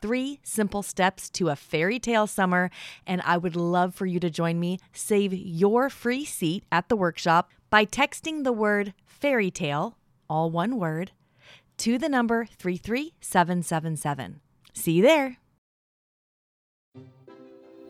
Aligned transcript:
three 0.00 0.40
simple 0.42 0.82
steps 0.82 1.30
to 1.30 1.48
a 1.48 1.56
fairy 1.56 1.98
tale 1.98 2.26
summer, 2.26 2.70
and 3.06 3.22
I 3.24 3.36
would 3.36 3.56
love 3.56 3.94
for 3.94 4.06
you 4.06 4.20
to 4.20 4.30
join 4.30 4.58
me. 4.60 4.78
Save 4.92 5.32
your 5.32 5.90
free 5.90 6.24
seat 6.24 6.64
at 6.70 6.88
the 6.88 6.96
workshop 6.96 7.50
by 7.70 7.84
texting 7.84 8.44
the 8.44 8.52
word 8.52 8.94
fairy 9.06 9.50
tale, 9.50 9.96
all 10.28 10.50
one 10.50 10.78
word, 10.78 11.12
to 11.78 11.98
the 11.98 12.08
number 12.08 12.46
33777. 12.46 14.40
See 14.72 14.92
you 14.92 15.02
there. 15.02 15.36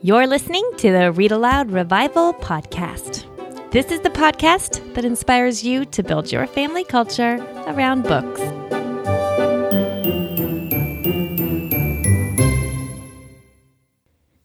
You're 0.02 0.26
listening 0.26 0.68
to 0.78 0.90
the 0.90 1.12
Read 1.12 1.30
Aloud 1.30 1.70
Revival 1.70 2.32
Podcast. 2.32 3.26
This 3.70 3.92
is 3.92 4.00
the 4.00 4.10
podcast 4.10 4.94
that 4.94 5.04
inspires 5.04 5.62
you 5.62 5.84
to 5.84 6.02
build 6.02 6.32
your 6.32 6.46
family 6.46 6.84
culture 6.84 7.36
around 7.66 8.04
books. 8.04 8.40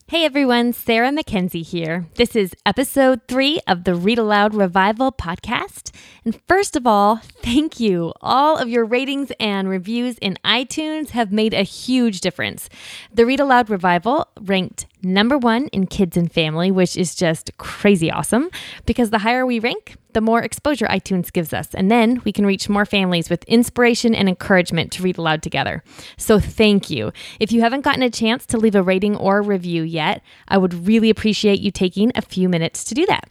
Hey 0.08 0.24
everyone, 0.24 0.72
Sarah 0.72 1.12
Mackenzie 1.12 1.64
here. 1.64 2.06
This 2.14 2.36
is 2.36 2.54
episode 2.64 3.22
three 3.28 3.60
of 3.68 3.86
the 3.86 3.96
Read 3.96 4.20
Aloud 4.20 4.54
Revival 4.54 5.12
podcast. 5.12 5.90
And 6.24 6.40
first 6.48 6.76
of 6.76 6.86
all, 6.86 7.22
thank 7.42 7.80
you. 7.80 8.14
All 8.22 8.56
of 8.56 8.70
your 8.70 8.86
ratings 8.86 9.32
and 9.40 9.68
reviews 9.68 10.20
in 10.20 10.38
iTunes 10.46 11.10
have 11.10 11.32
made 11.32 11.56
a 11.56 11.64
huge 11.64 12.22
difference. 12.22 12.70
The 13.12 13.26
Read 13.26 13.40
Aloud 13.40 13.68
Revival 13.68 14.28
ranked 14.40 14.86
number 15.06 15.38
one 15.38 15.68
in 15.68 15.88
kids 15.88 16.18
and 16.18 16.32
family, 16.32 16.72
which 16.72 16.98
is 16.98 17.16
just 17.16 17.56
crazy 17.58 18.12
awesome 18.12 18.50
because 18.86 19.12
the 19.12 19.20
higher 19.20 19.46
we 19.46 19.60
rank, 19.60 19.96
the 20.14 20.22
more 20.22 20.42
exposure 20.42 20.88
iTunes 20.88 21.32
gives 21.32 21.54
us. 21.54 21.68
And 21.74 21.92
then 21.92 22.22
we 22.26 22.32
can 22.32 22.46
reach 22.46 22.68
more 22.68 22.86
families 22.86 23.30
with 23.30 23.44
inspiration 23.46 24.16
and 24.16 24.28
encouragement 24.28 24.92
to 24.94 25.04
read 25.04 25.18
aloud 25.18 25.44
together. 25.44 25.84
So 26.18 26.40
thank 26.40 26.90
you. 26.90 27.12
If 27.40 27.52
you 27.52 27.62
haven't 27.62 27.82
gotten 27.82 28.04
a 28.04 28.10
chance 28.10 28.46
to 28.48 28.58
leave 28.58 28.76
a 28.76 28.82
rating 28.82 29.16
or 29.16 29.42
review 29.42 29.84
yet, 29.84 30.22
I 30.48 30.58
would 30.58 30.88
really 30.88 31.10
appreciate 31.10 31.60
you 31.60 31.72
taking 31.72 32.12
a 32.16 32.22
few 32.22 32.50
minutes 32.50 32.84
to 32.86 32.96
do 32.96 33.06
that. 33.06 33.30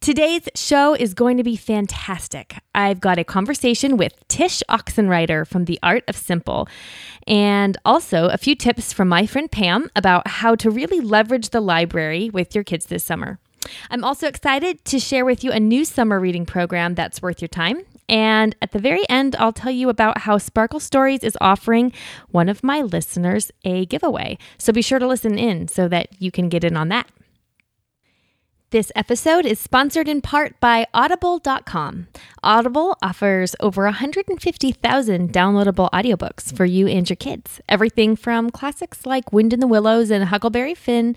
Today's 0.00 0.48
show 0.54 0.94
is 0.94 1.14
going 1.14 1.36
to 1.36 1.44
be 1.44 1.56
fantastic. 1.56 2.56
I've 2.74 3.00
got 3.00 3.18
a 3.18 3.24
conversation 3.24 3.96
with 3.96 4.12
Tsh 4.28 4.62
Oxenreider 4.68 5.46
from 5.46 5.64
The 5.64 5.78
Art 5.82 6.04
of 6.08 6.16
Simple, 6.16 6.68
and 7.26 7.76
also 7.84 8.28
a 8.28 8.38
few 8.38 8.54
tips 8.54 8.92
from 8.92 9.08
my 9.08 9.26
friend 9.26 9.50
Pam 9.50 9.90
about 9.96 10.28
how 10.28 10.54
to 10.56 10.70
really 10.70 11.00
leverage 11.00 11.50
the 11.50 11.60
library 11.60 12.30
with 12.30 12.54
your 12.54 12.64
kids 12.64 12.86
this 12.86 13.04
summer. 13.04 13.38
I'm 13.90 14.04
also 14.04 14.26
excited 14.26 14.84
to 14.84 14.98
share 14.98 15.24
with 15.24 15.42
you 15.42 15.50
a 15.50 15.60
new 15.60 15.84
summer 15.84 16.20
reading 16.20 16.46
program 16.46 16.94
that's 16.94 17.22
worth 17.22 17.40
your 17.40 17.48
time. 17.48 17.80
And 18.08 18.54
at 18.60 18.72
the 18.72 18.78
very 18.78 19.08
end, 19.08 19.34
I'll 19.36 19.52
tell 19.52 19.72
you 19.72 19.88
about 19.88 20.18
how 20.18 20.36
Sparkle 20.36 20.80
Stories 20.80 21.24
is 21.24 21.38
offering 21.40 21.92
one 22.28 22.50
of 22.50 22.62
my 22.62 22.82
listeners 22.82 23.50
a 23.64 23.86
giveaway. 23.86 24.36
So 24.58 24.72
be 24.72 24.82
sure 24.82 24.98
to 24.98 25.06
listen 25.06 25.38
in 25.38 25.68
so 25.68 25.88
that 25.88 26.08
you 26.20 26.30
can 26.30 26.50
get 26.50 26.64
in 26.64 26.76
on 26.76 26.88
that. 26.88 27.08
This 28.74 28.90
episode 28.96 29.46
is 29.46 29.60
sponsored 29.60 30.08
in 30.08 30.20
part 30.20 30.58
by 30.58 30.88
Audible.com. 30.92 32.08
Audible 32.42 32.98
offers 33.00 33.54
over 33.60 33.84
150,000 33.84 35.32
downloadable 35.32 35.88
audiobooks 35.92 36.52
for 36.56 36.64
you 36.64 36.88
and 36.88 37.08
your 37.08 37.14
kids. 37.14 37.60
Everything 37.68 38.16
from 38.16 38.50
classics 38.50 39.06
like 39.06 39.32
Wind 39.32 39.52
in 39.52 39.60
the 39.60 39.68
Willows 39.68 40.10
and 40.10 40.24
Huckleberry 40.24 40.74
Finn 40.74 41.14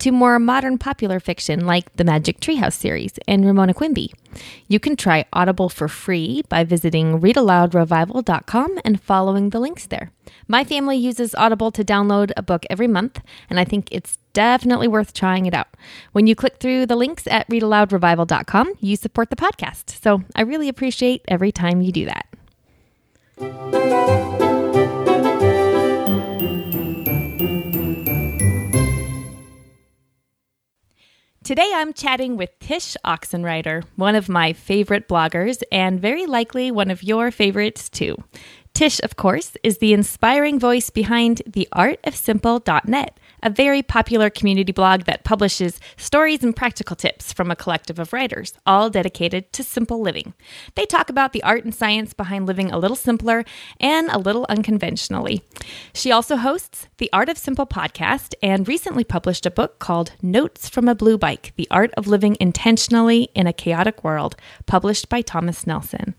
to 0.00 0.12
more 0.12 0.38
modern 0.38 0.76
popular 0.76 1.18
fiction 1.18 1.64
like 1.64 1.96
the 1.96 2.04
Magic 2.04 2.40
Treehouse 2.40 2.74
series 2.74 3.14
and 3.26 3.46
Ramona 3.46 3.72
Quimby. 3.72 4.12
You 4.66 4.78
can 4.78 4.94
try 4.94 5.24
Audible 5.32 5.70
for 5.70 5.88
free 5.88 6.42
by 6.50 6.62
visiting 6.62 7.22
readaloudrevival.com 7.22 8.80
and 8.84 9.00
following 9.00 9.48
the 9.48 9.60
links 9.60 9.86
there. 9.86 10.12
My 10.46 10.62
family 10.62 10.98
uses 10.98 11.34
Audible 11.36 11.70
to 11.72 11.82
download 11.82 12.32
a 12.36 12.42
book 12.42 12.66
every 12.68 12.86
month, 12.86 13.22
and 13.48 13.58
I 13.58 13.64
think 13.64 13.88
it's 13.90 14.18
definitely 14.32 14.88
worth 14.88 15.12
trying 15.12 15.46
it 15.46 15.54
out. 15.54 15.68
When 16.12 16.26
you 16.26 16.34
click 16.34 16.58
through 16.58 16.86
the 16.86 16.96
links 16.96 17.26
at 17.26 17.48
readaloudrevival.com, 17.48 18.74
you 18.80 18.96
support 18.96 19.30
the 19.30 19.36
podcast. 19.36 20.02
So 20.02 20.22
I 20.34 20.42
really 20.42 20.68
appreciate 20.68 21.22
every 21.28 21.52
time 21.52 21.80
you 21.80 21.92
do 21.92 22.06
that. 22.06 22.26
Today 31.48 31.72
I'm 31.74 31.94
chatting 31.94 32.36
with 32.36 32.50
Tsh 32.60 32.94
Oxenreider, 33.06 33.82
one 33.96 34.14
of 34.14 34.28
my 34.28 34.52
favorite 34.52 35.08
bloggers 35.08 35.62
and 35.72 35.98
very 35.98 36.26
likely 36.26 36.70
one 36.70 36.90
of 36.90 37.02
your 37.02 37.30
favorites 37.30 37.88
too. 37.88 38.16
Tsh, 38.74 39.00
of 39.02 39.16
course, 39.16 39.56
is 39.62 39.78
the 39.78 39.94
inspiring 39.94 40.58
voice 40.58 40.90
behind 40.90 41.40
theartofsimple.net, 41.48 43.18
a 43.42 43.50
very 43.50 43.82
popular 43.82 44.30
community 44.30 44.72
blog 44.72 45.04
that 45.04 45.24
publishes 45.24 45.80
stories 45.96 46.42
and 46.42 46.54
practical 46.54 46.96
tips 46.96 47.32
from 47.32 47.50
a 47.50 47.56
collective 47.56 47.98
of 47.98 48.12
writers, 48.12 48.54
all 48.66 48.90
dedicated 48.90 49.52
to 49.52 49.62
simple 49.62 50.00
living. 50.00 50.34
They 50.74 50.86
talk 50.86 51.10
about 51.10 51.32
the 51.32 51.42
art 51.42 51.64
and 51.64 51.74
science 51.74 52.12
behind 52.12 52.46
living 52.46 52.70
a 52.70 52.78
little 52.78 52.96
simpler 52.96 53.44
and 53.80 54.08
a 54.10 54.18
little 54.18 54.46
unconventionally. 54.48 55.42
She 55.94 56.10
also 56.10 56.36
hosts 56.36 56.88
the 56.98 57.10
Art 57.12 57.28
of 57.28 57.38
Simple 57.38 57.66
podcast 57.66 58.34
and 58.42 58.66
recently 58.66 59.04
published 59.04 59.46
a 59.46 59.50
book 59.50 59.78
called 59.78 60.12
Notes 60.22 60.68
from 60.68 60.88
a 60.88 60.94
Blue 60.94 61.18
Bike 61.18 61.52
The 61.56 61.68
Art 61.70 61.92
of 61.96 62.06
Living 62.06 62.36
Intentionally 62.40 63.30
in 63.34 63.46
a 63.46 63.52
Chaotic 63.52 64.02
World, 64.02 64.36
published 64.66 65.08
by 65.08 65.22
Thomas 65.22 65.66
Nelson. 65.66 66.14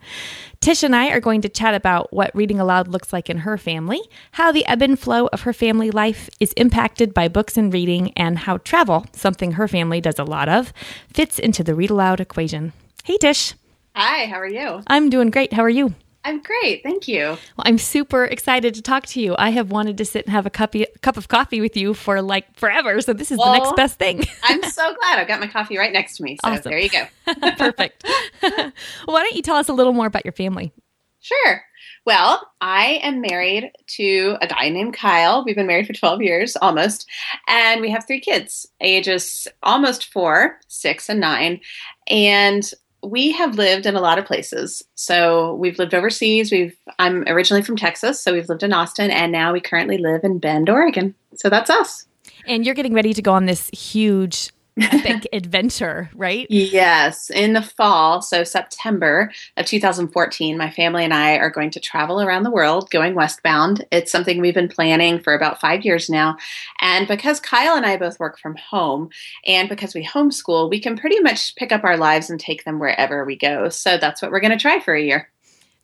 Tsh 0.61 0.83
and 0.83 0.95
I 0.95 1.09
are 1.09 1.19
going 1.19 1.41
to 1.41 1.49
chat 1.49 1.73
about 1.73 2.11
what 2.11 2.35
reading 2.35 2.59
aloud 2.59 2.87
looks 2.87 3.13
like 3.13 3.29
in 3.29 3.39
her 3.39 3.57
family, 3.57 4.01
how 4.33 4.51
the 4.51 4.65
ebb 4.65 4.81
and 4.81 4.99
flow 4.99 5.27
of 5.27 5.41
her 5.41 5.53
family 5.53 5.91
life 5.91 6.29
is 6.39 6.53
impacted 6.53 7.08
by 7.13 7.27
books 7.27 7.57
and 7.57 7.73
reading, 7.73 8.11
and 8.17 8.39
how 8.39 8.57
travel, 8.57 9.05
something 9.13 9.53
her 9.53 9.67
family 9.67 10.01
does 10.01 10.19
a 10.19 10.23
lot 10.23 10.49
of, 10.49 10.73
fits 11.13 11.39
into 11.39 11.63
the 11.63 11.75
read 11.75 11.89
aloud 11.89 12.19
equation. 12.19 12.73
Hey, 13.03 13.17
Tsh. 13.17 13.53
Hi, 13.95 14.25
how 14.27 14.37
are 14.37 14.47
you? 14.47 14.81
I'm 14.87 15.09
doing 15.09 15.29
great. 15.29 15.53
How 15.53 15.63
are 15.63 15.69
you? 15.69 15.93
I'm 16.23 16.41
great. 16.41 16.83
Thank 16.83 17.07
you. 17.07 17.21
Well, 17.21 17.63
I'm 17.65 17.77
super 17.77 18.25
excited 18.25 18.73
to 18.75 18.81
talk 18.81 19.05
to 19.07 19.21
you. 19.21 19.35
I 19.37 19.51
have 19.51 19.71
wanted 19.71 19.97
to 19.97 20.05
sit 20.05 20.25
and 20.25 20.33
have 20.33 20.45
a 20.45 20.49
cup, 20.49 20.75
cup 21.01 21.17
of 21.17 21.27
coffee 21.27 21.61
with 21.61 21.77
you 21.77 21.93
for 21.93 22.21
like 22.21 22.53
forever. 22.57 22.99
So 23.01 23.13
this 23.13 23.31
is 23.31 23.37
well, 23.37 23.53
the 23.53 23.59
next 23.59 23.75
best 23.75 23.97
thing. 23.97 24.25
I'm 24.43 24.61
so 24.63 24.93
glad. 24.95 25.19
I've 25.19 25.27
got 25.27 25.39
my 25.39 25.47
coffee 25.47 25.77
right 25.77 25.93
next 25.93 26.17
to 26.17 26.23
me. 26.23 26.37
So 26.43 26.51
awesome. 26.51 26.69
there 26.69 26.79
you 26.79 26.89
go. 26.89 27.05
Perfect. 27.57 28.03
well, 28.41 28.71
why 29.05 29.23
don't 29.23 29.35
you 29.35 29.41
tell 29.41 29.55
us 29.55 29.69
a 29.69 29.73
little 29.73 29.93
more 29.93 30.07
about 30.07 30.25
your 30.25 30.33
family? 30.33 30.73
Sure. 31.21 31.63
Well, 32.05 32.41
I 32.61 32.99
am 33.03 33.21
married 33.21 33.71
to 33.97 34.37
a 34.41 34.47
guy 34.47 34.69
named 34.69 34.93
Kyle. 34.93 35.43
We've 35.45 35.55
been 35.55 35.67
married 35.67 35.87
for 35.87 35.93
12 35.93 36.21
years 36.21 36.55
almost. 36.55 37.07
And 37.47 37.81
we 37.81 37.91
have 37.91 38.07
three 38.07 38.19
kids, 38.19 38.67
ages 38.81 39.47
almost 39.63 40.11
four, 40.11 40.59
six, 40.67 41.09
and 41.09 41.19
nine. 41.19 41.61
And 42.07 42.69
we 43.03 43.31
have 43.31 43.55
lived 43.55 43.85
in 43.85 43.95
a 43.95 44.01
lot 44.01 44.19
of 44.19 44.25
places. 44.25 44.83
So 44.95 45.55
we've 45.55 45.79
lived 45.79 45.93
overseas. 45.93 46.51
We've 46.51 46.75
I'm 46.97 47.23
originally 47.27 47.61
from 47.61 47.77
Texas, 47.77 48.19
so 48.21 48.33
we've 48.33 48.49
lived 48.49 48.63
in 48.63 48.73
Austin, 48.73 49.09
and 49.09 49.31
now 49.31 49.53
we 49.53 49.61
currently 49.61 49.97
live 49.97 50.23
in 50.23 50.39
Bend, 50.39 50.69
Oregon. 50.69 51.15
So 51.35 51.49
that's 51.49 51.69
us. 51.69 52.05
And 52.45 52.65
you're 52.65 52.75
getting 52.75 52.93
ready 52.93 53.13
to 53.13 53.21
go 53.21 53.33
on 53.33 53.45
this 53.45 53.69
huge 53.69 54.51
epic 54.81 55.27
adventure, 55.33 56.09
right? 56.15 56.47
Yes. 56.49 57.29
In 57.29 57.53
the 57.53 57.61
fall, 57.61 58.21
so 58.21 58.43
September 58.43 59.31
of 59.57 59.65
2014, 59.65 60.57
my 60.57 60.69
family 60.69 61.03
and 61.03 61.13
I 61.13 61.37
are 61.37 61.49
going 61.49 61.71
to 61.71 61.79
travel 61.79 62.21
around 62.21 62.43
the 62.43 62.51
world 62.51 62.89
going 62.89 63.15
westbound. 63.15 63.85
It's 63.91 64.11
something 64.11 64.39
we've 64.39 64.53
been 64.53 64.69
planning 64.69 65.19
for 65.19 65.33
about 65.33 65.59
five 65.59 65.83
years 65.83 66.09
now. 66.09 66.37
And 66.81 67.07
because 67.07 67.39
Kyle 67.39 67.75
and 67.75 67.85
I 67.85 67.97
both 67.97 68.19
work 68.19 68.39
from 68.39 68.55
home 68.55 69.09
and 69.45 69.69
because 69.69 69.93
we 69.93 70.05
homeschool, 70.05 70.69
we 70.69 70.79
can 70.79 70.97
pretty 70.97 71.19
much 71.19 71.55
pick 71.55 71.71
up 71.71 71.83
our 71.83 71.97
lives 71.97 72.29
and 72.29 72.39
take 72.39 72.65
them 72.65 72.79
wherever 72.79 73.25
we 73.25 73.35
go. 73.35 73.69
So 73.69 73.97
that's 73.97 74.21
what 74.21 74.31
we're 74.31 74.39
going 74.39 74.51
to 74.51 74.57
try 74.57 74.79
for 74.79 74.93
a 74.93 75.03
year. 75.03 75.29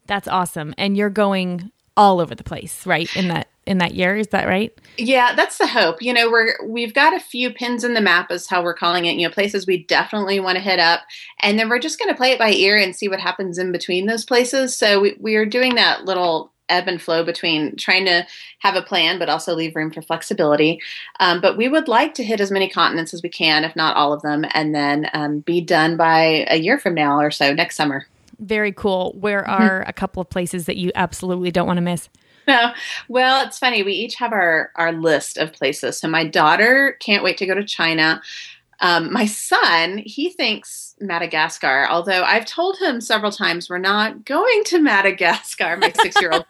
That's 0.07 0.27
awesome. 0.27 0.74
And 0.77 0.95
you're 0.95 1.09
going 1.09 1.71
all 1.98 2.19
over 2.19 2.36
the 2.36 2.44
place, 2.44 2.86
right? 2.86 3.13
In 3.15 3.30
that 3.30 3.48
in 3.65 3.79
that 3.79 3.95
year. 3.95 4.15
Is 4.15 4.27
that 4.27 4.47
right? 4.47 4.77
Yeah, 4.97 5.35
that's 5.35 5.57
the 5.57 5.67
hope. 5.67 6.01
You 6.01 6.13
know, 6.13 6.29
we're 6.29 6.53
we've 6.65 6.94
got 6.94 7.13
a 7.13 7.19
few 7.19 7.51
pins 7.51 7.83
in 7.83 7.94
the 7.94 8.01
map 8.01 8.31
is 8.31 8.47
how 8.47 8.63
we're 8.63 8.73
calling 8.73 9.06
it, 9.06 9.15
you 9.15 9.27
know, 9.27 9.33
places 9.33 9.67
we 9.67 9.83
definitely 9.83 10.39
want 10.39 10.57
to 10.57 10.63
hit 10.63 10.79
up. 10.79 11.01
And 11.41 11.59
then 11.59 11.69
we're 11.69 11.79
just 11.79 12.00
gonna 12.00 12.15
play 12.15 12.31
it 12.31 12.39
by 12.39 12.51
ear 12.51 12.77
and 12.77 12.95
see 12.95 13.07
what 13.07 13.19
happens 13.19 13.57
in 13.57 13.71
between 13.71 14.06
those 14.06 14.25
places. 14.25 14.75
So 14.75 15.01
we, 15.01 15.17
we 15.19 15.35
are 15.35 15.45
doing 15.45 15.75
that 15.75 16.06
little 16.06 16.51
ebb 16.69 16.88
and 16.88 17.01
flow 17.01 17.23
between 17.23 17.75
trying 17.75 18.06
to 18.06 18.25
have 18.59 18.75
a 18.75 18.81
plan 18.81 19.19
but 19.19 19.29
also 19.29 19.53
leave 19.53 19.75
room 19.75 19.91
for 19.91 20.01
flexibility. 20.01 20.79
Um, 21.19 21.41
but 21.41 21.57
we 21.57 21.67
would 21.67 21.88
like 21.88 22.13
to 22.15 22.23
hit 22.23 22.41
as 22.41 22.51
many 22.51 22.69
continents 22.69 23.13
as 23.13 23.21
we 23.21 23.29
can, 23.29 23.63
if 23.63 23.75
not 23.75 23.95
all 23.95 24.13
of 24.13 24.21
them, 24.21 24.45
and 24.51 24.73
then 24.73 25.09
um, 25.13 25.39
be 25.39 25.62
done 25.62 25.97
by 25.97 26.45
a 26.50 26.57
year 26.57 26.79
from 26.79 26.95
now 26.95 27.19
or 27.19 27.31
so 27.31 27.53
next 27.53 27.75
summer. 27.75 28.07
Very 28.39 28.71
cool. 28.71 29.15
Where 29.19 29.44
mm-hmm. 29.44 29.63
are 29.63 29.81
a 29.88 29.94
couple 29.94 30.21
of 30.21 30.29
places 30.29 30.65
that 30.65 30.77
you 30.77 30.91
absolutely 30.95 31.51
don't 31.51 31.67
want 31.67 31.77
to 31.77 31.81
miss? 31.81 32.09
No. 32.47 32.74
Well, 33.07 33.45
it's 33.45 33.57
funny. 33.57 33.81
We 33.81 33.94
each 33.94 34.15
have 34.15 34.31
our 34.31 34.71
our 34.75 34.92
list 34.92 35.38
of 35.38 35.51
places. 35.53 35.97
So 35.97 36.07
my 36.07 36.24
daughter 36.25 36.95
can't 37.00 37.24
wait 37.24 37.38
to 37.38 37.45
go 37.45 37.56
to 37.56 37.63
China. 37.63 38.21
Um, 38.81 39.12
my 39.12 39.25
son, 39.25 40.00
he 40.06 40.30
thinks 40.30 40.84
Madagascar, 41.00 41.88
although 41.89 42.24
I've 42.24 42.45
told 42.45 42.77
him 42.77 43.01
several 43.01 43.31
times 43.31 43.69
we're 43.69 43.77
not 43.77 44.25
going 44.25 44.63
to 44.65 44.80
Madagascar, 44.80 45.75
my 45.77 45.92
six 45.92 46.19
year 46.21 46.31
old. 46.31 46.45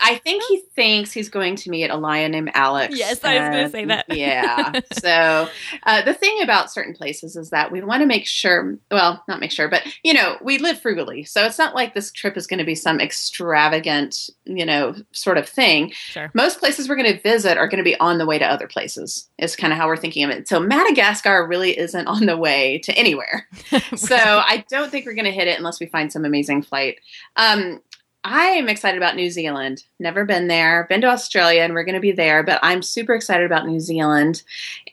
I 0.00 0.16
think 0.24 0.42
he 0.48 0.62
thinks 0.74 1.12
he's 1.12 1.28
going 1.28 1.56
to 1.56 1.70
meet 1.70 1.90
a 1.90 1.96
lion 1.96 2.32
named 2.32 2.50
Alex. 2.54 2.96
Yes, 2.96 3.22
I 3.22 3.40
was 3.40 3.50
going 3.50 3.64
to 3.64 3.70
say 3.70 3.84
that. 3.86 4.06
yeah. 4.08 4.80
So 4.94 5.48
uh, 5.82 6.02
the 6.02 6.14
thing 6.14 6.40
about 6.42 6.72
certain 6.72 6.94
places 6.94 7.36
is 7.36 7.50
that 7.50 7.70
we 7.70 7.82
want 7.82 8.00
to 8.00 8.06
make 8.06 8.26
sure, 8.26 8.78
well, 8.90 9.22
not 9.28 9.40
make 9.40 9.50
sure, 9.50 9.68
but, 9.68 9.82
you 10.02 10.14
know, 10.14 10.38
we 10.42 10.58
live 10.58 10.80
frugally. 10.80 11.24
So 11.24 11.44
it's 11.44 11.58
not 11.58 11.74
like 11.74 11.94
this 11.94 12.10
trip 12.10 12.36
is 12.36 12.46
going 12.46 12.58
to 12.58 12.64
be 12.64 12.74
some 12.74 13.00
extravagant, 13.00 14.30
you 14.44 14.64
know, 14.64 14.94
sort 15.12 15.36
of 15.36 15.48
thing. 15.48 15.90
Sure. 15.92 16.30
Most 16.32 16.58
places 16.58 16.88
we're 16.88 16.96
going 16.96 17.12
to 17.12 17.20
visit 17.20 17.58
are 17.58 17.68
going 17.68 17.78
to 17.78 17.84
be 17.84 17.98
on 18.00 18.18
the 18.18 18.26
way 18.26 18.38
to 18.38 18.46
other 18.46 18.66
places, 18.66 19.28
is 19.38 19.56
kind 19.56 19.72
of 19.72 19.78
how 19.78 19.86
we're 19.86 19.96
thinking 19.96 20.24
of 20.24 20.30
it. 20.30 20.48
So 20.48 20.58
Madagascar 20.60 21.46
really 21.46 21.76
isn't 21.78 22.06
on 22.06 22.26
the 22.26 22.36
way 22.36 22.78
to 22.78 22.92
anywhere. 22.96 23.46
so 23.96 24.16
I 24.16 24.64
don't 24.68 24.90
think 24.90 25.06
we're 25.06 25.14
going 25.14 25.24
to 25.24 25.30
hit 25.30 25.48
it 25.48 25.58
unless 25.58 25.80
we 25.80 25.86
find 25.86 26.12
some 26.12 26.24
amazing 26.24 26.62
flight. 26.62 27.00
Um, 27.36 27.80
I 28.26 28.46
am 28.46 28.70
excited 28.70 28.96
about 28.96 29.16
New 29.16 29.28
Zealand. 29.28 29.84
Never 30.00 30.24
been 30.24 30.48
there. 30.48 30.86
Been 30.88 31.02
to 31.02 31.08
Australia, 31.08 31.60
and 31.60 31.74
we're 31.74 31.84
going 31.84 31.94
to 31.94 32.00
be 32.00 32.12
there. 32.12 32.42
But 32.42 32.58
I'm 32.62 32.82
super 32.82 33.14
excited 33.14 33.44
about 33.44 33.66
New 33.66 33.80
Zealand, 33.80 34.42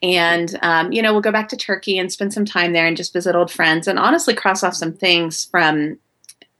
and 0.03 0.59
um, 0.61 0.91
you 0.91 1.01
know 1.01 1.13
we'll 1.13 1.21
go 1.21 1.31
back 1.31 1.47
to 1.49 1.57
Turkey 1.57 1.97
and 1.97 2.11
spend 2.11 2.33
some 2.33 2.43
time 2.43 2.73
there 2.73 2.85
and 2.85 2.97
just 2.97 3.13
visit 3.13 3.35
old 3.35 3.49
friends 3.49 3.87
and 3.87 3.97
honestly 3.97 4.33
cross 4.33 4.63
off 4.63 4.75
some 4.75 4.91
things 4.91 5.45
from 5.45 5.97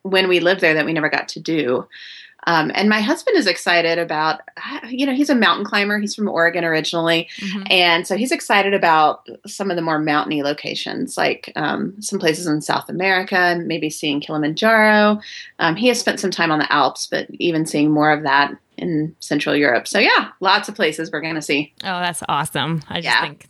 when 0.03 0.29
we 0.29 0.39
lived 0.39 0.62
there 0.62 0.74
that 0.74 0.85
we 0.85 0.94
never 0.94 1.09
got 1.09 1.27
to 1.29 1.39
do. 1.41 1.88
Um, 2.47 2.71
and 2.73 2.89
my 2.89 3.01
husband 3.01 3.38
is 3.38 3.47
excited 3.47 3.99
about, 3.99 4.41
you 4.89 5.05
know, 5.05 5.13
he's 5.13 5.29
a 5.29 5.35
mountain 5.35 5.65
climber. 5.65 5.99
He's 5.99 6.15
from 6.15 6.27
Oregon 6.27 6.63
originally. 6.63 7.29
Mm-hmm. 7.38 7.63
And 7.69 8.07
so 8.07 8.17
he's 8.17 8.31
excited 8.31 8.73
about 8.73 9.27
some 9.45 9.69
of 9.69 9.75
the 9.75 9.81
more 9.81 9.99
mountainy 9.99 10.43
locations, 10.43 11.17
like 11.17 11.51
um, 11.55 11.99
some 12.01 12.19
places 12.19 12.47
in 12.47 12.61
South 12.61 12.89
America 12.89 13.38
and 13.38 13.67
maybe 13.67 13.89
seeing 13.89 14.19
Kilimanjaro. 14.19 15.19
Um, 15.59 15.75
he 15.75 15.88
has 15.88 15.99
spent 15.99 16.19
some 16.19 16.31
time 16.31 16.51
on 16.51 16.59
the 16.59 16.71
Alps, 16.71 17.07
but 17.07 17.27
even 17.31 17.65
seeing 17.65 17.91
more 17.91 18.11
of 18.11 18.23
that 18.23 18.53
in 18.77 19.15
Central 19.19 19.55
Europe. 19.55 19.88
So, 19.88 19.99
yeah, 19.99 20.29
lots 20.39 20.67
of 20.67 20.75
places 20.75 21.11
we're 21.11 21.21
going 21.21 21.35
to 21.35 21.41
see. 21.41 21.73
Oh, 21.83 21.99
that's 21.99 22.23
awesome. 22.27 22.81
I 22.89 23.01
just 23.01 23.05
yeah. 23.05 23.21
think 23.21 23.47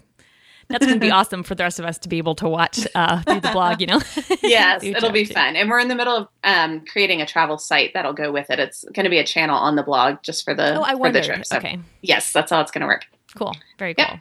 that's 0.71 0.85
going 0.85 1.00
to 1.00 1.06
be 1.06 1.12
awesome 1.12 1.44
for 1.44 1.56
the 1.56 1.63
rest 1.63 1.79
of 1.79 1.85
us 1.85 1.97
to 2.00 2.09
be 2.09 2.18
able 2.18 2.35
to 2.35 2.50
watch 2.50 2.88
uh, 2.95 3.21
through 3.21 3.41
the 3.41 3.51
blog, 3.51 3.81
you 3.81 3.88
know? 3.88 4.01
yes, 4.44 4.83
it'll 4.83 5.12
be 5.12 5.25
fun. 5.25 5.56
And 5.56 5.69
we're 5.69 5.79
in 5.79 5.88
the 5.88 5.95
middle 5.95 6.15
of 6.15 6.27
um, 6.44 6.85
creating 6.85 7.21
a 7.21 7.25
travel 7.25 7.57
site 7.57 7.91
that'll 7.94 8.13
go 8.13 8.31
with 8.31 8.50
it. 8.50 8.59
It's 8.59 8.83
going 8.94 9.03
to 9.03 9.09
be 9.09 9.19
a 9.19 9.25
channel 9.25 9.57
on 9.57 9.75
the 9.75 9.83
blog 9.83 10.18
just 10.23 10.44
for 10.44 10.53
the, 10.53 10.75
oh, 10.75 10.83
I 10.83 10.95
for 10.95 11.12
the 11.12 11.21
trip. 11.21 11.45
So, 11.45 11.57
okay. 11.57 11.79
Yes, 12.01 12.31
that's 12.31 12.51
how 12.51 12.62
it's 12.62 12.71
going 12.71 12.81
to 12.81 12.88
work. 12.88 13.06
Cool. 13.35 13.56
Very 13.77 13.94
cool. 13.94 14.06
Yeah. 14.06 14.19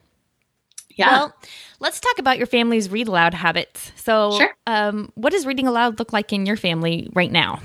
yeah. 0.97 1.11
Well, 1.11 1.35
let's 1.81 2.00
talk 2.00 2.19
about 2.19 2.38
your 2.38 2.47
family's 2.47 2.91
read 2.91 3.08
aloud 3.08 3.35
habits. 3.35 3.93
So, 3.96 4.32
sure. 4.38 4.55
um, 4.67 5.12
what 5.14 5.32
does 5.32 5.46
reading 5.46 5.67
aloud 5.67 5.99
look 5.99 6.12
like 6.12 6.32
in 6.32 6.46
your 6.46 6.56
family 6.56 7.08
right 7.12 7.32
now? 7.32 7.61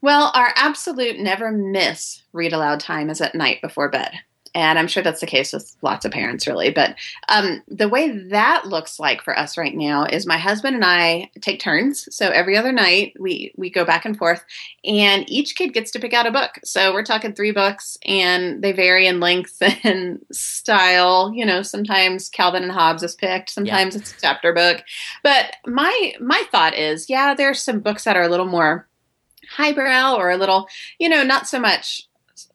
Well, 0.00 0.32
our 0.34 0.52
absolute 0.56 1.18
never 1.18 1.50
miss 1.50 2.22
read 2.32 2.52
aloud 2.52 2.80
time 2.80 3.08
is 3.08 3.20
at 3.22 3.34
night 3.34 3.62
before 3.62 3.88
bed 3.88 4.12
and 4.54 4.78
I'm 4.78 4.86
sure 4.86 5.02
that's 5.02 5.20
the 5.20 5.26
case 5.26 5.52
with 5.52 5.74
lots 5.82 6.04
of 6.04 6.12
parents, 6.12 6.46
really. 6.46 6.70
But 6.70 6.94
um, 7.28 7.62
the 7.66 7.88
way 7.88 8.10
that 8.28 8.66
looks 8.66 9.00
like 9.00 9.20
for 9.22 9.36
us 9.36 9.58
right 9.58 9.74
now 9.74 10.04
is 10.04 10.26
my 10.26 10.38
husband 10.38 10.76
and 10.76 10.84
I 10.84 11.30
take 11.40 11.58
turns. 11.58 12.08
So 12.14 12.30
every 12.30 12.56
other 12.56 12.70
night 12.70 13.14
we 13.18 13.52
we 13.56 13.68
go 13.68 13.84
back 13.84 14.04
and 14.04 14.16
forth, 14.16 14.44
and 14.84 15.28
each 15.28 15.56
kid 15.56 15.74
gets 15.74 15.90
to 15.92 15.98
pick 15.98 16.14
out 16.14 16.26
a 16.26 16.30
book. 16.30 16.52
So 16.64 16.92
we're 16.92 17.04
talking 17.04 17.32
three 17.32 17.50
books, 17.52 17.98
and 18.04 18.62
they 18.62 18.72
vary 18.72 19.06
in 19.06 19.20
length 19.20 19.60
and 19.84 20.24
style. 20.32 21.32
You 21.34 21.44
know, 21.44 21.62
sometimes 21.62 22.28
Calvin 22.28 22.62
and 22.62 22.72
Hobbes 22.72 23.02
is 23.02 23.14
picked, 23.16 23.50
sometimes 23.50 23.94
yeah. 23.94 24.00
it's 24.00 24.12
a 24.12 24.20
chapter 24.20 24.52
book. 24.52 24.82
But 25.24 25.56
my 25.66 26.12
my 26.20 26.44
thought 26.52 26.74
is, 26.74 27.10
yeah, 27.10 27.34
there's 27.34 27.60
some 27.60 27.80
books 27.80 28.04
that 28.04 28.16
are 28.16 28.22
a 28.22 28.28
little 28.28 28.46
more 28.46 28.86
highbrow 29.50 30.14
or 30.14 30.30
a 30.30 30.36
little, 30.36 30.68
you 30.98 31.08
know, 31.08 31.22
not 31.22 31.48
so 31.48 31.58
much. 31.58 32.08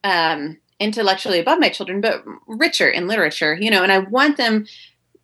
Um, 0.03 0.57
intellectually 0.79 1.39
above 1.39 1.59
my 1.59 1.69
children, 1.69 2.01
but 2.01 2.23
richer 2.47 2.89
in 2.89 3.07
literature, 3.07 3.57
you 3.59 3.69
know, 3.69 3.83
and 3.83 3.91
I 3.91 3.99
want 3.99 4.37
them 4.37 4.65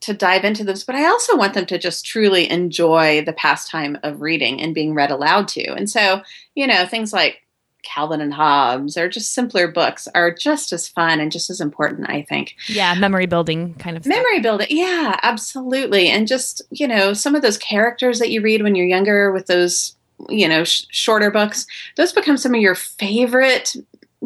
to 0.01 0.13
dive 0.13 0.43
into 0.43 0.63
this, 0.63 0.83
but 0.83 0.95
I 0.95 1.05
also 1.05 1.35
want 1.35 1.53
them 1.53 1.65
to 1.67 1.79
just 1.79 2.05
truly 2.05 2.49
enjoy 2.49 3.23
the 3.25 3.33
pastime 3.33 3.97
of 4.03 4.21
reading 4.21 4.61
and 4.61 4.75
being 4.75 4.93
read 4.93 5.11
aloud 5.11 5.47
to. 5.49 5.73
And 5.73 5.89
so, 5.89 6.21
you 6.53 6.67
know, 6.67 6.85
things 6.85 7.11
like 7.11 7.41
Calvin 7.83 8.19
and 8.19 8.33
Hobbes 8.33 8.97
or 8.97 9.07
just 9.07 9.33
simpler 9.33 9.67
books 9.67 10.07
are 10.13 10.33
just 10.33 10.73
as 10.73 10.87
fun 10.87 11.19
and 11.19 11.31
just 11.31 11.49
as 11.49 11.61
important, 11.61 12.09
I 12.09 12.23
think. 12.23 12.55
Yeah, 12.67 12.93
memory 12.95 13.25
building 13.25 13.75
kind 13.75 13.95
of 13.95 14.05
Memory 14.05 14.41
building. 14.41 14.67
Yeah, 14.69 15.19
absolutely. 15.23 16.09
And 16.09 16.27
just, 16.27 16.61
you 16.71 16.87
know, 16.87 17.13
some 17.13 17.35
of 17.35 17.41
those 17.41 17.57
characters 17.57 18.19
that 18.19 18.31
you 18.31 18.41
read 18.41 18.63
when 18.63 18.75
you're 18.75 18.85
younger 18.85 19.31
with 19.31 19.47
those 19.47 19.95
you 20.29 20.47
know 20.47 20.63
sh- 20.63 20.85
shorter 20.91 21.29
books 21.29 21.67
those 21.97 22.13
become 22.13 22.37
some 22.37 22.55
of 22.55 22.61
your 22.61 22.73
favorite 22.73 23.75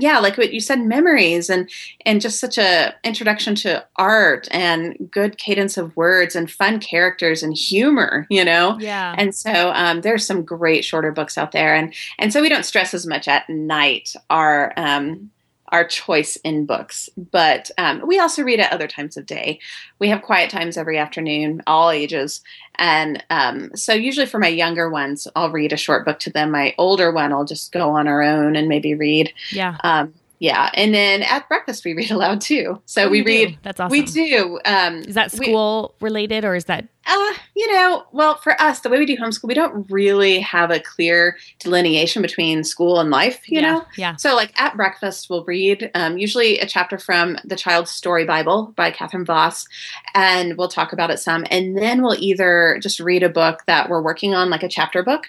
yeah 0.01 0.19
like 0.19 0.37
what 0.37 0.53
you 0.53 0.59
said 0.59 0.79
memories 0.79 1.49
and 1.49 1.69
and 2.05 2.21
just 2.21 2.39
such 2.39 2.57
a 2.57 2.93
introduction 3.03 3.55
to 3.55 3.85
art 3.97 4.47
and 4.51 5.09
good 5.11 5.37
cadence 5.37 5.77
of 5.77 5.95
words 5.95 6.35
and 6.35 6.49
fun 6.49 6.79
characters 6.79 7.43
and 7.43 7.55
humor 7.55 8.25
you 8.29 8.45
know? 8.45 8.77
Yeah. 8.79 9.15
And 9.17 9.35
so 9.35 9.71
um, 9.71 10.01
there's 10.01 10.25
some 10.25 10.43
great 10.43 10.85
shorter 10.85 11.11
books 11.11 11.37
out 11.37 11.51
there. 11.51 11.75
And 11.75 11.93
and 12.17 12.31
so 12.31 12.41
we 12.41 12.49
don't 12.49 12.65
stress 12.65 12.93
as 12.93 13.05
much 13.05 13.27
at 13.27 13.49
night. 13.49 14.13
Our 14.29 14.73
um, 14.77 15.31
our 15.69 15.85
choice 15.85 16.35
in 16.37 16.65
books. 16.65 17.09
But 17.17 17.71
um, 17.77 18.05
we 18.05 18.19
also 18.19 18.43
read 18.43 18.59
at 18.59 18.71
other 18.71 18.87
times 18.87 19.17
of 19.17 19.25
day. 19.25 19.59
We 19.99 20.09
have 20.09 20.21
quiet 20.21 20.49
times 20.49 20.77
every 20.77 20.97
afternoon, 20.97 21.61
all 21.67 21.91
ages. 21.91 22.41
And 22.75 23.23
um, 23.29 23.75
so, 23.75 23.93
usually 23.93 24.25
for 24.25 24.39
my 24.39 24.47
younger 24.47 24.89
ones, 24.89 25.27
I'll 25.35 25.51
read 25.51 25.73
a 25.73 25.77
short 25.77 26.05
book 26.05 26.19
to 26.19 26.29
them. 26.29 26.51
My 26.51 26.73
older 26.77 27.11
one, 27.11 27.33
I'll 27.33 27.45
just 27.45 27.71
go 27.71 27.91
on 27.91 28.07
our 28.07 28.21
own 28.21 28.55
and 28.55 28.67
maybe 28.67 28.93
read. 28.93 29.33
Yeah. 29.51 29.77
Um, 29.83 30.13
yeah, 30.39 30.69
and 30.73 30.93
then 30.93 31.21
at 31.21 31.47
breakfast 31.49 31.83
we 31.83 31.93
read 31.93 32.11
aloud 32.11 32.41
too. 32.41 32.81
So 32.85 33.05
oh, 33.05 33.09
we 33.09 33.21
read. 33.21 33.49
Do. 33.49 33.57
That's 33.61 33.79
awesome. 33.79 33.91
We 33.91 34.03
do. 34.03 34.59
Um, 34.65 34.99
is 34.99 35.15
that 35.15 35.31
school 35.31 35.95
we, 35.99 36.05
related 36.05 36.45
or 36.45 36.55
is 36.55 36.65
that? 36.65 36.87
Uh, 37.05 37.33
you 37.55 37.73
know, 37.73 38.05
well, 38.11 38.35
for 38.35 38.59
us, 38.61 38.81
the 38.81 38.89
way 38.89 38.99
we 38.99 39.05
do 39.05 39.17
homeschool, 39.17 39.47
we 39.47 39.53
don't 39.53 39.89
really 39.89 40.39
have 40.41 40.69
a 40.69 40.79
clear 40.79 41.37
delineation 41.57 42.21
between 42.21 42.63
school 42.63 42.99
and 42.99 43.09
life. 43.09 43.49
You 43.49 43.61
yeah, 43.61 43.73
know. 43.73 43.85
Yeah. 43.97 44.15
So, 44.15 44.35
like 44.35 44.59
at 44.61 44.77
breakfast, 44.77 45.29
we'll 45.29 45.43
read 45.43 45.91
um, 45.95 46.17
usually 46.17 46.59
a 46.59 46.67
chapter 46.67 46.97
from 46.97 47.37
the 47.43 47.55
Child's 47.55 47.91
Story 47.91 48.25
Bible 48.25 48.73
by 48.75 48.91
Catherine 48.91 49.25
Vos, 49.25 49.67
and 50.13 50.57
we'll 50.57 50.67
talk 50.67 50.93
about 50.93 51.09
it 51.09 51.19
some, 51.19 51.45
and 51.49 51.77
then 51.77 52.01
we'll 52.01 52.17
either 52.19 52.79
just 52.81 52.99
read 52.99 53.23
a 53.23 53.29
book 53.29 53.63
that 53.65 53.89
we're 53.89 54.01
working 54.01 54.35
on, 54.35 54.49
like 54.49 54.63
a 54.63 54.69
chapter 54.69 55.03
book, 55.03 55.27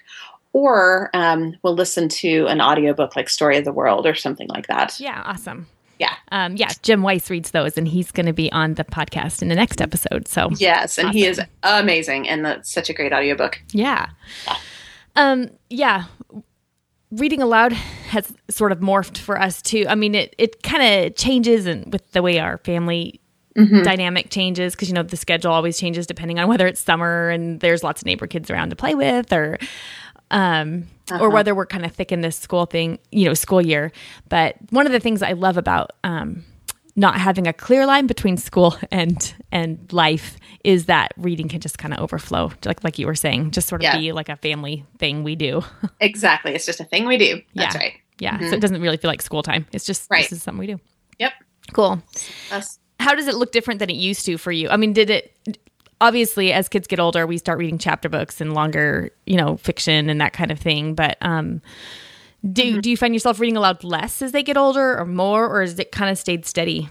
or 0.52 1.10
um, 1.14 1.56
we'll 1.62 1.74
listen 1.74 2.08
to 2.08 2.46
an 2.46 2.60
audiobook 2.60 3.16
like 3.16 3.28
Story 3.28 3.56
of 3.56 3.64
the 3.64 3.72
World 3.72 4.06
or 4.06 4.14
something 4.14 4.48
like 4.48 4.66
that. 4.66 4.98
Yeah, 4.98 5.22
awesome. 5.24 5.66
Yeah. 5.98 6.14
Um, 6.32 6.56
yeah, 6.56 6.70
Jim 6.82 7.02
Weiss 7.02 7.28
reads 7.28 7.50
those 7.50 7.76
and 7.76 7.86
he's 7.86 8.10
going 8.10 8.26
to 8.26 8.32
be 8.32 8.50
on 8.52 8.74
the 8.74 8.84
podcast 8.84 9.42
in 9.42 9.48
the 9.48 9.54
next 9.54 9.82
episode. 9.82 10.26
So, 10.26 10.48
yes, 10.56 10.96
and 10.96 11.08
awesome. 11.08 11.16
he 11.16 11.26
is 11.26 11.40
amazing 11.62 12.26
and 12.28 12.44
that's 12.44 12.72
such 12.72 12.88
a 12.88 12.94
great 12.94 13.12
audiobook. 13.12 13.60
Yeah. 13.72 14.08
Yeah. 14.46 14.56
Um, 15.16 15.50
yeah. 15.68 16.04
Reading 17.10 17.42
aloud 17.42 17.72
has 17.72 18.32
sort 18.48 18.72
of 18.72 18.78
morphed 18.78 19.18
for 19.18 19.38
us 19.38 19.60
too. 19.60 19.84
I 19.88 19.94
mean, 19.94 20.14
it, 20.14 20.34
it 20.38 20.62
kind 20.62 20.82
of 21.06 21.16
changes 21.16 21.66
and 21.66 21.92
with 21.92 22.10
the 22.12 22.22
way 22.22 22.38
our 22.38 22.58
family 22.58 23.20
Mm-hmm. 23.58 23.82
dynamic 23.82 24.30
changes 24.30 24.76
because 24.76 24.86
you 24.88 24.94
know 24.94 25.02
the 25.02 25.16
schedule 25.16 25.50
always 25.50 25.76
changes 25.76 26.06
depending 26.06 26.38
on 26.38 26.46
whether 26.46 26.68
it's 26.68 26.80
summer 26.80 27.30
and 27.30 27.58
there's 27.58 27.82
lots 27.82 28.00
of 28.00 28.06
neighbor 28.06 28.28
kids 28.28 28.48
around 28.48 28.70
to 28.70 28.76
play 28.76 28.94
with 28.94 29.32
or 29.32 29.58
um, 30.30 30.86
uh-huh. 31.10 31.22
or 31.22 31.30
whether 31.30 31.54
we're 31.54 31.66
kind 31.66 31.84
of 31.84 31.92
thick 31.92 32.12
in 32.12 32.20
this 32.20 32.36
school 32.36 32.66
thing, 32.66 32.98
you 33.10 33.24
know, 33.26 33.34
school 33.34 33.60
year. 33.60 33.92
But 34.28 34.56
one 34.70 34.86
of 34.86 34.92
the 34.92 35.00
things 35.00 35.22
I 35.22 35.32
love 35.32 35.56
about 35.56 35.92
um, 36.04 36.44
not 36.96 37.18
having 37.18 37.46
a 37.46 37.52
clear 37.52 37.86
line 37.86 38.06
between 38.06 38.36
school 38.36 38.76
and 38.90 39.34
and 39.52 39.92
life 39.92 40.36
is 40.64 40.86
that 40.86 41.12
reading 41.16 41.48
can 41.48 41.60
just 41.60 41.78
kind 41.78 41.94
of 41.94 42.00
overflow, 42.00 42.52
like 42.64 42.84
like 42.84 42.98
you 42.98 43.06
were 43.06 43.14
saying, 43.14 43.50
just 43.50 43.68
sort 43.68 43.80
of 43.80 43.84
yeah. 43.84 43.98
be 43.98 44.12
like 44.12 44.28
a 44.28 44.36
family 44.36 44.84
thing 44.98 45.22
we 45.22 45.34
do. 45.34 45.62
exactly, 46.00 46.54
it's 46.54 46.66
just 46.66 46.80
a 46.80 46.84
thing 46.84 47.06
we 47.06 47.18
do. 47.18 47.40
That's 47.54 47.74
yeah. 47.74 47.80
right. 47.80 47.94
Yeah, 48.18 48.36
mm-hmm. 48.36 48.48
so 48.48 48.54
it 48.54 48.60
doesn't 48.60 48.80
really 48.82 48.98
feel 48.98 49.08
like 49.08 49.22
school 49.22 49.42
time. 49.42 49.66
It's 49.72 49.86
just 49.86 50.10
right. 50.10 50.22
this 50.22 50.32
is 50.32 50.42
something 50.42 50.58
we 50.58 50.66
do. 50.66 50.78
Yep. 51.18 51.32
Cool. 51.72 52.02
How 52.98 53.14
does 53.14 53.28
it 53.28 53.34
look 53.34 53.50
different 53.50 53.80
than 53.80 53.88
it 53.88 53.96
used 53.96 54.26
to 54.26 54.36
for 54.36 54.52
you? 54.52 54.68
I 54.68 54.76
mean, 54.76 54.92
did 54.92 55.08
it 55.08 55.34
obviously 56.00 56.52
as 56.52 56.68
kids 56.68 56.86
get 56.86 57.00
older 57.00 57.26
we 57.26 57.38
start 57.38 57.58
reading 57.58 57.78
chapter 57.78 58.08
books 58.08 58.40
and 58.40 58.54
longer 58.54 59.10
you 59.26 59.36
know 59.36 59.56
fiction 59.56 60.08
and 60.08 60.20
that 60.20 60.32
kind 60.32 60.50
of 60.50 60.58
thing 60.58 60.94
but 60.94 61.16
um 61.20 61.60
Do 62.42 62.62
mm-hmm. 62.62 62.80
do 62.80 62.90
you 62.90 62.96
find 62.96 63.14
yourself 63.14 63.38
reading 63.38 63.58
aloud 63.58 63.84
less 63.84 64.22
as 64.22 64.32
they 64.32 64.42
get 64.42 64.56
older, 64.56 64.98
or 64.98 65.04
more, 65.04 65.46
or 65.46 65.60
has 65.60 65.78
it 65.78 65.92
kind 65.92 66.10
of 66.10 66.16
stayed 66.16 66.46
steady? 66.46 66.88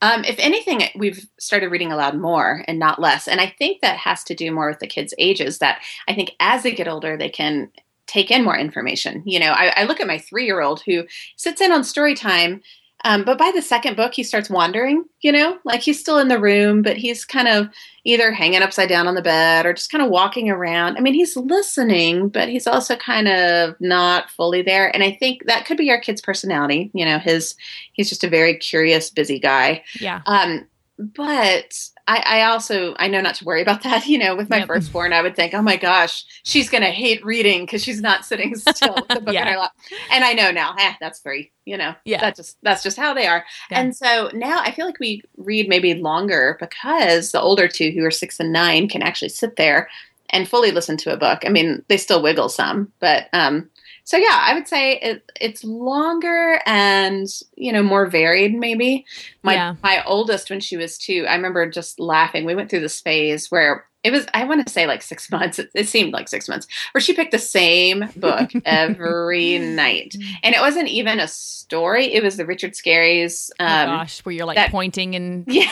Um, 0.00 0.24
if 0.24 0.36
anything, 0.38 0.82
we've 0.94 1.26
started 1.40 1.70
reading 1.72 1.90
aloud 1.90 2.16
more 2.16 2.64
and 2.68 2.78
not 2.78 3.00
less, 3.00 3.26
and 3.26 3.40
I 3.40 3.52
think 3.58 3.80
that 3.80 3.96
has 3.96 4.22
to 4.24 4.36
do 4.36 4.52
more 4.52 4.68
with 4.68 4.78
the 4.78 4.86
kids' 4.86 5.14
ages. 5.18 5.58
That 5.58 5.82
I 6.06 6.14
think 6.14 6.30
as 6.38 6.62
they 6.62 6.72
get 6.72 6.86
older, 6.86 7.16
they 7.16 7.28
can 7.28 7.72
take 8.06 8.30
in 8.30 8.44
more 8.44 8.56
information. 8.56 9.24
You 9.26 9.40
know, 9.40 9.50
I, 9.50 9.72
I 9.78 9.84
look 9.84 10.00
at 10.00 10.06
my 10.06 10.18
three 10.18 10.44
year 10.44 10.60
old 10.60 10.82
who 10.86 11.06
sits 11.36 11.60
in 11.60 11.72
on 11.72 11.82
story 11.82 12.14
time 12.14 12.62
um, 13.04 13.24
but 13.24 13.38
by 13.38 13.50
the 13.54 13.62
second 13.62 13.96
book, 13.96 14.14
he 14.14 14.22
starts 14.22 14.48
wandering, 14.48 15.04
you 15.20 15.32
know, 15.32 15.58
like 15.64 15.80
he's 15.80 15.98
still 15.98 16.18
in 16.18 16.28
the 16.28 16.38
room, 16.38 16.82
but 16.82 16.96
he's 16.96 17.24
kind 17.24 17.48
of 17.48 17.68
either 18.04 18.32
hanging 18.32 18.62
upside 18.62 18.88
down 18.88 19.06
on 19.06 19.14
the 19.14 19.22
bed 19.22 19.66
or 19.66 19.72
just 19.72 19.90
kind 19.90 20.02
of 20.02 20.10
walking 20.10 20.50
around. 20.50 20.96
I 20.96 21.00
mean, 21.00 21.14
he's 21.14 21.36
listening, 21.36 22.28
but 22.28 22.48
he's 22.48 22.66
also 22.66 22.96
kind 22.96 23.28
of 23.28 23.74
not 23.80 24.30
fully 24.30 24.62
there. 24.62 24.92
And 24.94 25.02
I 25.02 25.12
think 25.12 25.46
that 25.46 25.66
could 25.66 25.76
be 25.76 25.90
our 25.90 26.00
kid's 26.00 26.20
personality. 26.20 26.90
You 26.94 27.04
know, 27.04 27.18
his, 27.18 27.56
he's 27.92 28.08
just 28.08 28.24
a 28.24 28.28
very 28.28 28.56
curious, 28.56 29.10
busy 29.10 29.38
guy. 29.38 29.84
Yeah. 30.00 30.22
Um, 30.26 30.66
but 30.98 31.88
I, 32.08 32.22
I, 32.26 32.42
also 32.42 32.94
I 32.98 33.08
know 33.08 33.20
not 33.20 33.36
to 33.36 33.44
worry 33.44 33.62
about 33.62 33.82
that. 33.84 34.06
You 34.06 34.18
know, 34.18 34.36
with 34.36 34.50
my 34.50 34.58
yep. 34.58 34.66
firstborn, 34.66 35.12
I 35.12 35.22
would 35.22 35.36
think, 35.36 35.54
oh 35.54 35.62
my 35.62 35.76
gosh, 35.76 36.24
she's 36.42 36.68
going 36.68 36.82
to 36.82 36.90
hate 36.90 37.24
reading 37.24 37.64
because 37.64 37.82
she's 37.82 38.00
not 38.00 38.24
sitting 38.24 38.54
still 38.56 38.94
with 38.94 39.08
the 39.08 39.20
book 39.20 39.34
yeah. 39.34 39.42
in 39.42 39.52
her 39.52 39.58
lap. 39.58 39.72
And 40.10 40.24
I 40.24 40.32
know 40.32 40.50
now, 40.50 40.74
eh, 40.78 40.94
that's 41.00 41.20
three. 41.20 41.52
You 41.64 41.76
know, 41.76 41.94
yeah, 42.04 42.20
that 42.20 42.36
just 42.36 42.56
that's 42.62 42.82
just 42.82 42.96
how 42.96 43.14
they 43.14 43.26
are. 43.26 43.44
Yeah. 43.70 43.80
And 43.80 43.96
so 43.96 44.30
now 44.34 44.60
I 44.60 44.72
feel 44.72 44.86
like 44.86 44.98
we 44.98 45.22
read 45.36 45.68
maybe 45.68 45.94
longer 45.94 46.56
because 46.58 47.32
the 47.32 47.40
older 47.40 47.68
two, 47.68 47.90
who 47.92 48.04
are 48.04 48.10
six 48.10 48.40
and 48.40 48.52
nine, 48.52 48.88
can 48.88 49.02
actually 49.02 49.28
sit 49.28 49.56
there 49.56 49.88
and 50.30 50.48
fully 50.48 50.72
listen 50.72 50.96
to 50.96 51.12
a 51.12 51.16
book. 51.16 51.42
I 51.44 51.50
mean, 51.50 51.84
they 51.88 51.98
still 51.98 52.22
wiggle 52.22 52.48
some, 52.48 52.90
but 53.00 53.28
um, 53.32 53.68
so 54.04 54.16
yeah, 54.16 54.38
I 54.40 54.54
would 54.54 54.68
say 54.68 54.98
it, 54.98 55.30
it's 55.40 55.64
longer 55.64 56.60
and 56.66 57.26
you 57.56 57.72
know 57.72 57.82
more 57.82 58.06
varied. 58.06 58.54
Maybe 58.54 59.06
my 59.42 59.54
yeah. 59.54 59.74
my 59.82 60.02
oldest 60.04 60.50
when 60.50 60.60
she 60.60 60.76
was 60.76 60.98
two, 60.98 61.26
I 61.28 61.34
remember 61.34 61.68
just 61.70 62.00
laughing. 62.00 62.44
We 62.44 62.54
went 62.54 62.70
through 62.70 62.80
this 62.80 63.00
phase 63.00 63.50
where 63.50 63.86
it 64.04 64.10
was 64.10 64.26
i 64.34 64.44
want 64.44 64.66
to 64.66 64.72
say 64.72 64.86
like 64.86 65.02
six 65.02 65.30
months. 65.30 65.58
It, 65.58 65.70
it, 65.74 65.88
seemed 65.88 66.12
like 66.12 66.28
six 66.28 66.48
months. 66.48 66.66
Where 66.92 67.00
she 67.00 67.14
picked 67.14 67.32
the 67.32 67.38
same 67.38 68.08
book 68.16 68.50
every 68.64 69.58
night. 69.58 70.14
And 70.42 70.54
it 70.54 70.60
wasn't 70.60 70.88
even 70.88 71.20
a 71.20 71.28
story. 71.28 72.12
It 72.12 72.22
was 72.22 72.36
the 72.36 72.46
richard 72.46 72.74
scarry's 72.76 73.50
oh 73.60 73.64
um, 73.64 73.88
oh 73.88 73.92
gosh. 73.98 74.20
Where 74.24 74.34
you're 74.34 74.46
like 74.46 74.56
that, 74.56 74.70
pointing 74.70 75.14
and 75.14 75.44
yeah. 75.48 75.70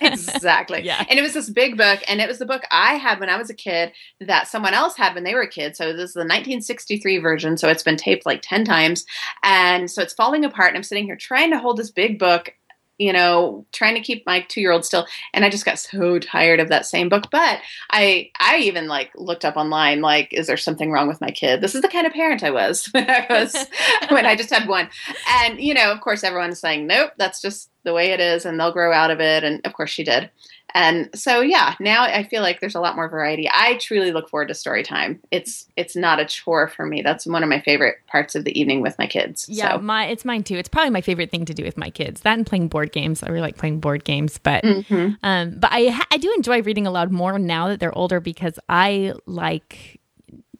Exactly. 0.00 0.82
Yeah. 0.82 1.04
And 1.08 1.18
it 1.18 1.22
was 1.22 1.34
this 1.34 1.50
big 1.50 1.76
book 1.76 2.00
and 2.08 2.20
it 2.20 2.28
was 2.28 2.38
the 2.38 2.46
book 2.46 2.62
i 2.70 2.94
had 2.94 3.20
when 3.20 3.28
i 3.28 3.36
was 3.36 3.50
a 3.50 3.54
kid 3.54 3.92
that 4.20 4.48
someone 4.48 4.74
else 4.74 4.96
had 4.96 5.14
when 5.14 5.24
they 5.24 5.34
were 5.34 5.42
a 5.42 5.48
kid 5.48 5.76
so 5.76 5.92
this 5.92 6.10
is 6.10 6.14
the 6.14 6.20
1963 6.20 7.18
version. 7.18 7.56
So 7.56 7.68
it's 7.68 7.82
been 7.82 7.96
taped 7.96 8.26
like 8.26 8.40
10 8.42 8.64
times. 8.64 9.04
And 9.42 9.90
so 9.90 10.02
it's 10.02 10.14
falling 10.14 10.44
apart 10.44 10.68
and 10.68 10.76
i'm 10.76 10.82
sitting 10.82 11.04
here 11.04 11.16
trying 11.16 11.50
to 11.50 11.58
hold 11.58 11.76
this 11.76 11.90
big 11.90 12.18
book 12.18 12.54
you 12.98 13.12
know, 13.12 13.66
trying 13.72 13.94
to 13.94 14.00
keep 14.00 14.24
my 14.26 14.40
two 14.40 14.60
year 14.60 14.72
old 14.72 14.84
still. 14.84 15.06
And 15.34 15.44
I 15.44 15.50
just 15.50 15.64
got 15.64 15.78
so 15.78 16.18
tired 16.18 16.60
of 16.60 16.68
that 16.68 16.86
same 16.86 17.08
book. 17.08 17.24
But 17.30 17.60
I 17.90 18.30
I 18.38 18.58
even 18.58 18.86
like 18.86 19.10
looked 19.16 19.44
up 19.44 19.56
online, 19.56 20.00
like, 20.00 20.32
is 20.32 20.46
there 20.46 20.56
something 20.56 20.90
wrong 20.90 21.08
with 21.08 21.20
my 21.20 21.30
kid? 21.30 21.60
This 21.60 21.74
is 21.74 21.82
the 21.82 21.88
kind 21.88 22.06
of 22.06 22.12
parent 22.12 22.42
I 22.42 22.50
was 22.50 22.86
when 22.92 23.08
I 23.08 23.26
was 23.28 23.66
when 24.08 24.26
I 24.26 24.36
just 24.36 24.50
had 24.50 24.68
one. 24.68 24.88
And, 25.28 25.60
you 25.60 25.74
know, 25.74 25.90
of 25.90 26.00
course 26.00 26.24
everyone's 26.24 26.60
saying, 26.60 26.86
Nope, 26.86 27.12
that's 27.18 27.40
just 27.40 27.70
the 27.84 27.92
way 27.92 28.12
it 28.12 28.20
is 28.20 28.44
and 28.44 28.58
they'll 28.58 28.72
grow 28.72 28.92
out 28.92 29.10
of 29.10 29.20
it. 29.20 29.44
And 29.44 29.60
of 29.66 29.72
course 29.72 29.90
she 29.90 30.04
did. 30.04 30.30
And 30.74 31.10
so 31.14 31.40
yeah, 31.40 31.74
now 31.80 32.04
I 32.04 32.24
feel 32.24 32.42
like 32.42 32.60
there's 32.60 32.74
a 32.74 32.80
lot 32.80 32.96
more 32.96 33.08
variety. 33.08 33.48
I 33.52 33.76
truly 33.78 34.12
look 34.12 34.28
forward 34.28 34.48
to 34.48 34.54
story 34.54 34.82
time. 34.82 35.20
It's 35.30 35.66
it's 35.76 35.94
not 35.94 36.20
a 36.20 36.24
chore 36.24 36.68
for 36.68 36.86
me. 36.86 37.02
That's 37.02 37.26
one 37.26 37.42
of 37.42 37.48
my 37.48 37.60
favorite 37.60 37.96
parts 38.06 38.34
of 38.34 38.44
the 38.44 38.58
evening 38.58 38.80
with 38.80 38.98
my 38.98 39.06
kids. 39.06 39.48
Yeah, 39.48 39.76
so. 39.76 39.78
my 39.78 40.06
it's 40.06 40.24
mine 40.24 40.42
too. 40.42 40.56
It's 40.56 40.68
probably 40.68 40.90
my 40.90 41.00
favorite 41.00 41.30
thing 41.30 41.44
to 41.46 41.54
do 41.54 41.64
with 41.64 41.76
my 41.76 41.90
kids. 41.90 42.22
That 42.22 42.38
and 42.38 42.46
playing 42.46 42.68
board 42.68 42.92
games. 42.92 43.22
I 43.22 43.28
really 43.28 43.42
like 43.42 43.56
playing 43.56 43.80
board 43.80 44.04
games, 44.04 44.38
but 44.38 44.64
mm-hmm. 44.64 45.14
um 45.22 45.58
but 45.58 45.70
I 45.72 46.00
I 46.10 46.16
do 46.16 46.32
enjoy 46.36 46.62
reading 46.62 46.86
aloud 46.86 47.12
more 47.12 47.38
now 47.38 47.68
that 47.68 47.80
they're 47.80 47.96
older 47.96 48.20
because 48.20 48.58
I 48.68 49.14
like 49.26 50.00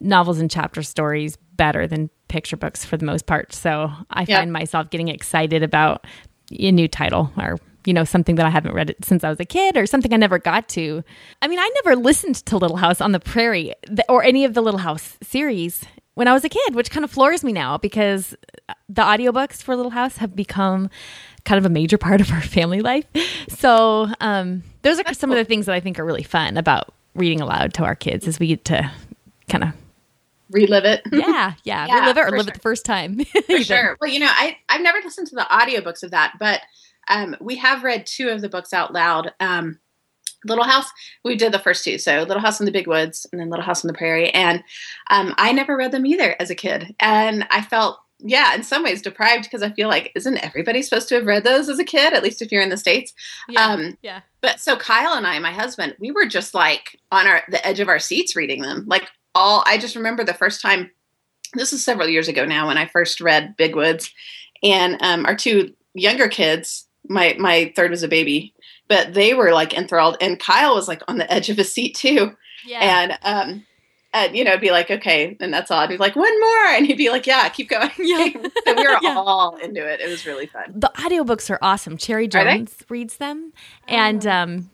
novels 0.00 0.40
and 0.40 0.50
chapter 0.50 0.82
stories 0.82 1.36
better 1.56 1.86
than 1.86 2.10
picture 2.28 2.56
books 2.56 2.84
for 2.84 2.96
the 2.96 3.04
most 3.04 3.26
part. 3.26 3.52
So 3.52 3.90
I 4.10 4.24
find 4.24 4.52
myself 4.52 4.90
getting 4.90 5.08
excited 5.08 5.62
about 5.62 6.06
a 6.50 6.72
new 6.72 6.88
title 6.88 7.30
or 7.36 7.58
you 7.84 7.92
know, 7.92 8.04
something 8.04 8.36
that 8.36 8.46
I 8.46 8.50
haven't 8.50 8.74
read 8.74 8.90
it 8.90 9.04
since 9.04 9.24
I 9.24 9.28
was 9.28 9.40
a 9.40 9.44
kid 9.44 9.76
or 9.76 9.86
something 9.86 10.12
I 10.12 10.16
never 10.16 10.38
got 10.38 10.68
to. 10.70 11.02
I 11.40 11.48
mean, 11.48 11.58
I 11.58 11.70
never 11.82 11.96
listened 11.96 12.36
to 12.36 12.56
Little 12.56 12.76
House 12.76 13.00
on 13.00 13.12
the 13.12 13.20
Prairie 13.20 13.74
or 14.08 14.22
any 14.22 14.44
of 14.44 14.54
the 14.54 14.62
Little 14.62 14.80
House 14.80 15.18
series 15.22 15.84
when 16.14 16.28
I 16.28 16.32
was 16.32 16.44
a 16.44 16.48
kid, 16.48 16.74
which 16.74 16.90
kind 16.90 17.04
of 17.04 17.10
floors 17.10 17.42
me 17.42 17.52
now 17.52 17.78
because 17.78 18.36
the 18.88 19.02
audiobooks 19.02 19.62
for 19.62 19.74
Little 19.76 19.90
House 19.90 20.18
have 20.18 20.36
become 20.36 20.90
kind 21.44 21.58
of 21.58 21.66
a 21.66 21.72
major 21.72 21.98
part 21.98 22.20
of 22.20 22.30
our 22.30 22.40
family 22.42 22.80
life. 22.80 23.04
So, 23.48 24.08
um, 24.20 24.62
those 24.82 24.98
are 24.98 25.04
That's 25.04 25.18
some 25.18 25.30
cool. 25.30 25.38
of 25.38 25.44
the 25.44 25.48
things 25.48 25.66
that 25.66 25.74
I 25.74 25.80
think 25.80 25.98
are 25.98 26.04
really 26.04 26.22
fun 26.22 26.56
about 26.56 26.94
reading 27.14 27.40
aloud 27.40 27.74
to 27.74 27.84
our 27.84 27.94
kids 27.94 28.26
as 28.26 28.38
we 28.38 28.48
get 28.48 28.64
to 28.66 28.90
kind 29.48 29.64
of 29.64 29.72
relive 30.50 30.84
it. 30.84 31.02
Yeah, 31.10 31.54
yeah, 31.64 31.86
yeah 31.88 32.00
relive 32.00 32.16
it 32.16 32.20
or 32.20 32.30
live 32.30 32.40
sure. 32.42 32.48
it 32.50 32.54
the 32.54 32.60
first 32.60 32.84
time. 32.84 33.24
for 33.46 33.58
sure. 33.62 33.96
Well, 34.00 34.10
you 34.10 34.20
know, 34.20 34.30
I 34.30 34.56
I've 34.68 34.82
never 34.82 34.98
listened 35.04 35.28
to 35.28 35.34
the 35.34 35.46
audiobooks 35.50 36.02
of 36.02 36.10
that, 36.12 36.34
but 36.38 36.60
um, 37.08 37.36
we 37.40 37.56
have 37.56 37.84
read 37.84 38.06
two 38.06 38.28
of 38.28 38.40
the 38.40 38.48
books 38.48 38.72
out 38.72 38.92
loud. 38.92 39.32
Um, 39.40 39.78
Little 40.44 40.64
House, 40.64 40.90
we 41.24 41.36
did 41.36 41.52
the 41.52 41.58
first 41.58 41.84
two. 41.84 41.98
So 41.98 42.22
Little 42.22 42.42
House 42.42 42.60
in 42.60 42.66
the 42.66 42.72
Big 42.72 42.86
Woods 42.86 43.26
and 43.30 43.40
then 43.40 43.50
Little 43.50 43.64
House 43.64 43.84
on 43.84 43.88
the 43.88 43.96
Prairie. 43.96 44.30
And 44.30 44.62
um, 45.10 45.34
I 45.38 45.52
never 45.52 45.76
read 45.76 45.92
them 45.92 46.06
either 46.06 46.34
as 46.40 46.50
a 46.50 46.56
kid. 46.56 46.94
And 46.98 47.46
I 47.50 47.62
felt, 47.62 47.98
yeah, 48.18 48.54
in 48.54 48.62
some 48.62 48.82
ways 48.82 49.02
deprived 49.02 49.44
because 49.44 49.62
I 49.62 49.70
feel 49.70 49.88
like, 49.88 50.10
isn't 50.14 50.38
everybody 50.38 50.82
supposed 50.82 51.08
to 51.08 51.14
have 51.16 51.26
read 51.26 51.44
those 51.44 51.68
as 51.68 51.78
a 51.78 51.84
kid, 51.84 52.12
at 52.12 52.22
least 52.22 52.42
if 52.42 52.50
you're 52.50 52.62
in 52.62 52.70
the 52.70 52.76
States? 52.76 53.12
Yeah. 53.48 53.64
Um, 53.64 53.98
yeah. 54.02 54.20
But 54.40 54.58
so 54.58 54.76
Kyle 54.76 55.14
and 55.14 55.26
I, 55.26 55.38
my 55.38 55.52
husband, 55.52 55.94
we 56.00 56.10
were 56.10 56.26
just 56.26 56.54
like 56.54 56.98
on 57.12 57.26
our 57.26 57.42
the 57.48 57.64
edge 57.64 57.80
of 57.80 57.88
our 57.88 58.00
seats 58.00 58.34
reading 58.34 58.62
them. 58.62 58.84
Like 58.86 59.08
all, 59.34 59.62
I 59.66 59.78
just 59.78 59.96
remember 59.96 60.24
the 60.24 60.34
first 60.34 60.60
time, 60.60 60.90
this 61.54 61.72
is 61.72 61.84
several 61.84 62.08
years 62.08 62.28
ago 62.28 62.44
now 62.44 62.66
when 62.66 62.78
I 62.78 62.86
first 62.86 63.20
read 63.20 63.56
Big 63.56 63.76
Woods. 63.76 64.12
And 64.62 65.00
um, 65.02 65.26
our 65.26 65.36
two 65.36 65.72
younger 65.94 66.28
kids 66.28 66.86
my 67.12 67.36
my 67.38 67.72
third 67.76 67.90
was 67.90 68.02
a 68.02 68.08
baby, 68.08 68.54
but 68.88 69.14
they 69.14 69.34
were 69.34 69.52
like 69.52 69.74
enthralled, 69.74 70.16
and 70.20 70.40
Kyle 70.40 70.74
was 70.74 70.88
like 70.88 71.02
on 71.08 71.18
the 71.18 71.30
edge 71.32 71.48
of 71.50 71.56
his 71.56 71.72
seat 71.72 71.94
too. 71.94 72.36
Yeah. 72.66 72.78
And 72.80 73.18
um, 73.22 73.66
and 74.14 74.36
you 74.36 74.44
know, 74.44 74.58
be 74.58 74.70
like, 74.70 74.90
okay, 74.90 75.36
and 75.40 75.52
that's 75.52 75.70
all. 75.70 75.86
He's 75.88 76.00
like, 76.00 76.16
one 76.16 76.40
more, 76.40 76.66
and 76.68 76.86
he'd 76.86 76.98
be 76.98 77.10
like, 77.10 77.26
yeah, 77.26 77.48
keep 77.48 77.68
going. 77.68 77.90
Yeah. 77.98 78.28
so 78.64 78.74
we 78.74 78.86
were 78.86 78.98
yeah. 79.02 79.16
all 79.16 79.56
into 79.56 79.86
it. 79.86 80.00
It 80.00 80.08
was 80.08 80.26
really 80.26 80.46
fun. 80.46 80.72
The 80.74 80.90
audiobooks 80.96 81.50
are 81.50 81.58
awesome. 81.62 81.96
Cherry 81.96 82.28
Jones 82.28 82.76
reads 82.88 83.16
them, 83.16 83.52
and 83.88 84.26
oh. 84.26 84.30
um, 84.30 84.70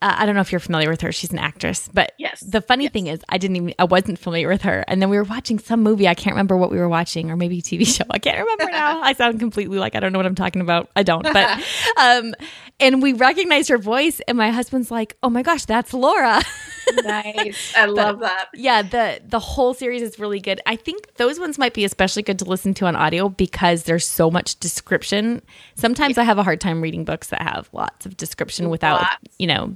uh, 0.00 0.14
I 0.18 0.26
don't 0.26 0.36
know 0.36 0.40
if 0.40 0.52
you're 0.52 0.60
familiar 0.60 0.90
with 0.90 1.00
her. 1.00 1.10
She's 1.10 1.32
an 1.32 1.40
actress, 1.40 1.88
but 1.92 2.12
yes. 2.18 2.40
The 2.40 2.60
funny 2.60 2.84
yes. 2.84 2.92
thing 2.92 3.06
is, 3.08 3.20
I 3.28 3.38
didn't 3.38 3.56
even 3.56 3.74
I 3.80 3.84
wasn't 3.84 4.18
familiar 4.18 4.48
with 4.48 4.62
her, 4.62 4.84
and 4.86 5.02
then 5.02 5.10
we 5.10 5.16
were 5.16 5.24
watching 5.24 5.58
some 5.58 5.82
movie. 5.82 6.06
I 6.06 6.14
can't 6.14 6.34
remember 6.34 6.56
what 6.56 6.70
we 6.70 6.78
were 6.78 6.88
watching, 6.88 7.30
or 7.30 7.36
maybe 7.36 7.58
a 7.58 7.62
TV 7.62 7.84
show. 7.96 8.04
I 8.08 8.18
can't 8.18 8.38
remember 8.38 8.70
now. 8.70 9.00
I 9.00 9.12
sound 9.14 9.40
completely 9.40 9.78
like 9.78 9.96
I 9.96 10.00
don't 10.00 10.12
know 10.12 10.18
what 10.18 10.26
I'm 10.26 10.36
talking 10.36 10.62
about. 10.62 10.88
I 10.94 11.02
don't, 11.02 11.24
but 11.24 11.64
um, 11.96 12.34
and 12.78 13.02
we 13.02 13.12
recognized 13.12 13.68
her 13.70 13.78
voice, 13.78 14.20
and 14.28 14.38
my 14.38 14.50
husband's 14.50 14.90
like, 14.90 15.16
"Oh 15.22 15.30
my 15.30 15.42
gosh, 15.42 15.64
that's 15.64 15.92
Laura." 15.92 16.42
nice, 17.04 17.74
I 17.76 17.86
love 17.86 18.20
that. 18.20 18.48
Yeah 18.54 18.82
the 18.82 19.20
the 19.26 19.38
whole 19.38 19.74
series 19.74 20.02
is 20.02 20.18
really 20.18 20.40
good. 20.40 20.60
I 20.66 20.76
think 20.76 21.14
those 21.14 21.38
ones 21.38 21.58
might 21.58 21.74
be 21.74 21.84
especially 21.84 22.22
good 22.22 22.38
to 22.40 22.44
listen 22.44 22.74
to 22.74 22.86
on 22.86 22.96
audio 22.96 23.28
because 23.28 23.84
there's 23.84 24.06
so 24.06 24.30
much 24.30 24.58
description. 24.60 25.42
Sometimes 25.74 26.16
yeah. 26.16 26.22
I 26.22 26.24
have 26.24 26.38
a 26.38 26.42
hard 26.42 26.60
time 26.60 26.80
reading 26.80 27.04
books 27.04 27.28
that 27.28 27.42
have 27.42 27.68
lots 27.72 28.06
of 28.06 28.16
description 28.16 28.70
without, 28.70 29.00
lots. 29.00 29.36
you 29.38 29.46
know 29.46 29.74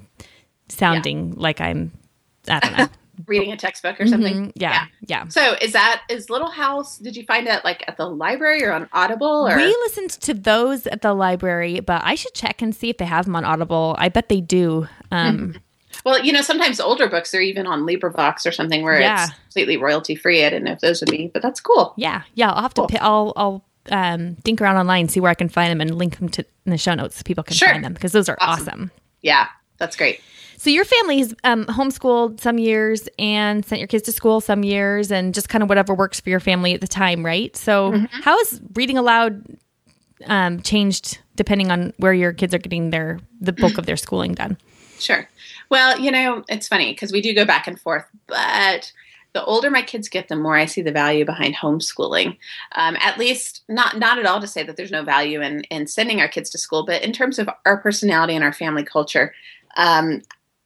sounding 0.69 1.29
yeah. 1.29 1.35
like 1.37 1.61
I'm, 1.61 1.93
I 2.49 2.61
don't 2.61 2.79
know. 2.79 2.89
reading 3.27 3.53
a 3.53 3.57
textbook 3.57 4.01
or 4.01 4.07
something. 4.07 4.47
Mm-hmm. 4.49 4.51
Yeah, 4.55 4.73
yeah, 4.73 4.87
yeah. 5.07 5.29
So 5.29 5.55
is 5.61 5.73
that 5.73 6.03
is 6.09 6.31
Little 6.31 6.51
House? 6.51 6.99
Did 6.99 7.17
you 7.17 7.25
find 7.25 7.47
it 7.47 7.65
like 7.65 7.85
at 7.87 7.97
the 7.97 8.07
library 8.07 8.65
or 8.65 8.73
on 8.73 8.89
Audible? 8.93 9.49
Or? 9.49 9.57
We 9.57 9.67
listened 9.67 10.11
to 10.11 10.35
those 10.35 10.87
at 10.87 11.03
the 11.03 11.15
library, 11.15 11.81
but 11.81 12.03
I 12.05 12.15
should 12.15 12.35
check 12.35 12.63
and 12.63 12.75
see 12.75 12.91
if 12.91 12.97
they 12.97 13.05
have 13.05 13.27
them 13.27 13.37
on 13.37 13.45
Audible. 13.45 13.95
I 13.99 14.09
bet 14.09 14.29
they 14.29 14.41
do. 14.41 14.89
Um, 15.11 15.39
mm-hmm. 15.39 15.59
Well, 16.05 16.25
you 16.25 16.33
know, 16.33 16.41
sometimes 16.43 16.81
older 16.81 17.09
books 17.09 17.35
are 17.35 17.41
even 17.41 17.67
on 17.67 17.83
LibriVox 17.83 18.47
or 18.47 18.53
something 18.53 18.83
where 18.83 19.01
yeah. 19.01 19.25
it's 19.25 19.33
completely 19.33 19.77
royalty 19.77 20.15
free. 20.15 20.45
I 20.45 20.51
didn't 20.51 20.65
know 20.65 20.73
if 20.73 20.81
those 20.81 21.01
would 21.01 21.11
be, 21.11 21.29
but 21.29 21.43
that's 21.43 21.61
cool. 21.61 21.95
Yeah, 21.97 22.23
yeah. 22.35 22.51
I'll 22.51 22.63
have 22.63 22.75
cool. 22.75 22.89
to. 22.89 23.03
I'll 23.03 23.33
I'll 23.37 23.65
um, 23.91 24.35
dink 24.45 24.61
around 24.61 24.77
online, 24.77 25.09
see 25.09 25.21
where 25.21 25.31
I 25.31 25.35
can 25.35 25.49
find 25.49 25.71
them, 25.71 25.81
and 25.81 25.97
link 25.97 26.19
them 26.19 26.29
to 26.31 26.45
in 26.67 26.71
the 26.71 26.79
show 26.79 26.95
notes 26.95 27.17
so 27.17 27.23
people 27.25 27.45
can 27.45 27.57
sure. 27.57 27.69
find 27.69 27.85
them 27.85 27.95
because 27.95 28.13
those 28.13 28.29
are 28.29 28.37
awesome. 28.41 28.69
awesome. 28.69 28.91
Yeah, 29.21 29.49
that's 29.79 29.97
great. 29.97 30.21
So 30.57 30.71
your 30.71 30.85
family 30.85 31.19
has 31.19 31.35
um, 31.43 31.65
homeschooled 31.65 32.41
some 32.41 32.57
years 32.57 33.09
and 33.19 33.65
sent 33.65 33.81
your 33.81 33.89
kids 33.89 34.05
to 34.05 34.13
school 34.13 34.41
some 34.41 34.63
years, 34.63 35.11
and 35.11 35.35
just 35.35 35.49
kind 35.49 35.63
of 35.63 35.69
whatever 35.69 35.95
works 35.95 36.21
for 36.21 36.31
your 36.31 36.41
family 36.41 36.75
at 36.75 36.81
the 36.81 36.89
time, 36.89 37.25
right? 37.25 37.57
So 37.57 37.93
mm-hmm. 37.93 38.21
how 38.23 38.39
has 38.39 38.61
reading 38.75 38.99
aloud 38.99 39.45
um, 40.27 40.61
changed 40.63 41.19
depending 41.35 41.71
on 41.71 41.93
where 41.97 42.13
your 42.13 42.33
kids 42.33 42.55
are 42.55 42.59
getting 42.59 42.91
their 42.91 43.19
the 43.41 43.53
bulk 43.53 43.79
of 43.79 43.87
their 43.87 43.97
schooling 43.97 44.35
done? 44.35 44.57
Sure. 44.99 45.29
Well, 45.73 45.99
you 45.99 46.11
know, 46.11 46.45
it's 46.51 46.69
funny 46.69 46.93
because 46.93 47.13
we 47.13 47.23
do 47.23 47.35
go 47.35 47.47
back 47.47 47.67
and 47.67 47.81
forth, 47.81 48.05
but 48.27 48.93
the 49.33 49.43
older 49.43 49.71
my 49.71 49.81
kids 49.81 50.11
get, 50.11 50.29
the 50.29 50.37
more 50.37 50.55
I 50.55 50.67
see 50.67 50.83
the 50.83 50.93
value 50.93 51.25
behind 51.25 51.55
homeschooling. 51.57 52.37
Um, 52.77 52.99
at 53.01 53.19
least, 53.19 53.63
not 53.71 53.99
not 53.99 54.19
at 54.19 54.27
all 54.27 54.39
to 54.43 54.47
say 54.47 54.63
that 54.65 54.77
there's 54.77 54.91
no 54.91 55.03
value 55.03 55.41
in 55.41 55.63
in 55.71 55.87
sending 55.87 56.21
our 56.21 56.29
kids 56.29 56.51
to 56.51 56.59
school, 56.59 56.85
but 56.85 57.03
in 57.03 57.11
terms 57.11 57.39
of 57.39 57.49
our 57.65 57.79
personality 57.79 58.35
and 58.35 58.45
our 58.45 58.53
family 58.53 58.85
culture, 58.85 59.33
um, 59.79 60.21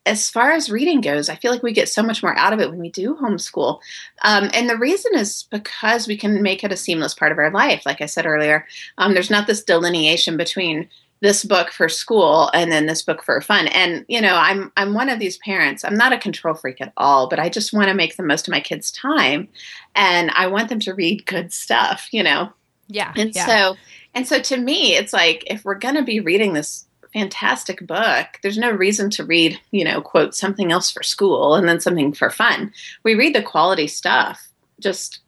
as 0.06 0.28
far 0.28 0.50
as 0.50 0.70
reading 0.70 1.00
goes, 1.00 1.28
I 1.28 1.36
feel 1.36 1.52
like 1.52 1.62
we 1.62 1.72
get 1.72 1.88
so 1.88 2.02
much 2.02 2.20
more 2.20 2.36
out 2.36 2.52
of 2.52 2.58
it 2.58 2.70
when 2.70 2.80
we 2.80 2.90
do 2.90 3.14
homeschool. 3.14 3.78
Um, 4.22 4.50
and 4.54 4.68
the 4.68 4.76
reason 4.76 5.12
is 5.14 5.44
because 5.52 6.08
we 6.08 6.16
can 6.16 6.42
make 6.42 6.64
it 6.64 6.72
a 6.72 6.76
seamless 6.76 7.14
part 7.14 7.30
of 7.30 7.38
our 7.38 7.52
life. 7.52 7.86
Like 7.86 8.00
I 8.00 8.06
said 8.06 8.26
earlier, 8.26 8.66
um, 8.98 9.14
there's 9.14 9.30
not 9.30 9.46
this 9.46 9.62
delineation 9.62 10.36
between 10.36 10.88
this 11.20 11.44
book 11.44 11.70
for 11.70 11.88
school 11.88 12.50
and 12.52 12.70
then 12.70 12.86
this 12.86 13.02
book 13.02 13.22
for 13.22 13.40
fun. 13.40 13.68
And 13.68 14.04
you 14.08 14.20
know, 14.20 14.34
I'm 14.34 14.72
I'm 14.76 14.94
one 14.94 15.08
of 15.08 15.18
these 15.18 15.38
parents. 15.38 15.84
I'm 15.84 15.96
not 15.96 16.12
a 16.12 16.18
control 16.18 16.54
freak 16.54 16.80
at 16.80 16.92
all, 16.96 17.28
but 17.28 17.38
I 17.38 17.48
just 17.48 17.72
want 17.72 17.88
to 17.88 17.94
make 17.94 18.16
the 18.16 18.22
most 18.22 18.46
of 18.46 18.52
my 18.52 18.60
kids' 18.60 18.90
time 18.90 19.48
and 19.94 20.30
I 20.32 20.46
want 20.46 20.68
them 20.68 20.80
to 20.80 20.94
read 20.94 21.26
good 21.26 21.52
stuff, 21.52 22.08
you 22.12 22.22
know. 22.22 22.52
Yeah. 22.88 23.12
And 23.16 23.34
yeah. 23.34 23.46
so 23.46 23.76
and 24.14 24.26
so 24.26 24.40
to 24.40 24.56
me, 24.56 24.94
it's 24.94 25.12
like 25.12 25.44
if 25.46 25.64
we're 25.64 25.74
going 25.74 25.94
to 25.96 26.02
be 26.02 26.20
reading 26.20 26.52
this 26.52 26.86
fantastic 27.12 27.86
book, 27.86 28.26
there's 28.42 28.58
no 28.58 28.70
reason 28.70 29.08
to 29.10 29.24
read, 29.24 29.58
you 29.70 29.84
know, 29.84 30.02
quote 30.02 30.34
something 30.34 30.70
else 30.70 30.90
for 30.90 31.02
school 31.02 31.54
and 31.54 31.68
then 31.68 31.80
something 31.80 32.12
for 32.12 32.30
fun. 32.30 32.72
We 33.04 33.14
read 33.14 33.34
the 33.34 33.42
quality 33.42 33.86
stuff 33.86 34.48
just 34.80 35.20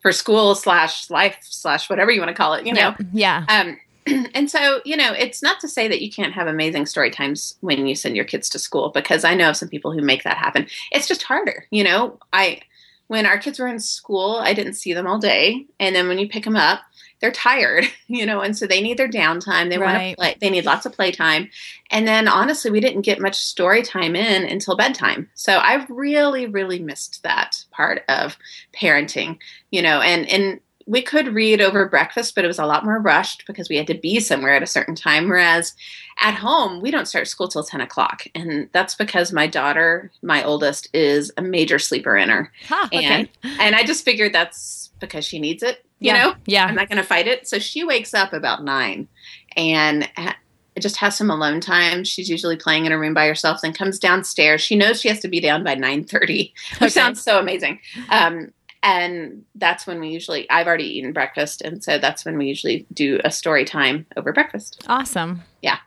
for 0.00 0.12
school 0.12 0.54
slash 0.54 1.10
life 1.10 1.36
slash 1.42 1.88
whatever 1.88 2.10
you 2.10 2.20
want 2.20 2.30
to 2.30 2.34
call 2.34 2.54
it, 2.54 2.66
you 2.66 2.72
know. 2.72 2.94
Yeah. 3.12 3.44
Um, 3.48 3.78
and 4.34 4.50
so, 4.50 4.80
you 4.84 4.96
know, 4.96 5.12
it's 5.12 5.42
not 5.42 5.60
to 5.60 5.68
say 5.68 5.88
that 5.88 6.02
you 6.02 6.10
can't 6.10 6.32
have 6.32 6.46
amazing 6.46 6.86
story 6.86 7.10
times 7.10 7.56
when 7.60 7.86
you 7.86 7.94
send 7.94 8.16
your 8.16 8.24
kids 8.24 8.48
to 8.50 8.58
school 8.58 8.90
because 8.90 9.24
I 9.24 9.34
know 9.34 9.50
of 9.50 9.56
some 9.56 9.68
people 9.68 9.92
who 9.92 10.02
make 10.02 10.24
that 10.24 10.36
happen. 10.36 10.66
It's 10.90 11.08
just 11.08 11.22
harder, 11.22 11.66
you 11.70 11.84
know. 11.84 12.18
I 12.32 12.60
when 13.08 13.26
our 13.26 13.38
kids 13.38 13.58
were 13.58 13.66
in 13.66 13.78
school, 13.78 14.36
I 14.36 14.54
didn't 14.54 14.74
see 14.74 14.94
them 14.94 15.06
all 15.06 15.18
day, 15.18 15.66
and 15.78 15.94
then 15.94 16.08
when 16.08 16.18
you 16.18 16.28
pick 16.28 16.44
them 16.44 16.56
up, 16.56 16.80
they're 17.20 17.30
tired, 17.30 17.84
you 18.08 18.24
know, 18.24 18.40
and 18.40 18.56
so 18.56 18.66
they 18.66 18.80
need 18.80 18.96
their 18.96 19.08
downtime. 19.08 19.68
They 19.68 19.78
want 19.78 19.98
to 19.98 20.16
play. 20.16 20.36
They 20.40 20.50
need 20.50 20.64
lots 20.64 20.86
of 20.86 20.92
playtime, 20.92 21.50
and 21.90 22.08
then 22.08 22.26
honestly, 22.26 22.70
we 22.70 22.80
didn't 22.80 23.02
get 23.02 23.20
much 23.20 23.36
story 23.36 23.82
time 23.82 24.16
in 24.16 24.48
until 24.50 24.76
bedtime. 24.76 25.30
So 25.34 25.58
I've 25.58 25.88
really, 25.90 26.46
really 26.46 26.78
missed 26.78 27.22
that 27.22 27.64
part 27.70 28.02
of 28.08 28.36
parenting, 28.74 29.38
you 29.70 29.82
know, 29.82 30.00
and 30.00 30.28
and 30.28 30.60
we 30.92 31.00
could 31.00 31.28
read 31.28 31.62
over 31.62 31.88
breakfast, 31.88 32.34
but 32.34 32.44
it 32.44 32.48
was 32.48 32.58
a 32.58 32.66
lot 32.66 32.84
more 32.84 32.98
rushed 32.98 33.44
because 33.46 33.70
we 33.70 33.76
had 33.78 33.86
to 33.86 33.94
be 33.94 34.20
somewhere 34.20 34.52
at 34.52 34.62
a 34.62 34.66
certain 34.66 34.94
time. 34.94 35.26
Whereas 35.26 35.74
at 36.20 36.34
home, 36.34 36.82
we 36.82 36.90
don't 36.90 37.08
start 37.08 37.28
school 37.28 37.48
till 37.48 37.64
10 37.64 37.80
o'clock. 37.80 38.26
And 38.34 38.68
that's 38.72 38.94
because 38.94 39.32
my 39.32 39.46
daughter, 39.46 40.12
my 40.22 40.44
oldest, 40.44 40.88
is 40.92 41.32
a 41.38 41.42
major 41.42 41.78
sleeper 41.78 42.14
in 42.14 42.28
her. 42.28 42.52
Ha, 42.68 42.90
okay. 42.92 43.04
And, 43.06 43.28
and 43.58 43.74
I 43.74 43.84
just 43.84 44.04
figured 44.04 44.34
that's 44.34 44.90
because 45.00 45.24
she 45.24 45.38
needs 45.38 45.62
it, 45.62 45.82
you 45.98 46.12
yeah. 46.12 46.24
know? 46.24 46.34
Yeah. 46.44 46.66
I'm 46.66 46.74
not 46.74 46.90
going 46.90 47.00
to 47.00 47.08
fight 47.08 47.26
it. 47.26 47.48
So 47.48 47.58
she 47.58 47.84
wakes 47.84 48.12
up 48.12 48.34
about 48.34 48.62
nine 48.62 49.08
and 49.56 50.10
ha- 50.18 50.36
just 50.78 50.96
has 50.98 51.16
some 51.16 51.30
alone 51.30 51.62
time. 51.62 52.04
She's 52.04 52.28
usually 52.28 52.56
playing 52.56 52.84
in 52.84 52.92
her 52.92 52.98
room 52.98 53.14
by 53.14 53.26
herself, 53.26 53.62
then 53.62 53.72
comes 53.72 53.98
downstairs. 53.98 54.60
She 54.60 54.76
knows 54.76 55.00
she 55.00 55.08
has 55.08 55.20
to 55.20 55.28
be 55.28 55.40
down 55.40 55.64
by 55.64 55.74
9.30, 55.74 56.28
which 56.28 56.52
Okay. 56.82 56.88
sounds 56.90 57.22
so 57.22 57.38
amazing. 57.38 57.80
Um, 58.10 58.52
and 58.82 59.44
that's 59.54 59.86
when 59.86 60.00
we 60.00 60.08
usually, 60.08 60.48
I've 60.50 60.66
already 60.66 60.98
eaten 60.98 61.12
breakfast. 61.12 61.62
And 61.62 61.82
so 61.82 61.98
that's 61.98 62.24
when 62.24 62.36
we 62.36 62.46
usually 62.46 62.86
do 62.92 63.20
a 63.24 63.30
story 63.30 63.64
time 63.64 64.06
over 64.16 64.32
breakfast. 64.32 64.84
Awesome. 64.88 65.42
Yeah. 65.62 65.78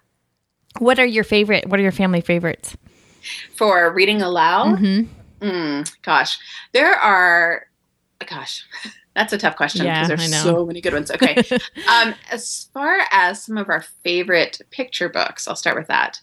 What 0.79 0.99
are 0.99 1.05
your 1.05 1.23
favorite? 1.23 1.67
What 1.67 1.79
are 1.79 1.83
your 1.83 1.91
family 1.91 2.21
favorites? 2.21 2.75
For 3.55 3.91
reading 3.91 4.21
aloud, 4.21 4.77
Mm-hmm. 4.79 5.21
Mm, 5.41 5.95
gosh, 6.01 6.39
there 6.73 6.93
are. 6.93 7.67
Gosh, 8.25 8.65
that's 9.15 9.33
a 9.33 9.37
tough 9.37 9.55
question 9.55 9.85
because 9.85 10.09
I 10.09 10.15
there's 10.15 10.41
so 10.41 10.65
many 10.65 10.81
good 10.81 10.93
ones. 10.93 11.11
Okay, 11.11 11.35
um, 11.89 12.15
as 12.31 12.69
far 12.73 12.99
as 13.11 13.43
some 13.43 13.57
of 13.57 13.69
our 13.69 13.81
favorite 14.03 14.61
picture 14.71 15.09
books, 15.09 15.47
I'll 15.47 15.55
start 15.55 15.77
with 15.77 15.87
that. 15.87 16.19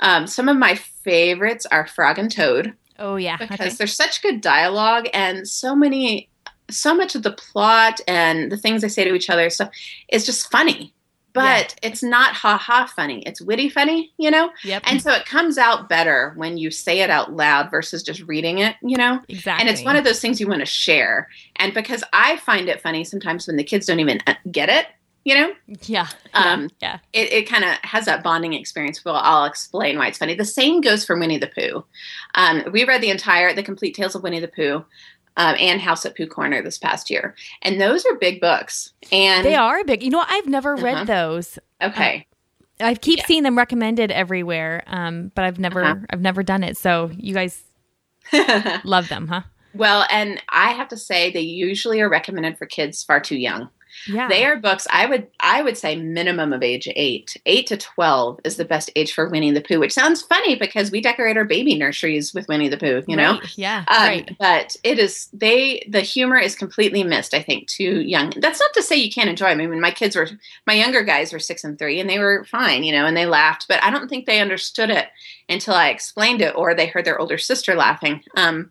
Um, 0.00 0.26
some 0.26 0.48
of 0.48 0.56
my 0.56 0.74
favorites 0.74 1.66
are 1.70 1.86
Frog 1.86 2.18
and 2.18 2.30
Toad 2.30 2.74
Oh 2.98 3.16
yeah. 3.16 3.36
because 3.36 3.60
Okay. 3.60 3.70
there's 3.70 3.94
such 3.94 4.22
good 4.22 4.40
dialogue 4.40 5.08
and 5.14 5.46
so 5.48 5.74
many, 5.74 6.28
so 6.70 6.94
much 6.94 7.14
of 7.14 7.22
the 7.22 7.32
plot 7.32 8.00
and 8.06 8.50
the 8.50 8.56
things 8.56 8.82
they 8.82 8.88
say 8.88 9.04
to 9.04 9.14
each 9.14 9.30
other 9.30 9.48
stuff 9.50 9.70
is 10.08 10.24
just 10.26 10.50
funny. 10.50 10.92
But 11.34 11.76
it's 11.82 12.02
not 12.02 12.34
ha 12.34 12.58
ha 12.58 12.84
funny. 12.94 13.22
It's 13.22 13.40
witty 13.40 13.70
funny, 13.70 14.12
you 14.18 14.30
know? 14.30 14.50
Yep. 14.64 14.82
And 14.84 15.00
so 15.00 15.12
it 15.12 15.24
comes 15.24 15.56
out 15.56 15.88
better 15.88 16.34
when 16.36 16.58
you 16.58 16.70
say 16.70 17.00
it 17.00 17.08
out 17.08 17.32
loud 17.32 17.70
versus 17.70 18.02
just 18.02 18.20
reading 18.24 18.58
it, 18.58 18.76
you 18.82 18.98
know? 18.98 19.18
exactly. 19.28 19.62
And 19.66 19.70
it's 19.74 19.82
one 19.82 19.96
of 19.96 20.04
those 20.04 20.20
things 20.20 20.40
you 20.42 20.46
want 20.46 20.60
to 20.60 20.66
share. 20.66 21.28
And 21.56 21.72
because 21.72 22.04
I 22.12 22.36
find 22.36 22.68
it 22.68 22.82
funny 22.82 23.02
sometimes 23.02 23.46
when 23.46 23.56
the 23.56 23.64
kids 23.64 23.86
don't 23.86 24.00
even 24.00 24.20
uh, 24.26 24.34
get 24.50 24.68
it, 24.68 24.88
you 25.24 25.34
know, 25.34 25.52
yeah. 25.82 26.08
um, 26.34 26.68
yeah. 26.80 26.98
it, 27.12 27.32
it 27.32 27.48
kind 27.48 27.64
of 27.64 27.70
has 27.82 28.04
that 28.06 28.22
bonding 28.24 28.52
experience. 28.54 29.04
Well, 29.04 29.16
I'll 29.16 29.44
explain 29.44 29.98
why 29.98 30.08
it's 30.08 30.18
funny. 30.18 30.34
The 30.34 30.44
same 30.44 30.80
goes 30.80 31.04
for 31.04 31.18
Winnie 31.18 31.38
the 31.38 31.46
Pooh. 31.46 31.84
Um, 32.34 32.64
we 32.72 32.84
read 32.84 33.00
the 33.02 33.10
entire, 33.10 33.54
the 33.54 33.62
complete 33.62 33.94
tales 33.94 34.14
of 34.14 34.22
Winnie 34.22 34.40
the 34.40 34.48
Pooh. 34.48 34.84
Um, 35.38 35.56
and 35.58 35.80
House 35.80 36.04
at 36.04 36.14
Pooh 36.14 36.26
Corner 36.26 36.60
this 36.60 36.76
past 36.76 37.08
year, 37.08 37.34
and 37.62 37.80
those 37.80 38.04
are 38.04 38.16
big 38.16 38.38
books. 38.38 38.92
And 39.10 39.46
They 39.46 39.54
are 39.54 39.82
big. 39.82 40.02
You 40.02 40.10
know. 40.10 40.22
I've 40.28 40.44
never 40.46 40.74
Uh-huh. 40.74 40.84
read 40.84 41.06
those. 41.06 41.58
okay, 41.80 42.26
I 42.78 42.94
keep 42.94 43.20
Yeah. 43.20 43.24
seeing 43.26 43.42
them 43.42 43.56
recommended 43.56 44.10
everywhere, 44.10 44.82
um, 44.88 45.32
but 45.34 45.46
I've 45.46 45.58
never, 45.58 45.82
Uh-huh. 45.84 46.00
I've 46.10 46.20
never 46.20 46.42
done 46.42 46.62
it. 46.62 46.76
So 46.76 47.10
you 47.16 47.32
guys 47.32 47.62
love 48.84 49.08
them, 49.08 49.26
huh? 49.28 49.42
well, 49.74 50.06
and 50.10 50.42
I 50.50 50.72
have 50.72 50.88
to 50.88 50.98
say 50.98 51.30
they 51.30 51.40
usually 51.40 52.02
are 52.02 52.10
recommended 52.10 52.58
for 52.58 52.66
kids 52.66 53.02
far 53.02 53.18
too 53.18 53.36
young. 53.38 53.70
Yeah. 54.06 54.28
They 54.28 54.44
are 54.44 54.56
books 54.56 54.86
I 54.90 55.06
would 55.06 55.28
I 55.40 55.62
would 55.62 55.76
say 55.76 55.96
minimum 55.96 56.52
of 56.52 56.62
age 56.62 56.88
eight. 56.96 57.36
Eight 57.46 57.66
to 57.68 57.76
twelve 57.76 58.40
is 58.44 58.56
the 58.56 58.64
best 58.64 58.90
age 58.96 59.12
for 59.12 59.28
Winnie 59.28 59.50
the 59.50 59.60
Pooh, 59.60 59.80
which 59.80 59.92
sounds 59.92 60.22
funny 60.22 60.56
because 60.56 60.90
we 60.90 61.00
decorate 61.00 61.36
our 61.36 61.44
baby 61.44 61.74
nurseries 61.76 62.34
with 62.34 62.48
Winnie 62.48 62.68
the 62.68 62.76
Pooh, 62.76 63.02
you 63.06 63.16
know? 63.16 63.32
Right. 63.32 63.58
Yeah. 63.58 63.84
Um, 63.88 64.02
right. 64.02 64.36
But 64.38 64.76
it 64.82 64.98
is 64.98 65.28
they 65.32 65.86
the 65.88 66.00
humor 66.00 66.38
is 66.38 66.54
completely 66.54 67.04
missed. 67.04 67.34
I 67.34 67.42
think 67.42 67.68
too 67.68 68.00
young. 68.00 68.32
That's 68.36 68.60
not 68.60 68.72
to 68.74 68.82
say 68.82 68.96
you 68.96 69.10
can't 69.10 69.30
enjoy. 69.30 69.46
I 69.46 69.54
mean, 69.54 69.80
my 69.80 69.90
kids 69.90 70.16
were 70.16 70.28
my 70.66 70.74
younger 70.74 71.02
guys 71.02 71.32
were 71.32 71.38
six 71.38 71.64
and 71.64 71.78
three, 71.78 72.00
and 72.00 72.08
they 72.08 72.18
were 72.18 72.44
fine, 72.44 72.84
you 72.84 72.92
know, 72.92 73.06
and 73.06 73.16
they 73.16 73.26
laughed. 73.26 73.66
But 73.68 73.82
I 73.82 73.90
don't 73.90 74.08
think 74.08 74.26
they 74.26 74.40
understood 74.40 74.90
it 74.90 75.08
until 75.48 75.74
I 75.74 75.88
explained 75.88 76.40
it, 76.40 76.54
or 76.56 76.74
they 76.74 76.86
heard 76.86 77.04
their 77.04 77.18
older 77.18 77.38
sister 77.38 77.74
laughing. 77.74 78.22
Um, 78.36 78.70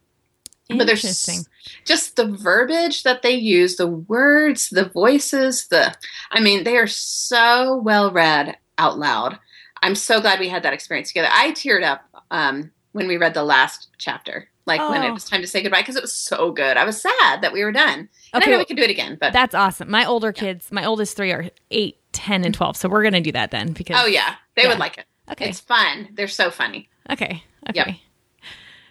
but 0.77 0.87
there's 0.87 1.45
just 1.85 2.15
the 2.15 2.25
verbiage 2.25 3.03
that 3.03 3.21
they 3.21 3.31
use, 3.31 3.75
the 3.75 3.87
words, 3.87 4.69
the 4.69 4.85
voices, 4.89 5.67
the 5.67 5.95
I 6.31 6.39
mean, 6.41 6.63
they 6.63 6.77
are 6.77 6.87
so 6.87 7.77
well 7.83 8.11
read 8.11 8.57
out 8.77 8.97
loud. 8.99 9.37
I'm 9.83 9.95
so 9.95 10.21
glad 10.21 10.39
we 10.39 10.49
had 10.49 10.63
that 10.63 10.73
experience 10.73 11.07
together. 11.09 11.29
I 11.31 11.51
teared 11.51 11.83
up 11.83 12.01
um, 12.29 12.71
when 12.91 13.07
we 13.07 13.17
read 13.17 13.33
the 13.33 13.43
last 13.43 13.89
chapter, 13.97 14.47
like 14.65 14.79
when 14.89 15.03
it 15.03 15.09
Oh. 15.09 15.13
was 15.13 15.25
time 15.25 15.41
to 15.41 15.47
say 15.47 15.61
goodbye, 15.63 15.81
because 15.81 15.95
it 15.95 16.03
was 16.03 16.13
so 16.13 16.51
good. 16.51 16.77
I 16.77 16.85
was 16.85 17.01
sad 17.01 17.41
that 17.41 17.51
we 17.51 17.63
were 17.63 17.71
done. 17.71 17.99
And 17.99 18.09
I 18.33 18.37
Okay, 18.37 18.51
know 18.51 18.57
we 18.59 18.65
could 18.65 18.77
do 18.77 18.83
it 18.83 18.91
again, 18.91 19.17
but 19.19 19.33
That's 19.33 19.55
awesome. 19.55 19.89
My 19.89 20.05
older 20.05 20.31
kids, 20.31 20.71
my 20.71 20.85
oldest 20.85 21.17
three 21.17 21.31
are 21.31 21.49
eight, 21.71 21.97
10, 22.13 22.45
and 22.45 22.53
12. 22.53 22.77
So 22.77 22.89
we're 22.89 23.01
going 23.01 23.13
to 23.13 23.21
do 23.21 23.31
that 23.31 23.49
then 23.51 23.73
because. 23.73 23.97
oh 23.99 24.05
yeah, 24.05 24.35
they 24.55 24.63
Yeah. 24.63 24.69
would 24.69 24.79
like 24.79 24.97
it. 24.99 25.05
Okay. 25.31 25.49
It's 25.49 25.59
fun. 25.59 26.09
They're 26.13 26.27
so 26.27 26.51
funny. 26.51 26.89
okay. 27.09 27.43
Okay. 27.69 27.73
Yep. 27.87 27.95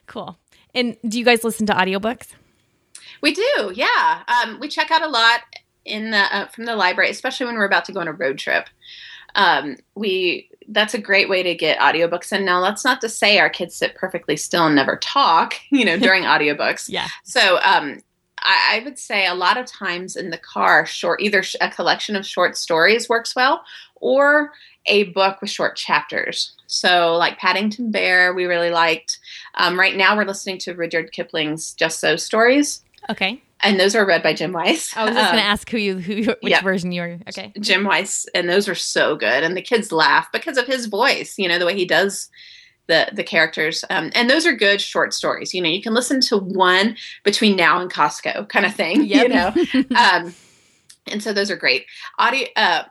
Cool. 0.06 0.38
And 0.74 0.96
do 1.06 1.18
you 1.18 1.24
guys 1.24 1.44
listen 1.44 1.66
to 1.66 1.72
audiobooks? 1.72 2.28
We 3.22 3.32
do, 3.32 3.72
yeah. 3.74 4.22
Um, 4.28 4.58
we 4.60 4.68
check 4.68 4.90
out 4.90 5.02
a 5.02 5.08
lot 5.08 5.40
in 5.84 6.10
the 6.10 6.36
uh, 6.36 6.46
from 6.46 6.64
the 6.64 6.76
library, 6.76 7.10
especially 7.10 7.46
when 7.46 7.56
we're 7.56 7.66
about 7.66 7.84
to 7.86 7.92
go 7.92 8.00
on 8.00 8.08
a 8.08 8.12
road 8.12 8.38
trip. 8.38 8.68
Um, 9.34 9.76
we 9.94 10.48
that's 10.68 10.94
a 10.94 10.98
great 10.98 11.28
way 11.28 11.42
to 11.42 11.54
get 11.54 11.78
audiobooks 11.78 12.32
in. 12.32 12.44
Now, 12.44 12.60
that's 12.60 12.84
not 12.84 13.00
to 13.00 13.08
say 13.08 13.38
our 13.38 13.50
kids 13.50 13.74
sit 13.74 13.94
perfectly 13.96 14.36
still 14.36 14.66
and 14.66 14.76
never 14.76 14.96
talk, 14.96 15.54
you 15.70 15.84
know, 15.84 15.98
during 15.98 16.24
audiobooks. 16.24 16.88
Yeah. 16.88 17.08
So, 17.24 17.58
um, 17.62 17.98
I, 18.42 18.78
I 18.80 18.84
would 18.84 18.98
say 18.98 19.26
a 19.26 19.34
lot 19.34 19.56
of 19.56 19.66
times 19.66 20.16
in 20.16 20.30
the 20.30 20.38
car, 20.38 20.86
short 20.86 21.20
either 21.20 21.42
sh- 21.42 21.56
a 21.60 21.70
collection 21.70 22.16
of 22.16 22.26
short 22.26 22.56
stories 22.56 23.08
works 23.08 23.34
well, 23.36 23.64
or 23.96 24.52
a 24.86 25.04
book 25.04 25.40
with 25.40 25.50
short 25.50 25.76
chapters. 25.76 26.52
So, 26.66 27.16
like 27.16 27.38
Paddington 27.38 27.90
Bear, 27.90 28.32
we 28.32 28.44
really 28.46 28.70
liked. 28.70 29.18
Um, 29.54 29.78
right 29.78 29.96
now, 29.96 30.16
we're 30.16 30.24
listening 30.24 30.58
to 30.58 30.74
Rudyard 30.74 31.12
Kipling's 31.12 31.72
Just 31.74 31.98
So 32.00 32.16
stories 32.16 32.82
Okay. 33.10 33.42
and 33.62 33.78
those 33.78 33.94
are 33.94 34.06
read 34.06 34.22
by 34.22 34.32
Jim 34.32 34.52
Weiss. 34.52 34.96
I 34.96 35.04
was 35.04 35.14
just 35.14 35.26
Um, 35.26 35.32
going 35.34 35.44
to 35.44 35.48
ask 35.50 35.68
who 35.68 35.78
you, 35.78 35.98
who, 35.98 36.14
which 36.40 36.50
yeah. 36.50 36.62
version 36.62 36.92
you 36.92 37.02
were. 37.02 37.18
Okay. 37.28 37.52
Jim 37.60 37.84
Weiss, 37.84 38.26
and 38.34 38.48
those 38.48 38.68
are 38.68 38.74
so 38.74 39.16
good, 39.16 39.42
and 39.42 39.56
the 39.56 39.62
kids 39.62 39.92
laugh 39.92 40.28
because 40.32 40.56
of 40.56 40.66
his 40.66 40.86
voice. 40.86 41.34
You 41.38 41.48
know 41.48 41.58
the 41.58 41.66
way 41.66 41.74
he 41.76 41.84
does 41.84 42.30
the 42.90 43.08
the 43.14 43.24
characters, 43.24 43.84
um, 43.88 44.10
and 44.14 44.28
those 44.28 44.44
are 44.44 44.54
good 44.54 44.80
short 44.80 45.14
stories. 45.14 45.54
You 45.54 45.62
know, 45.62 45.70
you 45.70 45.80
can 45.80 45.94
listen 45.94 46.20
to 46.22 46.36
one 46.36 46.96
between 47.24 47.56
now 47.56 47.80
and 47.80 47.90
Costco, 47.90 48.48
kind 48.48 48.66
of 48.66 48.74
thing. 48.74 49.04
You 49.10 49.28
know, 49.28 49.54
um, 49.96 50.34
and 51.06 51.22
so 51.22 51.32
those 51.32 51.50
are 51.50 51.56
great. 51.56 51.86
Audio. 52.18 52.46
Uh, 52.56 52.82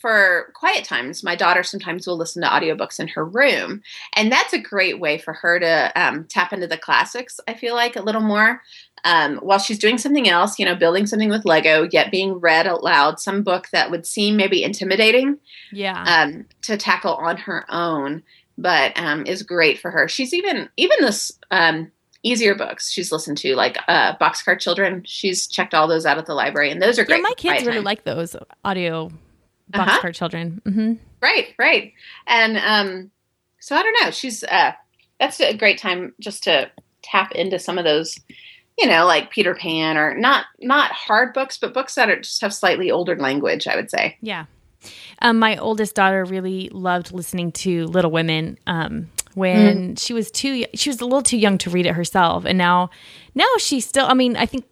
for 0.00 0.52
quiet 0.54 0.84
times, 0.84 1.24
my 1.24 1.34
daughter 1.36 1.62
sometimes 1.62 2.06
will 2.06 2.16
listen 2.18 2.42
to 2.42 2.48
audiobooks 2.48 3.00
in 3.00 3.08
her 3.08 3.24
room. 3.24 3.82
And 4.14 4.30
that's 4.30 4.52
a 4.52 4.58
great 4.58 5.00
way 5.00 5.16
for 5.16 5.32
her 5.32 5.58
to 5.58 5.92
um, 5.96 6.24
tap 6.24 6.52
into 6.52 6.66
the 6.66 6.76
classics, 6.76 7.40
I 7.48 7.54
feel 7.54 7.74
like, 7.74 7.96
a 7.96 8.02
little 8.02 8.20
more. 8.20 8.60
Um, 9.04 9.36
while 9.38 9.58
she's 9.58 9.78
doing 9.78 9.96
something 9.98 10.28
else, 10.28 10.58
you 10.58 10.64
know, 10.66 10.74
building 10.74 11.06
something 11.06 11.30
with 11.30 11.44
Lego, 11.44 11.88
yet 11.92 12.10
being 12.10 12.34
read 12.34 12.66
aloud 12.66 13.20
some 13.20 13.42
book 13.42 13.68
that 13.72 13.90
would 13.90 14.06
seem 14.06 14.36
maybe 14.36 14.62
intimidating 14.64 15.38
Yeah. 15.72 16.02
um, 16.02 16.46
to 16.62 16.76
tackle 16.76 17.14
on 17.14 17.36
her 17.38 17.64
own, 17.68 18.22
but 18.58 18.98
um, 18.98 19.26
is 19.26 19.42
great 19.42 19.78
for 19.78 19.90
her. 19.90 20.08
She's 20.08 20.32
even 20.34 20.68
even 20.76 20.96
this 21.00 21.32
um, 21.50 21.90
easier 22.22 22.54
books 22.54 22.90
she's 22.90 23.12
listened 23.12 23.38
to, 23.38 23.54
like 23.54 23.76
uh, 23.88 24.16
Boxcar 24.16 24.58
Children. 24.58 25.02
She's 25.06 25.46
checked 25.46 25.74
all 25.74 25.86
those 25.88 26.06
out 26.06 26.18
at 26.18 26.26
the 26.26 26.34
library, 26.34 26.70
and 26.70 26.80
those 26.82 26.98
are 26.98 27.02
yeah, 27.02 27.06
great. 27.06 27.22
my 27.22 27.32
kids 27.36 27.64
really 27.66 27.78
time. 27.78 27.84
like 27.84 28.04
those 28.04 28.34
audio 28.64 29.10
Uh-huh. 29.74 29.84
boxcar 30.00 30.14
children. 30.14 30.60
hmm 30.64 30.94
Right, 31.22 31.54
right. 31.58 31.92
And 32.26 32.56
um, 32.58 33.10
so 33.58 33.74
I 33.74 33.82
don't 33.82 33.96
know. 34.02 34.10
She's 34.10 34.44
uh, 34.44 34.72
that's 35.18 35.40
a 35.40 35.56
great 35.56 35.78
time 35.78 36.14
just 36.20 36.44
to 36.44 36.70
tap 37.02 37.32
into 37.32 37.58
some 37.58 37.78
of 37.78 37.84
those, 37.84 38.18
you 38.78 38.86
know, 38.86 39.06
like 39.06 39.30
Peter 39.30 39.54
Pan 39.54 39.96
or 39.96 40.14
not 40.16 40.44
not 40.60 40.92
hard 40.92 41.32
books, 41.34 41.58
but 41.58 41.72
books 41.74 41.94
that 41.94 42.08
are 42.10 42.20
just 42.20 42.40
have 42.42 42.52
slightly 42.54 42.90
older 42.90 43.16
language. 43.16 43.66
I 43.66 43.76
would 43.76 43.90
say. 43.90 44.16
Yeah. 44.20 44.44
Um, 45.20 45.38
my 45.38 45.56
oldest 45.56 45.94
daughter 45.94 46.24
really 46.24 46.68
loved 46.70 47.12
listening 47.12 47.52
to 47.52 47.86
Little 47.86 48.10
Women. 48.10 48.58
Um, 48.66 49.10
when 49.34 49.96
she 49.96 50.12
was 50.12 50.30
too, 50.30 50.64
she 50.74 50.88
was 50.88 51.00
a 51.00 51.04
little 51.04 51.22
too 51.22 51.36
young 51.36 51.58
to 51.58 51.70
read 51.70 51.86
it 51.86 51.94
herself, 51.94 52.44
and 52.44 52.56
now, 52.56 52.90
now 53.34 53.48
she 53.58 53.80
still. 53.80 54.06
I 54.06 54.14
mean, 54.14 54.36
I 54.36 54.46
think 54.46 54.64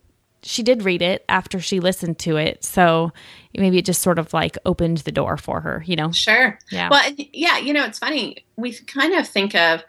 she 0.43 0.63
did 0.63 0.83
read 0.83 1.03
it 1.03 1.25
after 1.29 1.61
she 1.61 1.81
listened 1.81 2.19
to 2.21 2.37
it, 2.37 2.65
so 2.65 3.13
maybe 3.55 3.79
it 3.79 3.85
just 3.85 4.03
sort 4.03 4.19
of 4.19 4.33
like 4.33 4.57
opened 4.65 4.99
the 4.99 5.13
door 5.13 5.37
for 5.37 5.61
her. 5.61 5.83
You 5.87 5.97
know? 5.97 6.13
Sure. 6.13 6.59
Yeah. 6.71 6.89
Well, 6.91 7.03
yeah. 7.17 7.59
You 7.59 7.73
know, 7.73 7.85
it's 7.85 7.99
funny. 7.99 8.45
We 8.57 8.73
kind 8.73 9.15
of 9.15 9.29
think 9.29 9.55
of 9.55 9.83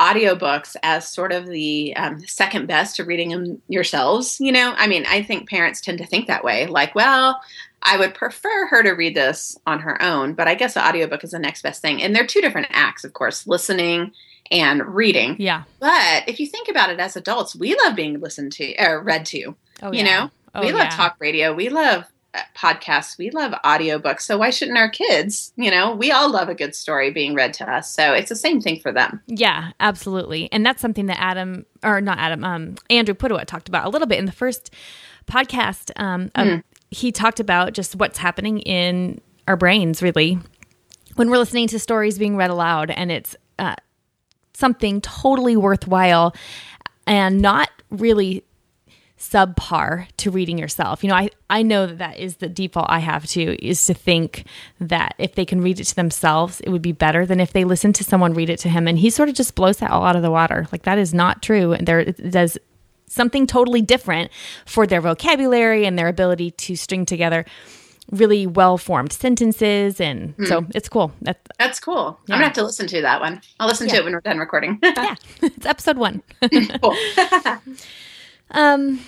audiobooks 0.00 0.76
as 0.82 1.06
sort 1.06 1.30
of 1.30 1.46
the 1.46 1.94
um, 1.96 2.20
second 2.26 2.66
best 2.66 2.96
to 2.96 3.04
reading 3.04 3.28
them 3.28 3.62
yourselves. 3.68 4.40
You 4.40 4.50
know, 4.50 4.74
I 4.76 4.86
mean, 4.86 5.04
I 5.06 5.22
think 5.22 5.48
parents 5.48 5.80
tend 5.80 5.98
to 5.98 6.06
think 6.06 6.26
that 6.26 6.42
way. 6.42 6.66
Like, 6.66 6.94
well, 6.94 7.40
I 7.82 7.96
would 7.96 8.14
prefer 8.14 8.66
her 8.66 8.82
to 8.82 8.90
read 8.90 9.14
this 9.16 9.56
on 9.66 9.80
her 9.80 10.00
own, 10.02 10.34
but 10.34 10.48
I 10.48 10.54
guess 10.54 10.74
the 10.74 10.86
audiobook 10.86 11.24
is 11.24 11.30
the 11.30 11.38
next 11.38 11.62
best 11.62 11.80
thing. 11.80 12.02
And 12.02 12.14
they're 12.14 12.26
two 12.26 12.40
different 12.42 12.68
acts, 12.70 13.04
of 13.04 13.12
course, 13.14 13.46
listening 13.46 14.12
and 14.50 14.82
reading. 14.94 15.36
Yeah. 15.38 15.62
But 15.78 16.24
if 16.28 16.38
you 16.40 16.46
think 16.46 16.68
about 16.68 16.90
it 16.90 17.00
as 17.00 17.16
adults, 17.16 17.56
we 17.56 17.74
love 17.84 17.96
being 17.96 18.20
listened 18.20 18.52
to 18.52 18.74
or 18.76 19.02
read 19.02 19.24
to. 19.26 19.54
Oh, 19.82 19.92
you 19.92 19.98
yeah. 20.00 20.04
know, 20.04 20.30
Oh, 20.54 20.60
we 20.60 20.72
love 20.72 20.88
yeah. 20.90 20.96
talk 20.96 21.16
radio. 21.20 21.54
We 21.54 21.68
love 21.68 22.04
uh, 22.34 22.40
podcasts. 22.56 23.16
We 23.16 23.30
love 23.30 23.52
audiobooks. 23.64 24.22
So 24.22 24.36
why 24.36 24.50
shouldn't 24.50 24.76
our 24.78 24.90
kids, 24.90 25.52
you 25.56 25.70
know, 25.70 25.94
we 25.94 26.10
all 26.10 26.30
love 26.30 26.48
a 26.48 26.54
good 26.54 26.74
story 26.74 27.10
being 27.12 27.34
read 27.34 27.54
to 27.54 27.72
us. 27.72 27.90
So 27.90 28.12
it's 28.12 28.28
the 28.28 28.36
same 28.36 28.60
thing 28.60 28.80
for 28.80 28.92
them. 28.92 29.20
Yeah, 29.26 29.70
absolutely. 29.80 30.48
And 30.52 30.66
that's 30.66 30.82
something 30.82 31.06
that 31.06 31.18
Adam, 31.20 31.64
or 31.84 32.00
not 32.00 32.18
Adam, 32.18 32.44
um, 32.44 32.74
Andrew 32.90 33.14
Pudewa 33.14 33.44
talked 33.46 33.68
about 33.68 33.86
a 33.86 33.88
little 33.88 34.08
bit 34.08 34.18
in 34.18 34.26
the 34.26 34.32
first 34.32 34.74
podcast. 35.26 35.92
Um, 35.96 36.30
of- 36.34 36.62
He 36.90 37.12
talked 37.12 37.40
about 37.40 37.72
just 37.72 37.96
what's 37.96 38.18
happening 38.18 38.60
in 38.60 39.20
our 39.46 39.56
brains, 39.56 40.02
really, 40.02 40.38
when 41.16 41.30
we're 41.30 41.38
listening 41.38 41.68
to 41.68 41.78
stories 41.78 42.18
being 42.18 42.36
read 42.36 42.50
aloud. 42.50 42.90
And 42.90 43.10
it's 43.12 43.36
uh, 43.58 43.76
something 44.54 45.00
totally 45.00 45.56
worthwhile 45.56 46.34
and 47.06 47.40
not 47.40 47.70
really 47.90 48.44
subpar 49.20 50.06
to 50.16 50.30
reading 50.30 50.56
yourself. 50.56 51.04
You 51.04 51.10
know, 51.10 51.16
I, 51.16 51.30
I 51.50 51.62
know 51.62 51.86
that 51.86 51.98
that 51.98 52.18
is 52.18 52.36
the 52.36 52.48
default 52.48 52.86
I 52.88 53.00
have 53.00 53.26
to 53.26 53.64
is 53.64 53.84
to 53.84 53.94
think 53.94 54.46
that 54.80 55.14
if 55.18 55.34
they 55.34 55.44
can 55.44 55.60
read 55.60 55.78
it 55.78 55.84
to 55.84 55.94
themselves, 55.94 56.60
it 56.60 56.70
would 56.70 56.80
be 56.80 56.92
better 56.92 57.26
than 57.26 57.38
if 57.38 57.52
they 57.52 57.64
listen 57.64 57.92
to 57.94 58.04
someone 58.04 58.32
read 58.32 58.48
it 58.48 58.58
to 58.60 58.70
him. 58.70 58.88
And 58.88 58.98
he 58.98 59.10
sort 59.10 59.28
of 59.28 59.34
just 59.34 59.54
blows 59.54 59.76
that 59.78 59.90
all 59.90 60.04
out 60.04 60.16
of 60.16 60.22
the 60.22 60.30
water. 60.30 60.66
Like 60.72 60.82
that 60.82 60.98
is 60.98 61.12
not 61.12 61.42
true. 61.42 61.72
And 61.72 61.86
there 61.86 62.04
does 62.04 62.56
something 63.10 63.46
totally 63.46 63.82
different 63.82 64.30
for 64.64 64.86
their 64.86 65.00
vocabulary 65.00 65.84
and 65.84 65.98
their 65.98 66.08
ability 66.08 66.52
to 66.52 66.76
string 66.76 67.04
together 67.04 67.44
really 68.10 68.46
well 68.46 68.76
formed 68.76 69.12
sentences. 69.12 70.00
And 70.00 70.34
so 70.46 70.66
it's 70.74 70.88
cool. 70.88 71.12
That, 71.22 71.40
That's 71.58 71.78
cool. 71.78 72.18
Yeah. 72.26 72.34
I'm 72.34 72.40
going 72.40 72.40
to 72.40 72.44
have 72.46 72.52
to 72.54 72.64
listen 72.64 72.86
to 72.88 73.02
that 73.02 73.20
one. 73.20 73.40
I'll 73.58 73.68
listen 73.68 73.88
to 73.88 73.96
it 73.96 74.04
when 74.04 74.12
we're 74.12 74.20
done 74.20 74.38
recording. 74.38 74.78
yeah, 74.82 75.14
it's 75.42 75.66
episode 75.66 75.96
one. 75.96 76.22
cool. 76.82 76.96
Um, 78.50 79.00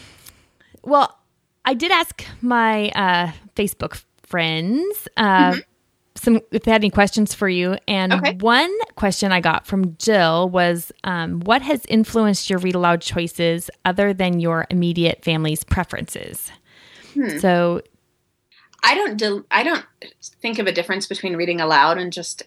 well, 0.82 1.18
I 1.64 1.74
did 1.74 1.90
ask 1.90 2.24
my 2.40 2.90
uh, 2.90 3.32
Facebook 3.56 4.02
friends 4.22 5.08
uh, 5.16 5.56
some 6.22 6.40
if 6.50 6.62
they 6.62 6.70
had 6.70 6.80
any 6.80 6.90
questions 6.90 7.35
for 7.35 7.48
you, 7.48 7.76
and 7.88 8.12
Okay. 8.12 8.37
one 8.40 8.72
question 8.94 9.32
I 9.32 9.40
got 9.40 9.66
from 9.66 9.96
Jill 9.96 10.48
was, 10.48 10.92
um, 11.04 11.40
"What 11.40 11.62
has 11.62 11.85
influenced 11.87 12.48
your 12.48 12.58
read 12.61 12.74
aloud 12.74 13.00
choices 13.00 13.70
other 13.85 14.14
than 14.14 14.40
your 14.40 14.66
immediate 14.70 15.24
family's 15.24 15.64
preferences?" 15.64 16.50
So, 17.40 17.82
I 18.82 18.94
don't 18.94 19.46
I 19.50 19.62
don't 19.62 19.85
think 20.40 20.58
of 20.58 20.66
a 20.66 20.72
difference 20.72 21.06
between 21.06 21.37
reading 21.37 21.61
aloud 21.61 21.98
and 21.98 22.12
just 22.12 22.44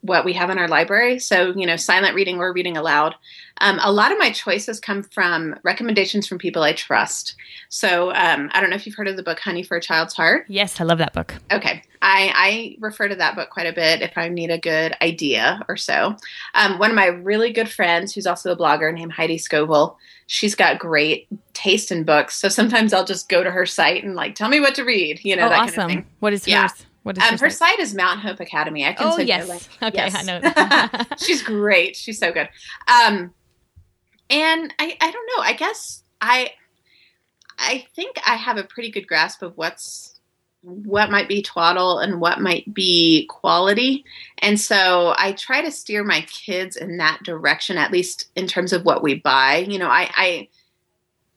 what 0.00 0.24
we 0.24 0.32
have 0.34 0.50
in 0.50 0.58
our 0.58 0.68
library. 0.68 1.18
So, 1.18 1.52
you 1.56 1.66
know, 1.66 1.76
silent 1.76 2.14
reading 2.14 2.38
or 2.38 2.52
reading 2.52 2.76
aloud. 2.76 3.14
Um, 3.60 3.78
a 3.82 3.90
lot 3.92 4.12
of 4.12 4.18
my 4.18 4.30
choices 4.30 4.78
come 4.80 5.02
from 5.02 5.56
recommendations 5.64 6.26
from 6.26 6.38
people 6.38 6.62
I 6.62 6.72
trust. 6.72 7.34
So, 7.68 8.10
um, 8.14 8.50
I 8.52 8.60
don't 8.60 8.70
know 8.70 8.76
if 8.76 8.86
you've 8.86 8.94
heard 8.96 9.08
of 9.08 9.16
the 9.16 9.22
book 9.22 9.38
Honey 9.40 9.62
for 9.62 9.76
a 9.76 9.80
Child's 9.80 10.14
Heart. 10.14 10.46
yes, 10.48 10.80
I 10.80 10.84
love 10.84 10.98
that 10.98 11.12
book. 11.12 11.34
Okay. 11.52 11.82
I, 12.00 12.32
I 12.34 12.76
refer 12.80 13.08
to 13.08 13.16
that 13.16 13.34
book 13.34 13.50
quite 13.50 13.66
a 13.66 13.72
bit 13.72 14.02
if 14.02 14.16
I 14.16 14.28
need 14.28 14.50
a 14.50 14.58
good 14.58 14.94
idea 15.02 15.60
or 15.68 15.76
so. 15.76 16.14
Um, 16.54 16.78
one 16.78 16.90
of 16.90 16.96
my 16.96 17.06
really 17.06 17.52
good 17.52 17.68
friends, 17.68 18.14
who's 18.14 18.26
also 18.26 18.52
a 18.52 18.56
blogger 18.56 18.94
named 18.94 19.12
Heidi 19.12 19.36
Scovel, 19.38 19.96
she's 20.28 20.54
got 20.54 20.78
great 20.78 21.26
taste 21.54 21.90
in 21.90 22.04
books. 22.04 22.36
So 22.36 22.48
sometimes 22.48 22.92
I'll 22.92 23.04
just 23.04 23.28
go 23.28 23.42
to 23.42 23.50
her 23.50 23.66
site 23.66 24.04
and 24.04 24.14
like, 24.14 24.36
tell 24.36 24.48
me 24.48 24.60
what 24.60 24.76
to 24.76 24.84
read, 24.84 25.20
you 25.24 25.34
know, 25.34 25.46
oh, 25.46 25.48
that 25.48 25.60
awesome! 25.60 25.74
kind 25.74 25.90
of 25.90 25.96
thing. 26.04 26.06
What 26.20 26.32
is 26.32 26.46
Yeah. 26.46 26.68
What 27.02 27.16
is 27.16 27.24
Um, 27.24 27.38
her 27.38 27.46
her 27.46 27.50
site? 27.50 27.78
is 27.78 27.94
Mount 27.94 28.20
Hope 28.20 28.38
Academy. 28.38 28.84
I 28.86 28.92
can 28.92 29.06
Oh 29.06 29.18
yes, 29.18 29.48
link. 29.48 29.62
okay, 29.82 29.96
Yes. 29.96 30.14
I 30.14 30.22
know. 30.98 31.04
she's 31.18 31.42
great. 31.42 31.96
She's 31.96 32.18
so 32.18 32.30
good. 32.32 32.48
Um, 32.86 33.32
and 34.30 34.74
I, 34.78 34.96
I 35.00 35.10
don't 35.10 35.30
know. 35.36 35.42
I 35.42 35.52
guess 35.54 36.02
I, 36.20 36.52
I 37.58 37.86
think 37.94 38.16
I 38.26 38.34
have 38.34 38.56
a 38.56 38.64
pretty 38.64 38.90
good 38.90 39.06
grasp 39.06 39.42
of 39.42 39.56
what's 39.56 40.20
what 40.62 41.10
might 41.10 41.28
be 41.28 41.40
twaddle 41.40 42.00
and 42.00 42.20
what 42.20 42.40
might 42.40 42.74
be 42.74 43.26
quality, 43.28 44.04
and 44.38 44.60
so 44.60 45.14
I 45.16 45.32
try 45.32 45.62
to 45.62 45.70
steer 45.70 46.04
my 46.04 46.22
kids 46.22 46.76
in 46.76 46.96
that 46.98 47.22
direction, 47.22 47.78
at 47.78 47.92
least 47.92 48.28
in 48.34 48.46
terms 48.46 48.72
of 48.72 48.84
what 48.84 49.02
we 49.02 49.14
buy. 49.14 49.58
You 49.68 49.78
know, 49.78 49.88
I. 49.88 50.10
I 50.16 50.48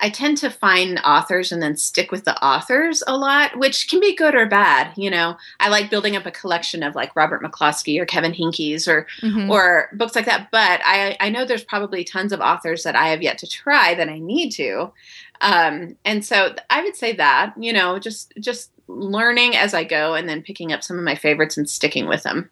I 0.01 0.09
tend 0.09 0.37
to 0.39 0.49
find 0.49 0.99
authors 1.05 1.51
and 1.51 1.61
then 1.61 1.77
stick 1.77 2.11
with 2.11 2.25
the 2.25 2.35
authors 2.43 3.03
a 3.07 3.15
lot, 3.15 3.57
which 3.57 3.87
can 3.87 3.99
be 3.99 4.15
good 4.15 4.33
or 4.33 4.47
bad. 4.47 4.91
You 4.97 5.11
know, 5.11 5.37
I 5.59 5.69
like 5.69 5.89
building 5.91 6.15
up 6.15 6.25
a 6.25 6.31
collection 6.31 6.81
of 6.81 6.95
like 6.95 7.15
Robert 7.15 7.43
McCloskey 7.43 7.99
or 7.99 8.05
Kevin 8.05 8.33
Henkes 8.33 8.87
or 8.87 9.05
Mhm. 9.21 9.49
or 9.49 9.89
books 9.93 10.15
like 10.15 10.25
that. 10.25 10.49
But 10.51 10.81
I, 10.83 11.15
I 11.19 11.29
know 11.29 11.45
there's 11.45 11.63
probably 11.63 12.03
tons 12.03 12.33
of 12.33 12.41
authors 12.41 12.83
that 12.83 12.95
I 12.95 13.09
have 13.09 13.21
yet 13.21 13.37
to 13.39 13.47
try 13.47 13.93
that 13.93 14.09
I 14.09 14.17
need 14.19 14.49
to. 14.53 14.91
Um, 15.39 15.97
and 16.03 16.25
so 16.25 16.55
I 16.69 16.83
would 16.83 16.95
say 16.95 17.13
that, 17.13 17.53
you 17.57 17.71
know, 17.71 17.99
just 17.99 18.33
just 18.39 18.71
learning 18.87 19.55
as 19.55 19.73
I 19.73 19.83
go 19.83 20.15
and 20.15 20.27
then 20.27 20.41
picking 20.41 20.73
up 20.73 20.83
some 20.83 20.97
of 20.97 21.03
my 21.03 21.15
favorites 21.15 21.57
and 21.57 21.69
sticking 21.69 22.07
with 22.07 22.23
them. 22.23 22.49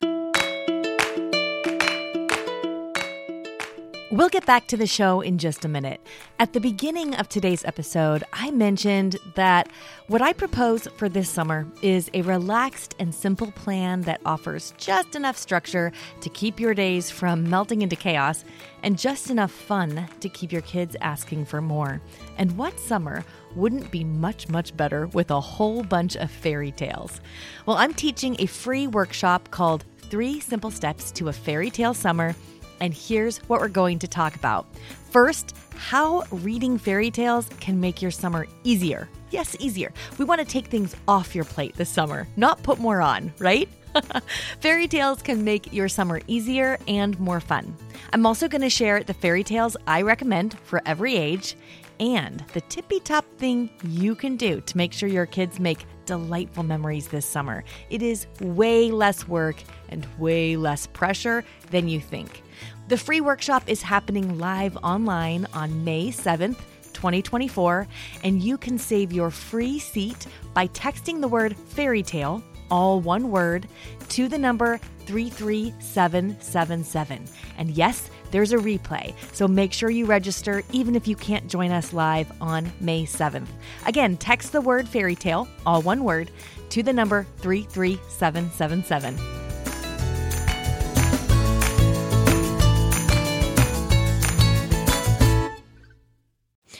We'll 4.19 4.27
get 4.27 4.45
back 4.45 4.67
to 4.67 4.75
the 4.75 4.85
show 4.85 5.21
in 5.21 5.37
just 5.37 5.63
a 5.63 5.69
minute. 5.69 6.05
At 6.39 6.51
the 6.51 6.59
beginning 6.59 7.15
of 7.15 7.29
today's 7.29 7.63
episode, 7.63 8.25
I 8.33 8.51
mentioned 8.51 9.15
that 9.35 9.71
what 10.07 10.21
I 10.21 10.33
propose 10.33 10.89
for 10.97 11.07
this 11.07 11.29
summer 11.29 11.65
is 11.81 12.11
a 12.13 12.21
relaxed 12.23 12.97
and 12.99 13.15
simple 13.15 13.49
plan 13.53 14.01
that 14.01 14.19
offers 14.25 14.73
just 14.77 15.15
enough 15.15 15.37
structure 15.37 15.93
to 16.19 16.29
keep 16.31 16.59
your 16.59 16.73
days 16.73 17.09
from 17.09 17.49
melting 17.49 17.81
into 17.81 17.95
chaos 17.95 18.43
and 18.83 18.99
just 18.99 19.29
enough 19.29 19.53
fun 19.53 20.09
to 20.19 20.27
keep 20.27 20.51
your 20.51 20.63
kids 20.63 20.97
asking 20.99 21.45
for 21.45 21.61
more. 21.61 22.01
And 22.37 22.57
what 22.57 22.77
summer 22.77 23.23
wouldn't 23.55 23.89
be 23.89 24.03
much, 24.03 24.49
much 24.49 24.75
better 24.75 25.07
with 25.07 25.31
a 25.31 25.39
whole 25.39 25.81
bunch 25.81 26.17
of 26.17 26.29
fairy 26.29 26.73
tales? 26.73 27.21
Well, 27.65 27.77
I'm 27.77 27.93
teaching 27.93 28.35
a 28.39 28.47
free 28.47 28.85
workshop 28.85 29.49
called 29.49 29.85
Three 29.95 30.41
Simple 30.41 30.71
Steps 30.71 31.09
to 31.13 31.29
a 31.29 31.33
Fairy 31.33 31.69
Tale 31.69 31.93
Summer. 31.93 32.35
And 32.81 32.93
here's 32.93 33.37
what 33.49 33.61
we're 33.61 33.67
going 33.67 33.99
to 33.99 34.07
talk 34.07 34.35
about. 34.35 34.65
First, 35.11 35.55
how 35.75 36.23
reading 36.31 36.77
fairy 36.77 37.11
tales 37.11 37.47
can 37.59 37.79
make 37.79 38.01
your 38.01 38.11
summer 38.11 38.47
easier. 38.63 39.09
Yes, 39.31 39.55
easier. 39.59 39.93
We 40.17 40.25
want 40.25 40.39
to 40.39 40.45
take 40.45 40.67
things 40.67 40.95
off 41.07 41.35
your 41.35 41.45
plate 41.45 41.75
this 41.75 41.89
summer, 41.89 42.27
not 42.35 42.61
put 42.63 42.79
more 42.79 43.01
on, 43.01 43.33
right? 43.39 43.69
fairy 44.59 44.87
tales 44.87 45.21
can 45.21 45.43
make 45.43 45.73
your 45.73 45.87
summer 45.87 46.21
easier 46.27 46.77
and 46.87 47.19
more 47.19 47.39
fun. 47.39 47.75
I'm 48.13 48.25
also 48.25 48.47
going 48.47 48.61
to 48.61 48.69
share 48.69 49.03
the 49.03 49.13
fairy 49.13 49.43
tales 49.43 49.75
I 49.87 50.01
recommend 50.01 50.57
for 50.59 50.81
every 50.85 51.15
age 51.15 51.55
and 51.99 52.43
the 52.53 52.61
tippy 52.61 52.99
top 52.99 53.25
thing 53.37 53.69
you 53.83 54.15
can 54.15 54.37
do 54.37 54.61
to 54.61 54.77
make 54.77 54.93
sure 54.93 55.09
your 55.09 55.25
kids 55.25 55.59
make 55.59 55.85
delightful 56.05 56.63
memories 56.63 57.07
this 57.07 57.25
summer. 57.25 57.63
It 57.89 58.01
is 58.01 58.27
way 58.39 58.89
less 58.91 59.27
work 59.27 59.57
and 59.89 60.07
way 60.17 60.55
less 60.55 60.87
pressure 60.87 61.43
than 61.71 61.87
you 61.87 61.99
think. 61.99 62.41
The 62.89 62.97
free 62.97 63.21
workshop 63.21 63.63
is 63.67 63.81
happening 63.83 64.39
live 64.39 64.75
online 64.77 65.45
on 65.53 65.83
May 65.83 66.07
7th. 66.07 66.57
2024, 66.91 67.87
and 68.25 68.41
you 68.41 68.57
can 68.57 68.77
save 68.77 69.13
your 69.13 69.29
free 69.29 69.79
seat 69.79 70.27
by 70.53 70.67
texting 70.69 71.21
the 71.21 71.27
word 71.29 71.55
fairy 71.55 72.03
tale, 72.03 72.43
all 72.69 72.99
one 72.99 73.31
word, 73.31 73.69
to 74.09 74.27
the 74.27 74.37
number 74.37 74.81
33777. 75.05 77.25
And 77.57 77.71
yes, 77.71 78.09
there's 78.31 78.51
a 78.51 78.57
replay, 78.57 79.13
so 79.31 79.47
make 79.47 79.71
sure 79.71 79.89
you 79.89 80.05
register 80.05 80.61
even 80.73 80.93
if 80.95 81.07
you 81.07 81.15
can't 81.15 81.47
join 81.47 81.71
us 81.71 81.93
live 81.93 82.29
on 82.41 82.69
May 82.81 83.05
7th. 83.05 83.47
Again, 83.85 84.17
text 84.17 84.51
the 84.51 84.59
word 84.59 84.89
fairy 84.89 85.15
tale, 85.15 85.47
all 85.65 85.81
one 85.81 86.03
word, 86.03 86.31
to 86.71 86.83
the 86.83 86.91
number 86.91 87.25
33777. 87.37 89.38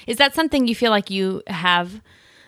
Is 0.10 0.18
that 0.18 0.34
something 0.34 0.68
you 0.68 0.74
feel 0.74 0.90
like 0.90 1.12
you 1.12 1.44
have 1.48 2.02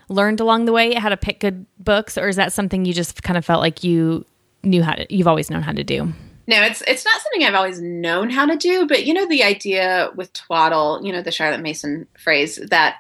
learned 0.10 0.40
along 0.40 0.66
the 0.66 0.74
way 0.74 0.96
how 0.96 1.10
to 1.10 1.16
pick 1.16 1.40
good 1.40 1.66
books, 1.78 2.18
or 2.18 2.28
is 2.28 2.36
that 2.36 2.52
something 2.52 2.86
you 2.86 2.94
just 2.94 3.22
kind 3.22 3.38
of 3.38 3.46
felt 3.46 3.62
like 3.62 3.84
you 3.84 4.26
knew 4.64 4.82
how 4.82 4.94
to? 4.94 5.06
You've 5.14 5.28
always 5.28 5.52
known 5.52 5.62
how 5.62 5.72
to 5.72 5.84
do. 5.84 6.12
No, 6.48 6.62
it's 6.64 6.82
it's 6.88 7.06
not 7.06 7.22
something 7.22 7.44
I've 7.44 7.54
always 7.54 7.80
known 7.80 8.32
how 8.32 8.48
to 8.48 8.58
do, 8.58 8.88
but 8.88 9.06
you 9.06 9.14
know 9.14 9.28
the 9.28 9.44
idea 9.44 10.10
with 10.16 10.34
twaddle, 10.34 11.06
you 11.06 11.12
know 11.14 11.22
the 11.22 11.32
Charlotte 11.32 11.62
Mason 11.62 12.08
phrase 12.18 12.56
that 12.72 12.98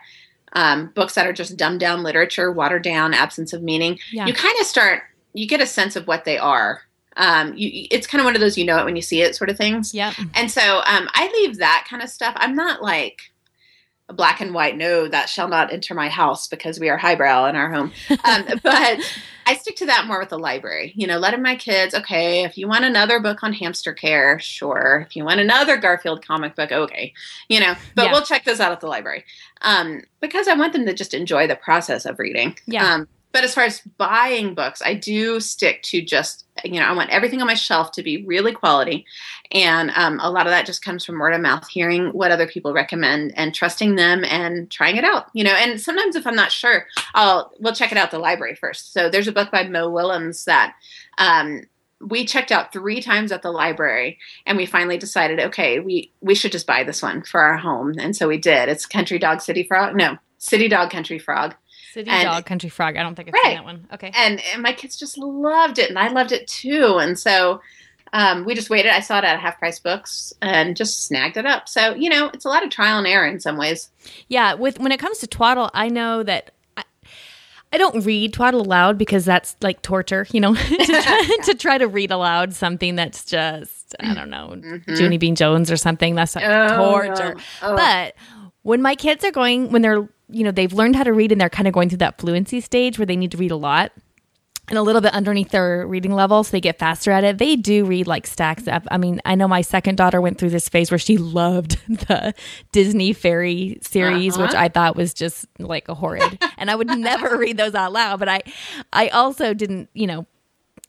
um, 0.54 0.92
books 0.94 1.16
that 1.16 1.26
are 1.26 1.34
just 1.34 1.58
dumbed 1.58 1.80
down 1.80 2.04
literature, 2.04 2.52
watered 2.52 2.84
down, 2.84 3.16
absence 3.16 3.54
of 3.54 3.64
meaning. 3.64 3.98
Yeah. 4.12 4.28
You 4.28 4.34
kind 4.34 4.56
of 4.60 4.68
start, 4.68 5.02
you 5.34 5.48
get 5.48 5.60
a 5.60 5.66
sense 5.66 5.96
of 5.96 6.08
what 6.08 6.26
they 6.26 6.38
are. 6.38 6.82
Um, 7.18 7.54
you, 7.56 7.88
it's 7.90 8.08
kind 8.08 8.22
of 8.22 8.26
one 8.26 8.36
of 8.36 8.42
those 8.42 8.58
you 8.58 8.66
know 8.66 8.78
it 8.78 8.86
when 8.86 8.96
you 8.96 9.02
see 9.02 9.22
it 9.22 9.36
sort 9.36 9.50
of 9.50 9.58
things. 9.58 9.94
Yeah. 9.94 10.14
And 10.36 10.52
so 10.52 10.82
um, 10.86 11.10
I 11.14 11.32
leave 11.34 11.58
that 11.58 11.88
kind 11.90 12.04
of 12.04 12.10
stuff. 12.10 12.36
I'm 12.38 12.56
not 12.56 12.82
like 12.82 13.31
black 14.14 14.42
and 14.42 14.54
white 14.54 14.78
no 14.78 15.08
that 15.08 15.30
shall 15.30 15.48
not 15.48 15.72
enter 15.72 15.94
my 15.94 16.10
house 16.10 16.48
because 16.48 16.80
we 16.80 16.90
are 16.90 16.98
highbrow 16.98 17.46
in 17.46 17.56
our 17.56 17.72
home. 17.72 17.92
Um, 18.26 18.46
but 18.64 19.00
i 19.48 19.56
stick 19.56 19.76
to 19.76 19.88
that 19.88 20.06
more 20.06 20.20
with 20.20 20.30
the 20.30 20.38
library 20.38 20.94
you 20.96 21.08
know 21.08 21.18
letting 21.18 21.42
my 21.42 21.56
kids 21.56 21.96
okay 21.96 22.44
if 22.44 22.58
you 22.58 22.68
want 22.68 22.86
another 22.86 23.20
book 23.20 23.44
on 23.44 23.54
hamster 23.54 23.92
care 23.94 24.40
sure. 24.40 25.06
If 25.08 25.16
you 25.16 25.26
want 25.26 25.40
another 25.40 25.78
garfield 25.78 26.26
comic 26.26 26.56
book 26.56 26.72
okay 26.72 27.14
you 27.50 27.60
know 27.60 27.74
but 27.96 28.06
yeah. 28.06 28.12
we'll 28.12 28.22
check 28.22 28.46
those 28.46 28.60
out 28.60 28.72
at 28.72 28.82
the 28.82 28.88
library. 28.88 29.26
Um, 29.62 30.02
because 30.20 30.48
i 30.48 30.54
want 30.54 30.74
them 30.74 30.86
to 30.86 30.94
just 30.94 31.14
enjoy 31.14 31.48
the 31.48 31.56
process 31.56 32.06
of 32.06 32.20
reading. 32.20 32.58
Yeah. 32.66 32.94
Um, 32.94 33.08
but 33.32 33.44
as 33.44 33.54
far 33.54 33.64
as 33.64 33.82
buying 33.98 34.54
books, 34.54 34.82
I 34.84 34.94
do 34.94 35.40
stick 35.40 35.82
to 35.84 36.02
just, 36.02 36.46
you 36.64 36.80
know, 36.80 36.86
I 36.86 36.94
want 36.94 37.12
everything 37.12 37.42
on 37.42 37.48
my 37.48 37.54
shelf 37.54 37.92
to 37.94 38.04
be 38.04 38.26
really 38.26 38.52
quality. 38.52 39.06
And 39.52 39.92
um, 39.96 40.20
a 40.22 40.30
lot 40.30 40.48
of 40.48 40.52
that 40.52 40.66
just 40.66 40.84
comes 40.84 41.06
from 41.06 41.20
word 41.20 41.34
of 41.34 41.42
mouth, 41.42 41.68
hearing 41.68 42.10
what 42.10 42.32
other 42.32 42.48
people 42.48 42.74
recommend 42.74 43.34
and 43.38 43.54
trusting 43.54 43.96
them 43.96 44.24
and 44.26 44.70
trying 44.70 44.98
it 44.98 45.06
out, 45.06 45.28
you 45.34 45.44
know. 45.44 45.54
And 45.54 45.80
sometimes 45.80 46.16
if 46.16 46.28
I'm 46.28 46.36
not 46.36 46.52
sure, 46.52 46.86
I'll, 47.14 47.52
we'll 47.60 47.76
check 47.76 47.92
it 47.92 47.98
out 47.98 48.12
the 48.12 48.20
library 48.20 48.56
first. 48.56 48.94
So 48.94 49.10
there's 49.10 49.28
a 49.28 49.34
book 49.34 49.52
by 49.52 49.68
Mo 49.68 49.90
Willems 49.90 50.46
that, 50.46 50.76
um, 51.18 51.64
we 52.04 52.26
checked 52.26 52.52
out 52.52 52.74
three 52.74 53.00
times 53.00 53.32
at 53.32 53.44
the 53.44 53.52
library 53.52 54.18
and 54.48 54.58
we 54.58 54.66
finally 54.66 54.98
decided 54.98 55.40
okay 55.40 55.80
we 55.80 56.12
we 56.20 56.34
should 56.34 56.52
just 56.52 56.66
buy 56.66 56.84
this 56.84 57.02
one 57.02 57.22
for 57.22 57.40
our 57.42 57.58
home 57.58 57.94
and 58.00 58.16
so 58.16 58.28
we 58.28 58.40
did 58.40 58.70
it's 58.70 58.88
country 58.88 59.20
dog 59.20 59.40
city 59.40 59.64
frog 59.64 59.96
no 59.96 60.18
city 60.40 60.68
dog 60.68 60.90
country 60.90 61.20
frog 61.20 61.54
City 61.92 62.10
and, 62.10 62.24
Dog 62.24 62.46
Country 62.46 62.70
Frog. 62.70 62.98
I 62.98 63.04
don't 63.04 63.16
think 63.16 63.30
I've 63.30 63.34
right. 63.34 63.44
seen 63.44 63.56
that 63.56 63.66
one. 63.66 63.88
Okay. 63.94 64.12
And, 64.14 64.42
and 64.54 64.62
my 64.64 64.74
kids 64.74 64.98
just 64.98 65.18
loved 65.18 65.80
it, 65.80 65.90
and 65.90 66.00
I 66.00 66.10
loved 66.10 66.32
it 66.32 66.48
too. 66.48 66.98
And 67.00 67.18
so 67.20 67.62
um, 68.14 68.46
we 68.46 68.56
just 68.56 68.70
waited. 68.70 68.92
I 68.92 69.00
saw 69.00 69.20
it 69.20 69.24
at 69.24 69.40
half 69.40 69.60
price 69.60 69.80
books 69.80 70.34
and 70.42 70.76
just 70.76 71.06
snagged 71.06 71.38
it 71.38 71.46
up. 71.46 71.70
So 71.70 71.96
you 71.96 72.10
know, 72.10 72.30
it's 72.34 72.46
a 72.46 72.50
lot 72.50 72.64
of 72.64 72.70
trial 72.70 72.98
and 72.98 73.08
error 73.08 73.26
in 73.26 73.40
some 73.40 73.58
ways. 73.58 73.90
Yeah. 74.28 74.54
With 74.54 74.80
when 74.80 74.92
it 74.92 75.00
comes 75.00 75.20
to 75.20 75.28
twaddle, 75.28 75.70
I 75.74 75.90
know 75.90 76.24
that. 76.24 76.52
I, 77.74 77.78
don't 77.78 78.04
read 78.06 78.34
twaddle 78.34 78.64
aloud 78.64 78.98
because 78.98 79.24
that's 79.24 79.56
like 79.62 79.82
torture, 79.82 80.28
you 80.34 80.42
know, 80.42 80.54
to, 80.56 80.86
try, 80.86 81.38
to, 81.46 81.56
try, 81.56 81.78
to 81.78 81.88
read 81.88 82.12
aloud 82.12 82.54
something 82.54 82.98
that's 82.98 83.24
just, 83.24 83.96
I 83.98 84.14
don't 84.14 84.30
know, 84.30 84.56
mm-hmm. 84.58 84.94
Junie 84.94 85.18
B. 85.18 85.32
Jones 85.32 85.72
or 85.72 85.78
something. 85.78 86.14
That's 86.14 86.36
like 86.36 86.44
oh, 86.44 86.76
torture. 86.76 87.36
No. 87.36 87.42
Oh. 87.62 87.76
But 87.78 88.16
when 88.64 88.82
my 88.82 88.96
kids 88.96 89.24
are 89.24 89.32
going, 89.32 89.72
when 89.72 89.82
they're 89.82 90.08
you 90.32 90.44
know, 90.44 90.52
they've 90.52 90.74
learned 90.74 90.96
how 90.96 91.04
to 91.04 91.14
read 91.14 91.32
and 91.32 91.40
they're 91.40 91.50
kind 91.50 91.68
of 91.68 91.74
going 91.74 91.90
through 91.90 92.00
that 92.00 92.18
fluency 92.18 92.62
stage 92.62 92.98
where 92.98 93.06
they 93.06 93.16
need 93.16 93.32
to 93.32 93.38
read 93.38 93.52
a 93.52 93.56
lot 93.56 93.92
and 94.70 94.78
a 94.78 94.82
little 94.82 95.02
bit 95.02 95.14
underneath 95.14 95.50
their 95.50 95.86
reading 95.86 96.14
level 96.14 96.44
so 96.44 96.52
they 96.52 96.62
get 96.62 96.80
faster 96.80 97.12
at 97.12 97.24
it. 97.24 97.38
They 97.38 97.58
do 97.58 97.86
read 97.86 98.08
like 98.08 98.26
stacks 98.26 98.68
up. 98.68 98.88
I 98.90 98.98
mean, 98.98 99.20
I 99.26 99.36
know 99.36 99.48
my 99.48 99.62
second 99.62 99.98
daughter 99.98 100.22
went 100.22 100.38
through 100.38 100.52
this 100.52 100.70
phase 100.70 100.90
where 100.90 100.98
she 100.98 101.18
loved 101.18 101.78
the 101.88 102.34
Disney 102.72 103.14
fairy 103.14 103.80
series, 103.82 104.36
uh-huh. 104.36 104.46
which 104.46 104.56
I 104.56 104.70
thought 104.70 104.96
was 104.96 105.14
just 105.14 105.46
like 105.60 105.90
a 105.90 105.94
horrid. 105.94 106.42
and 106.58 106.72
I 106.72 106.76
would 106.76 106.88
never 106.98 107.38
read 107.38 107.58
those 107.58 107.76
out 107.76 107.92
loud, 107.92 108.20
but 108.20 108.30
I 108.30 108.42
I 108.94 109.10
also 109.10 109.54
didn't, 109.54 109.90
you 109.94 110.08
know, 110.08 110.26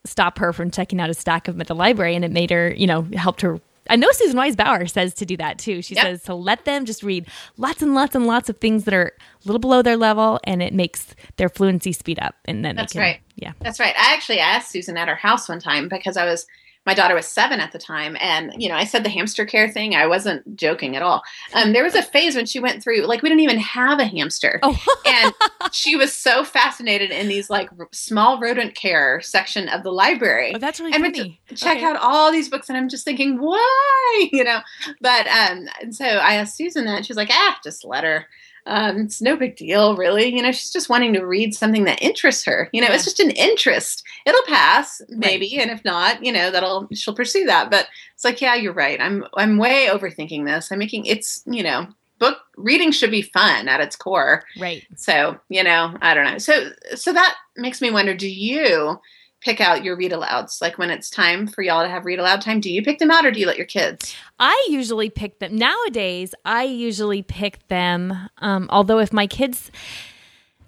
stop 0.05 0.39
her 0.39 0.53
from 0.53 0.71
checking 0.71 1.01
out 1.01 1.11
a 1.11 1.15
stack 1.15 1.49
of 1.49 1.55
them 1.55 1.61
at 1.61 1.67
the 1.67 1.75
library 1.75 2.15
and 2.15 2.25
it 2.25 2.31
made 2.31 2.51
her, 2.51 2.73
you 2.73 2.87
know, 2.87 3.07
helped 3.15 3.41
her 3.41 3.61
I 3.91 3.97
know 3.97 4.09
Susan 4.13 4.37
Wise 4.37 4.57
Bauer 4.57 4.87
says 4.87 5.15
to 5.15 5.27
do 5.27 5.37
that 5.39 5.59
too. 5.59 5.83
She 5.83 5.95
yep. 5.95 6.05
says 6.05 6.23
to 6.25 6.35
let 6.35 6.65
them 6.65 6.85
just 6.85 7.03
read 7.03 7.27
lots 7.57 7.83
and 7.83 7.95
lots 7.95 8.15
and 8.15 8.27
lots 8.27 8.49
of 8.49 8.59
things 8.59 8.85
that 8.85 8.95
are 8.95 9.13
a 9.17 9.47
little 9.47 9.59
below 9.59 9.83
their 9.83 9.97
level, 9.97 10.39
and 10.45 10.63
it 10.63 10.73
makes 10.73 11.15
their 11.37 11.49
fluency 11.49 11.93
speed 11.93 12.19
up. 12.21 12.37
And 12.45 12.65
then 12.65 12.77
that's 12.77 12.93
can, 12.93 13.03
right. 13.03 13.21
Yeah, 13.37 13.53
that's 13.61 13.81
right. 13.81 13.95
I 13.97 14.15
actually 14.15 14.39
asked 14.39 14.71
Susan 14.71 14.97
at 14.97 15.09
her 15.09 15.17
house 15.17 15.49
one 15.49 15.61
time 15.61 15.89
because 15.89 16.17
I 16.17 16.25
was 16.25 16.47
my 16.87 16.95
daughter 16.95 17.15
was 17.15 17.27
seven 17.27 17.61
at 17.61 17.73
the 17.73 17.79
time 17.79 18.17
and 18.21 18.53
you 18.57 18.69
know 18.69 18.75
i 18.75 18.85
said 18.85 19.05
the 19.05 19.09
hamster 19.09 19.45
care 19.45 19.69
thing 19.69 19.95
i 19.95 20.07
wasn't 20.07 20.57
joking 20.57 20.97
at 20.97 21.03
all 21.03 21.23
um, 21.55 21.73
there 21.73 21.85
was 21.85 21.95
a 21.95 22.03
phase 22.03 22.35
when 22.35 22.47
she 22.47 22.61
went 22.61 22.83
through 22.83 23.03
like 23.03 23.23
we 23.23 23.29
didn't 23.29 23.43
even 23.43 23.59
have 23.59 23.99
a 23.99 24.05
hamster 24.05 24.59
oh. 24.63 24.79
and 25.07 25.33
she 25.73 25.97
was 25.97 26.13
so 26.13 26.45
fascinated 26.45 27.11
in 27.11 27.29
these 27.29 27.51
like 27.51 27.69
r- 27.79 27.89
small 27.93 28.41
rodent 28.41 28.75
care 28.75 29.21
section 29.21 29.69
of 29.69 29.83
the 29.83 29.93
library 29.93 30.53
oh, 30.55 30.59
that's 30.59 30.81
really 30.81 30.93
and 30.93 31.05
funny. 31.05 31.41
check 31.55 31.79
okay. 31.79 31.87
out 31.87 31.97
all 31.97 32.33
these 32.33 32.49
books 32.49 32.69
and 32.69 32.77
i'm 32.77 32.89
just 32.89 33.05
thinking 33.05 33.41
why 33.41 34.29
you 34.33 34.45
know 34.45 34.61
but 35.01 35.27
um 35.29 35.69
and 35.81 35.95
so 35.95 36.05
i 36.05 36.35
asked 36.35 36.57
susan 36.57 36.85
that 36.85 36.97
and 36.97 37.07
she 37.07 37.11
was 37.11 37.17
like 37.17 37.31
ah 37.31 37.59
just 37.63 37.85
let 37.85 38.05
her 38.05 38.27
um, 38.67 39.01
it's 39.01 39.21
no 39.21 39.37
big 39.37 39.57
deal, 39.57 39.97
really. 39.97 40.35
You 40.35 40.43
know, 40.43 40.53
she's 40.53 40.73
just 40.73 40.89
wanting 40.89 41.13
to 41.15 41.27
read 41.27 41.55
something 41.55 41.85
that 41.85 42.03
interests 42.03 42.45
her. 42.45 42.69
You 42.73 42.81
know, 42.81 42.89
yeah. 42.89 42.95
it's 42.95 43.05
just 43.05 43.21
an 43.21 43.31
interest. 43.31 44.05
It'll 44.25 44.43
pass, 44.47 45.03
maybe, 45.09 45.57
right. 45.57 45.63
and 45.67 45.71
if 45.71 45.85
not, 45.85 46.25
you 46.25 46.33
know, 46.33 46.51
that'll 46.51 46.89
she'll 46.93 47.15
pursue 47.15 47.45
that. 47.47 47.71
But 47.71 47.89
it's 48.15 48.25
like, 48.25 48.41
yeah, 48.41 48.55
you're 48.55 48.73
right. 48.73 49.01
I'm 49.01 49.25
I'm 49.37 49.59
way 49.59 49.89
overthinking 49.91 50.47
this. 50.47 50.71
I'm 50.71 50.79
making 50.79 51.07
it's 51.07 51.43
you 51.47 51.63
know 51.63 51.89
book 52.23 52.39
reading 52.57 52.93
should 52.93 53.11
be 53.11 53.23
fun 53.23 53.67
at 53.67 53.81
its 53.81 53.97
core. 53.97 54.45
Right. 54.57 54.87
So, 54.95 55.41
you 55.49 55.65
know, 55.65 55.97
I 56.01 56.15
don't 56.15 56.25
know. 56.25 56.39
So 56.39 56.71
so 56.95 57.13
that 57.13 57.35
makes 57.57 57.83
me 57.83 57.91
wonder, 57.91 58.15
do 58.15 58.29
you 58.29 59.01
pick 59.45 59.61
out 59.61 59.85
your 59.85 59.97
read 59.97 60.13
alouds? 60.13 60.61
Like 60.61 60.79
when 60.79 60.91
it's 60.91 61.11
time 61.11 61.47
for 61.47 61.63
y'all 61.63 61.83
to 61.83 61.89
have 61.89 62.05
read 62.05 62.19
aloud 62.19 62.41
time, 62.41 62.61
do 62.61 62.73
you 62.73 62.83
pick 62.83 62.99
them 62.99 63.11
out 63.11 63.27
or 63.27 63.31
do 63.31 63.41
you 63.41 63.47
let 63.47 63.57
your 63.57 63.67
kids? 63.67 64.15
I 64.39 64.67
usually 64.71 65.11
pick 65.11 65.39
them. 65.39 65.57
Nowadays, 65.57 66.35
I 66.45 66.65
usually 66.65 67.23
pick 67.23 67.67
them. 67.69 68.15
Um, 68.39 68.69
although 68.71 68.99
if 68.99 69.13
my 69.13 69.27
kids, 69.27 69.71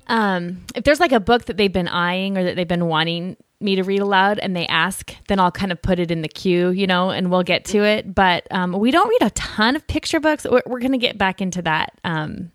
um, 0.09 0.65
if 0.75 0.85
there's 0.85 1.01
like 1.01 1.13
a 1.13 1.21
book 1.21 1.47
that 1.47 1.57
they've 1.57 1.73
been 1.73 1.89
eyeing 1.89 2.37
or 2.37 2.45
that 2.45 2.57
they've 2.57 2.69
been 2.69 2.87
wanting 2.87 3.37
me 3.61 3.77
to 3.77 3.83
read 3.83 4.01
aloud 4.01 4.39
and 4.39 4.55
they 4.55 4.67
ask, 4.67 5.15
then 5.29 5.41
I'll 5.41 5.53
kind 5.53 5.73
of 5.73 5.81
put 5.81 5.99
it 5.99 6.11
in 6.11 6.23
the 6.23 6.29
queue, 6.29 6.71
you 6.71 6.87
know, 6.87 7.11
and 7.11 7.31
we'll 7.31 7.43
get 7.43 7.65
to 7.67 7.85
it. 7.85 8.15
But 8.15 8.47
um, 8.51 8.73
we 8.73 8.91
don't 8.91 9.09
read 9.09 9.23
a 9.23 9.31
ton 9.31 9.77
of 9.77 9.87
picture 9.87 10.21
books. 10.21 10.45
We're, 10.45 10.63
we're 10.67 10.81
going 10.81 10.93
to 10.93 10.99
get 10.99 11.17
back 11.17 11.41
into 11.41 11.63
that 11.63 11.99
um, 12.05 12.51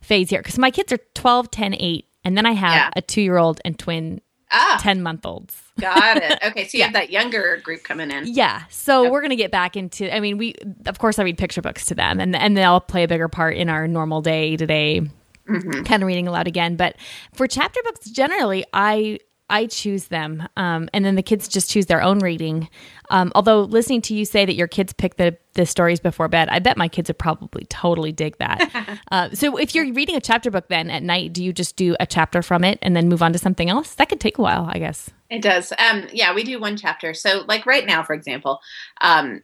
phase 0.00 0.30
here 0.30 0.40
because 0.40 0.58
my 0.58 0.70
kids 0.70 0.92
are 0.92 0.98
12, 1.14 1.50
10, 1.50 1.74
8. 1.74 2.08
And 2.24 2.36
then 2.38 2.46
I 2.46 2.52
have 2.52 2.74
yeah. 2.74 2.90
a 2.96 3.02
two 3.02 3.20
year 3.20 3.36
old 3.36 3.60
and 3.64 3.78
twin 3.78 4.22
ah. 4.54 4.78
10 4.80 5.02
month 5.02 5.26
olds. 5.26 5.60
Got 5.80 6.18
it. 6.18 6.38
Okay. 6.44 6.66
So 6.68 6.76
you 6.76 6.80
yeah. 6.80 6.84
have 6.86 6.94
that 6.94 7.10
younger 7.10 7.56
group 7.62 7.82
coming 7.84 8.10
in. 8.10 8.26
Yeah. 8.26 8.64
So 8.68 9.10
we're 9.10 9.20
going 9.20 9.30
to 9.30 9.36
get 9.36 9.50
back 9.50 9.76
into, 9.76 10.14
I 10.14 10.20
mean, 10.20 10.38
we, 10.38 10.54
of 10.86 10.98
course, 10.98 11.18
I 11.18 11.24
read 11.24 11.38
picture 11.38 11.62
books 11.62 11.86
to 11.86 11.94
them 11.94 12.20
and, 12.20 12.36
and 12.36 12.56
they'll 12.56 12.80
play 12.80 13.04
a 13.04 13.08
bigger 13.08 13.28
part 13.28 13.56
in 13.56 13.68
our 13.68 13.88
normal 13.88 14.20
day 14.20 14.56
to 14.56 14.66
day 14.66 15.02
kind 15.46 16.02
of 16.02 16.06
reading 16.06 16.28
aloud 16.28 16.46
again. 16.46 16.76
But 16.76 16.96
for 17.32 17.46
chapter 17.46 17.80
books, 17.84 18.10
generally, 18.10 18.64
I, 18.72 19.18
I 19.50 19.66
choose 19.66 20.06
them, 20.06 20.48
um, 20.56 20.88
and 20.94 21.04
then 21.04 21.16
the 21.16 21.22
kids 21.22 21.48
just 21.48 21.70
choose 21.70 21.86
their 21.86 22.02
own 22.02 22.20
reading. 22.20 22.68
Um, 23.10 23.30
although 23.34 23.62
listening 23.62 24.00
to 24.02 24.14
you 24.14 24.24
say 24.24 24.46
that 24.46 24.54
your 24.54 24.68
kids 24.68 24.92
pick 24.94 25.16
the 25.16 25.36
the 25.52 25.66
stories 25.66 26.00
before 26.00 26.28
bed, 26.28 26.48
I 26.48 26.58
bet 26.60 26.76
my 26.76 26.88
kids 26.88 27.08
would 27.08 27.18
probably 27.18 27.64
totally 27.66 28.10
dig 28.10 28.38
that. 28.38 29.00
uh, 29.12 29.30
so 29.34 29.56
if 29.56 29.74
you're 29.74 29.92
reading 29.92 30.16
a 30.16 30.20
chapter 30.20 30.50
book, 30.50 30.68
then 30.68 30.90
at 30.90 31.02
night, 31.02 31.32
do 31.32 31.44
you 31.44 31.52
just 31.52 31.76
do 31.76 31.94
a 32.00 32.06
chapter 32.06 32.42
from 32.42 32.64
it 32.64 32.78
and 32.80 32.96
then 32.96 33.08
move 33.08 33.22
on 33.22 33.32
to 33.34 33.38
something 33.38 33.68
else? 33.68 33.94
That 33.96 34.08
could 34.08 34.20
take 34.20 34.38
a 34.38 34.42
while, 34.42 34.68
I 34.68 34.78
guess. 34.78 35.10
It 35.28 35.42
does. 35.42 35.72
Um, 35.78 36.08
yeah, 36.12 36.34
we 36.34 36.42
do 36.42 36.58
one 36.58 36.76
chapter. 36.76 37.12
So 37.12 37.44
like 37.46 37.66
right 37.66 37.86
now, 37.86 38.02
for 38.02 38.14
example, 38.14 38.60
um, 39.00 39.42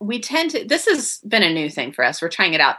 we 0.00 0.20
tend 0.20 0.50
to. 0.50 0.64
This 0.64 0.86
has 0.86 1.18
been 1.26 1.42
a 1.42 1.52
new 1.52 1.70
thing 1.70 1.92
for 1.92 2.04
us. 2.04 2.20
We're 2.20 2.28
trying 2.28 2.54
it 2.54 2.60
out. 2.60 2.76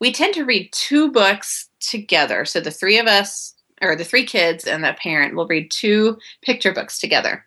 We 0.00 0.12
tend 0.12 0.34
to 0.34 0.44
read 0.44 0.70
two 0.72 1.12
books 1.12 1.68
together. 1.80 2.44
So 2.44 2.60
the 2.60 2.70
three 2.70 2.98
of 2.98 3.06
us 3.06 3.54
or 3.82 3.96
the 3.96 4.04
three 4.04 4.24
kids 4.24 4.64
and 4.64 4.82
the 4.82 4.96
parent 5.00 5.34
will 5.34 5.46
read 5.46 5.70
two 5.70 6.18
picture 6.42 6.72
books 6.72 6.98
together 6.98 7.44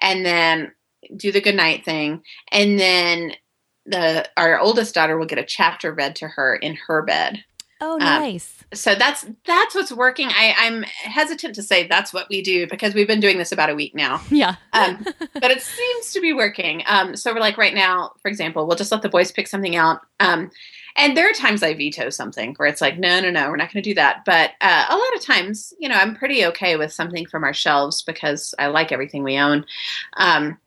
and 0.00 0.24
then 0.24 0.72
do 1.16 1.32
the 1.32 1.40
good 1.40 1.54
night 1.54 1.84
thing. 1.84 2.22
And 2.50 2.78
then 2.78 3.32
the 3.86 4.28
our 4.36 4.58
oldest 4.58 4.94
daughter 4.94 5.18
will 5.18 5.26
get 5.26 5.38
a 5.38 5.44
chapter 5.44 5.92
read 5.92 6.16
to 6.16 6.28
her 6.28 6.56
in 6.56 6.76
her 6.86 7.02
bed 7.02 7.44
Oh, 7.80 7.96
nice. 7.96 8.62
um, 8.62 8.76
so 8.76 8.94
that's 8.94 9.26
that's 9.46 9.74
what's 9.74 9.92
working 9.92 10.28
I, 10.30 10.54
i'm 10.58 10.82
hesitant 10.82 11.54
to 11.56 11.62
say 11.62 11.86
that's 11.86 12.12
what 12.12 12.28
we 12.28 12.40
do 12.40 12.66
because 12.66 12.94
we've 12.94 13.06
been 13.06 13.20
doing 13.20 13.38
this 13.38 13.52
about 13.52 13.70
a 13.70 13.74
week 13.74 13.94
now 13.94 14.20
yeah. 14.30 14.56
um, 14.72 15.04
but 15.34 15.50
it 15.50 15.62
seems 15.62 16.12
to 16.12 16.20
be 16.20 16.32
working. 16.32 16.82
Um, 16.86 17.16
so 17.16 17.32
we're 17.32 17.40
like 17.40 17.58
right 17.58 17.74
now, 17.74 18.12
for 18.22 18.28
example, 18.28 18.66
we'll 18.66 18.76
just 18.76 18.92
let 18.92 19.02
the 19.02 19.08
boys 19.08 19.32
pick 19.32 19.46
something 19.46 19.76
out. 19.76 20.00
Um, 20.20 20.50
and 20.96 21.16
there 21.16 21.28
are 21.28 21.32
times 21.32 21.62
I 21.62 21.74
veto 21.74 22.08
something 22.10 22.54
where 22.56 22.68
it's 22.68 22.80
like, 22.80 22.98
no, 22.98 23.20
no, 23.20 23.30
no, 23.30 23.50
we're 23.50 23.56
not 23.56 23.72
going 23.72 23.82
to 23.82 23.90
do 23.90 23.94
that. 23.94 24.24
But 24.24 24.52
uh, 24.60 24.86
a 24.88 24.96
lot 24.96 25.16
of 25.16 25.22
times, 25.22 25.74
you 25.78 25.88
know, 25.88 25.96
I'm 25.96 26.14
pretty 26.14 26.46
okay 26.46 26.76
with 26.76 26.92
something 26.92 27.26
from 27.26 27.42
our 27.42 27.52
shelves 27.52 28.02
because 28.02 28.54
I 28.58 28.68
like 28.68 28.92
everything 28.92 29.24
we 29.24 29.36
own. 29.36 29.64
Um, 30.16 30.58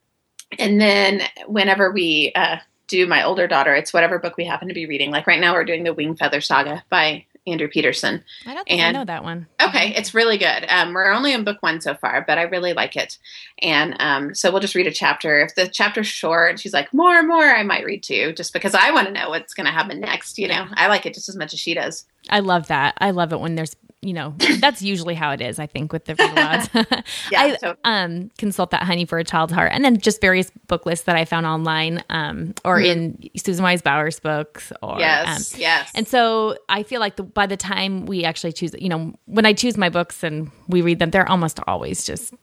and 0.60 0.82
then 0.82 1.22
whenever 1.48 1.92
we 1.92 2.34
uh, 2.36 2.58
do 2.88 3.06
my 3.08 3.24
older 3.24 3.48
daughter, 3.48 3.76
it's 3.76 3.94
whatever 3.94 4.20
book 4.20 4.38
we 4.38 4.46
happen 4.46 4.68
to 4.68 4.74
be 4.74 4.86
reading. 4.86 5.12
Like 5.12 5.28
right 5.28 5.40
now, 5.40 5.54
we're 5.54 5.66
doing 5.66 5.84
the 5.84 5.94
Wing 5.94 6.16
Feather 6.16 6.42
Saga 6.42 6.84
by 6.90 7.26
Andrew 7.46 7.70
Peterson. 7.70 8.24
I 8.46 8.54
don't 8.54 8.68
think 8.68 8.82
I 8.82 8.92
know 8.92 9.06
that 9.06 9.24
one. 9.24 9.48
Okay, 9.62 9.94
it's 9.96 10.14
really 10.14 10.38
good. 10.38 10.66
Um, 10.68 10.94
we're 10.94 11.12
only 11.12 11.32
in 11.32 11.46
book 11.46 11.58
one 11.62 11.80
so 11.80 11.96
far, 11.96 12.24
but 12.28 12.38
I 12.38 12.44
really 12.44 12.74
like 12.74 12.98
it. 12.98 13.18
And 13.62 13.96
um, 14.00 14.36
so 14.36 14.52
we'll 14.52 14.60
just 14.60 14.76
read 14.76 14.88
a 14.88 14.92
chapter. 14.92 15.40
If 15.40 15.56
the 15.56 15.68
chapter's 15.68 16.08
short, 16.08 16.50
and 16.50 16.60
she's 16.60 16.74
like, 16.74 16.94
more, 16.94 17.24
more, 17.24 17.46
I 17.46 17.64
might 17.64 17.86
read 17.86 18.04
two, 18.04 18.34
just 18.34 18.52
because 18.52 18.76
I 18.76 18.92
want 18.92 19.08
to 19.08 19.14
know 19.14 19.30
what's 19.30 19.54
going 19.54 19.66
to 19.66 19.72
happen 19.72 20.02
next. 20.02 20.38
You 20.38 20.50
know, 20.50 20.68
I 20.74 20.88
like 20.88 21.06
it 21.06 21.14
just 21.14 21.30
as 21.30 21.38
much 21.38 21.54
as 21.54 21.60
she 21.60 21.74
does. 21.74 22.06
I 22.30 22.42
love 22.42 22.68
that. 22.68 22.96
I 22.98 23.12
love 23.12 23.32
it 23.32 23.40
when 23.40 23.56
there's, 23.56 23.76
you 24.02 24.14
know, 24.14 24.36
that's 24.60 24.82
usually 24.82 25.16
how 25.16 25.32
it 25.32 25.42
is, 25.42 25.58
I 25.60 25.66
think, 25.66 25.92
with 25.92 26.06
the 26.06 26.16
read 26.16 26.30
alouds. 26.36 27.04
Yeah, 27.32 27.56
I 27.84 28.04
um, 28.04 28.30
consult 28.38 28.72
that 28.72 28.84
Honey 28.84 29.06
for 29.06 29.18
a 29.18 29.24
Child's 29.24 29.54
Heart 29.54 29.72
and 29.74 29.84
then 29.84 29.98
just 29.98 30.22
various 30.22 30.52
book 30.68 30.86
lists 30.86 31.06
that 31.06 31.16
I 31.16 31.26
found 31.26 31.46
online 31.46 32.04
um, 32.10 32.54
or 32.64 32.80
in 32.80 33.30
Susan 33.38 33.64
Wise 33.64 33.82
Bauer's 33.82 34.20
books. 34.20 34.72
Or, 34.82 34.98
Mm-hmm. 34.98 35.00
Yes, 35.00 35.54
um, 35.54 35.60
yes. 35.60 35.92
And 35.96 36.08
so 36.08 36.58
I 36.70 36.84
feel 36.84 37.00
like 37.00 37.16
the, 37.18 37.24
by 37.24 37.46
the 37.46 37.58
time 37.58 38.06
we 38.06 38.24
actually 38.24 38.54
choose, 38.54 38.74
you 38.78 38.90
know, 38.90 39.14
when 39.26 39.46
I 39.46 39.54
choose 39.54 39.78
my 39.78 39.90
books 39.90 40.24
and 40.24 40.52
we 40.68 40.82
read 40.82 41.00
them, 41.00 41.12
they're 41.12 41.30
almost 41.30 41.60
always 41.68 42.06
just 42.06 42.34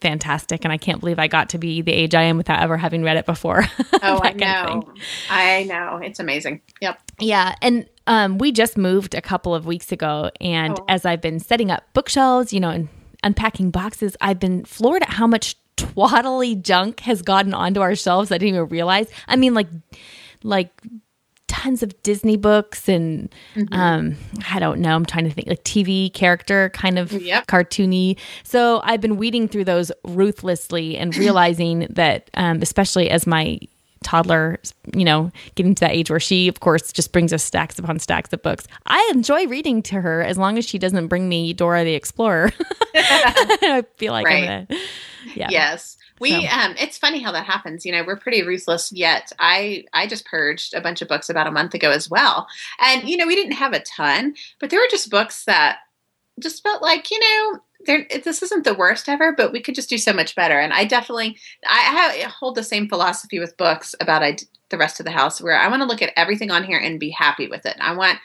fantastic. 0.00 0.64
And 0.64 0.72
I 0.72 0.76
can't 0.76 1.00
believe 1.00 1.18
I 1.18 1.28
got 1.28 1.50
to 1.50 1.58
be 1.58 1.82
the 1.82 1.92
age 1.92 2.14
I 2.14 2.22
am 2.22 2.36
without 2.36 2.60
ever 2.60 2.76
having 2.76 3.02
read 3.02 3.16
it 3.16 3.26
before. 3.26 3.64
oh, 4.02 4.20
I 4.22 4.32
That 4.32 4.38
kind 4.38 4.82
of 4.82 4.86
know. 4.86 4.94
I 5.30 5.62
know. 5.64 6.00
It's 6.02 6.20
amazing. 6.20 6.60
Yep. 6.80 6.98
Yeah, 7.20 7.54
and 7.62 7.88
um, 8.06 8.38
we 8.38 8.52
just 8.52 8.76
moved 8.76 9.14
a 9.14 9.20
couple 9.22 9.54
of 9.54 9.66
weeks 9.66 9.92
ago, 9.92 10.30
and 10.40 10.78
Oh. 10.78 10.84
as 10.88 11.04
I've 11.04 11.20
been 11.20 11.40
setting 11.40 11.70
up 11.70 11.82
bookshelves, 11.92 12.52
you 12.52 12.60
know, 12.60 12.70
and 12.70 12.88
unpacking 13.22 13.70
boxes, 13.70 14.16
I've 14.20 14.38
been 14.38 14.64
floored 14.64 15.02
at 15.02 15.10
how 15.10 15.26
much 15.26 15.56
twaddly 15.76 16.54
junk 16.54 17.00
has 17.00 17.20
gotten 17.22 17.52
onto 17.52 17.80
our 17.80 17.94
shelves. 17.94 18.30
I 18.32 18.38
didn't 18.38 18.54
even 18.56 18.68
realize. 18.68 19.08
I 19.28 19.36
mean, 19.36 19.52
like, 19.54 19.68
like 20.42 20.70
tons 21.48 21.82
of 21.82 22.02
Disney 22.02 22.36
books 22.36 22.88
and 22.88 23.32
um, 23.72 24.16
I 24.50 24.58
don't 24.58 24.80
know. 24.80 24.94
I'm 24.94 25.06
trying 25.06 25.24
to 25.24 25.30
think 25.30 25.46
like 25.48 25.62
TV 25.64 26.12
character 26.12 26.70
kind 26.70 26.98
of 26.98 27.12
Yep. 27.12 27.46
cartoony. 27.46 28.18
So 28.42 28.80
I've 28.84 29.00
been 29.00 29.16
weeding 29.16 29.48
through 29.48 29.64
those 29.64 29.92
ruthlessly 30.04 30.96
and 30.96 31.16
realizing 31.16 31.86
that, 31.90 32.30
um, 32.34 32.60
especially 32.62 33.08
as 33.10 33.26
my 33.26 33.58
toddler, 34.06 34.58
you 34.94 35.04
know, 35.04 35.30
getting 35.56 35.74
to 35.74 35.80
that 35.80 35.90
age 35.92 36.08
where 36.10 36.20
she, 36.20 36.46
of 36.48 36.60
course, 36.60 36.92
just 36.92 37.12
brings 37.12 37.32
us 37.32 37.42
stacks 37.42 37.78
upon 37.78 37.98
stacks 37.98 38.32
of 38.32 38.40
books. 38.42 38.66
I 38.86 39.10
enjoy 39.12 39.46
reading 39.46 39.82
to 39.84 40.00
her 40.00 40.22
as 40.22 40.38
long 40.38 40.56
as 40.58 40.64
she 40.64 40.78
doesn't 40.78 41.08
bring 41.08 41.28
me 41.28 41.52
Dora 41.52 41.84
the 41.84 41.94
Explorer. 41.94 42.52
I 42.94 43.84
feel 43.96 44.12
like 44.12 44.26
I'm 44.26 44.32
Right. 44.32 44.68
gonna, 44.68 44.80
yeah. 45.34 45.48
Yes. 45.50 45.96
We 46.20 46.30
So- 46.30 46.38
um 46.48 46.74
it's 46.78 46.96
funny 46.96 47.18
how 47.20 47.32
that 47.32 47.44
happens. 47.44 47.84
You 47.84 47.92
know, 47.92 48.04
we're 48.06 48.16
pretty 48.16 48.42
ruthless 48.42 48.90
yet. 48.92 49.32
I 49.38 49.84
I 49.92 50.06
just 50.06 50.24
purged 50.24 50.72
a 50.74 50.80
bunch 50.80 51.02
of 51.02 51.08
books 51.08 51.28
about 51.28 51.46
a 51.46 51.50
month 51.50 51.74
ago 51.74 51.90
as 51.90 52.08
well. 52.08 52.46
And 52.80 53.08
you 53.08 53.16
know, 53.16 53.26
we 53.26 53.34
didn't 53.34 53.52
have 53.52 53.72
a 53.74 53.80
ton, 53.80 54.34
but 54.60 54.70
there 54.70 54.80
were 54.80 54.88
just 54.90 55.10
books 55.10 55.44
that 55.44 55.78
just 56.40 56.62
felt 56.62 56.80
like, 56.82 57.10
you 57.10 57.18
know, 57.18 57.60
this 57.86 58.42
isn't 58.42 58.64
the 58.64 58.74
worst 58.74 59.08
ever, 59.08 59.32
but 59.32 59.52
we 59.52 59.60
could 59.60 59.74
just 59.74 59.88
do 59.88 59.98
so 59.98 60.12
much 60.12 60.34
better. 60.34 60.58
And 60.58 60.72
I 60.72 60.84
definitely 60.84 61.36
I 61.66 62.22
I 62.24 62.28
hold 62.28 62.54
the 62.54 62.62
same 62.62 62.88
philosophy 62.88 63.38
with 63.38 63.56
books 63.56 63.94
about 64.00 64.22
I, 64.22 64.36
the 64.70 64.78
rest 64.78 65.00
of 65.00 65.06
the 65.06 65.12
house 65.12 65.40
where 65.40 65.58
I 65.58 65.68
want 65.68 65.82
to 65.82 65.88
look 65.88 66.02
at 66.02 66.12
everything 66.16 66.50
on 66.50 66.64
here 66.64 66.78
and 66.78 67.00
be 67.00 67.10
happy 67.10 67.48
with 67.48 67.66
it. 67.66 67.76
I 67.80 67.94
want 67.94 68.18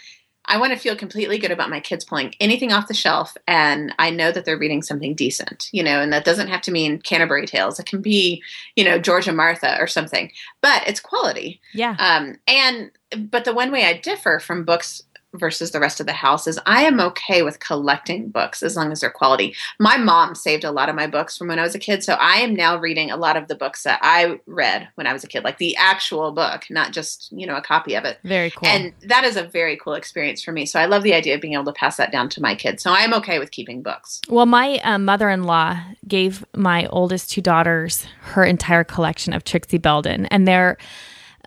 I 0.45 0.57
want 0.57 0.73
to 0.73 0.79
feel 0.79 0.95
completely 0.95 1.37
good 1.37 1.51
about 1.51 1.69
my 1.69 1.79
kids 1.79 2.03
pulling 2.03 2.33
anything 2.39 2.73
off 2.73 2.87
the 2.87 2.93
shelf 2.93 3.37
and 3.47 3.93
I 3.99 4.09
know 4.09 4.31
that 4.31 4.43
they're 4.43 4.57
reading 4.57 4.81
something 4.81 5.13
decent, 5.13 5.69
you 5.71 5.83
know, 5.83 6.01
and 6.01 6.11
that 6.11 6.25
doesn't 6.25 6.47
have 6.47 6.61
to 6.63 6.71
mean 6.71 6.99
Canterbury 6.99 7.45
Tales. 7.45 7.79
It 7.79 7.85
can 7.85 8.01
be, 8.01 8.41
you 8.75 8.83
know, 8.83 8.97
George 8.97 9.27
and 9.27 9.37
Martha 9.37 9.77
or 9.79 9.87
something, 9.87 10.31
but 10.61 10.87
it's 10.87 10.99
quality. 10.99 11.61
Yeah. 11.73 11.95
Um, 11.99 12.37
and, 12.47 12.91
but 13.29 13.45
the 13.45 13.53
one 13.53 13.71
way 13.71 13.85
I 13.85 13.97
differ 13.97 14.39
from 14.39 14.65
books 14.65 15.03
versus 15.33 15.71
the 15.71 15.79
rest 15.79 15.99
of 15.99 16.05
the 16.05 16.13
house 16.13 16.47
is 16.47 16.59
I 16.65 16.83
am 16.83 16.99
okay 16.99 17.41
with 17.41 17.59
collecting 17.59 18.29
books 18.29 18.61
as 18.63 18.75
long 18.75 18.91
as 18.91 19.01
they're 19.01 19.09
quality. 19.09 19.55
My 19.79 19.97
mom 19.97 20.35
saved 20.35 20.63
a 20.63 20.71
lot 20.71 20.89
of 20.89 20.95
my 20.95 21.07
books 21.07 21.37
from 21.37 21.47
when 21.47 21.59
I 21.59 21.63
was 21.63 21.75
a 21.75 21.79
kid, 21.79 22.03
so 22.03 22.13
I 22.13 22.37
am 22.37 22.55
now 22.55 22.77
reading 22.77 23.11
a 23.11 23.17
lot 23.17 23.37
of 23.37 23.47
the 23.47 23.55
books 23.55 23.83
that 23.83 23.99
I 24.01 24.39
read 24.45 24.89
when 24.95 25.07
I 25.07 25.13
was 25.13 25.23
a 25.23 25.27
kid, 25.27 25.43
like 25.43 25.57
the 25.57 25.75
actual 25.77 26.31
book, 26.31 26.65
not 26.69 26.91
just, 26.91 27.31
you 27.31 27.47
know, 27.47 27.55
a 27.55 27.61
copy 27.61 27.95
of 27.95 28.03
it. 28.03 28.19
Very 28.23 28.51
cool. 28.51 28.67
And 28.67 28.93
that 29.03 29.23
is 29.23 29.37
a 29.37 29.43
very 29.43 29.77
cool 29.77 29.93
experience 29.93 30.43
for 30.43 30.51
me. 30.51 30.65
So 30.65 30.79
I 30.79 30.85
love 30.85 31.03
the 31.03 31.13
idea 31.13 31.35
of 31.35 31.41
being 31.41 31.53
able 31.53 31.65
to 31.65 31.73
pass 31.73 31.97
that 31.97 32.11
down 32.11 32.29
to 32.29 32.41
my 32.41 32.55
kids. 32.55 32.83
So 32.83 32.91
I'm 32.91 33.13
okay 33.15 33.39
with 33.39 33.51
keeping 33.51 33.81
books. 33.81 34.21
Well, 34.29 34.45
my 34.45 34.79
um, 34.83 35.05
mother 35.05 35.29
in 35.29 35.43
law 35.43 35.79
gave 36.07 36.45
my 36.55 36.87
oldest 36.87 37.31
two 37.31 37.41
daughters 37.41 38.05
her 38.21 38.43
entire 38.43 38.83
collection 38.83 39.33
of 39.33 39.43
Trixie 39.43 39.77
Belden, 39.77 40.25
and 40.27 40.47
they're 40.47 40.77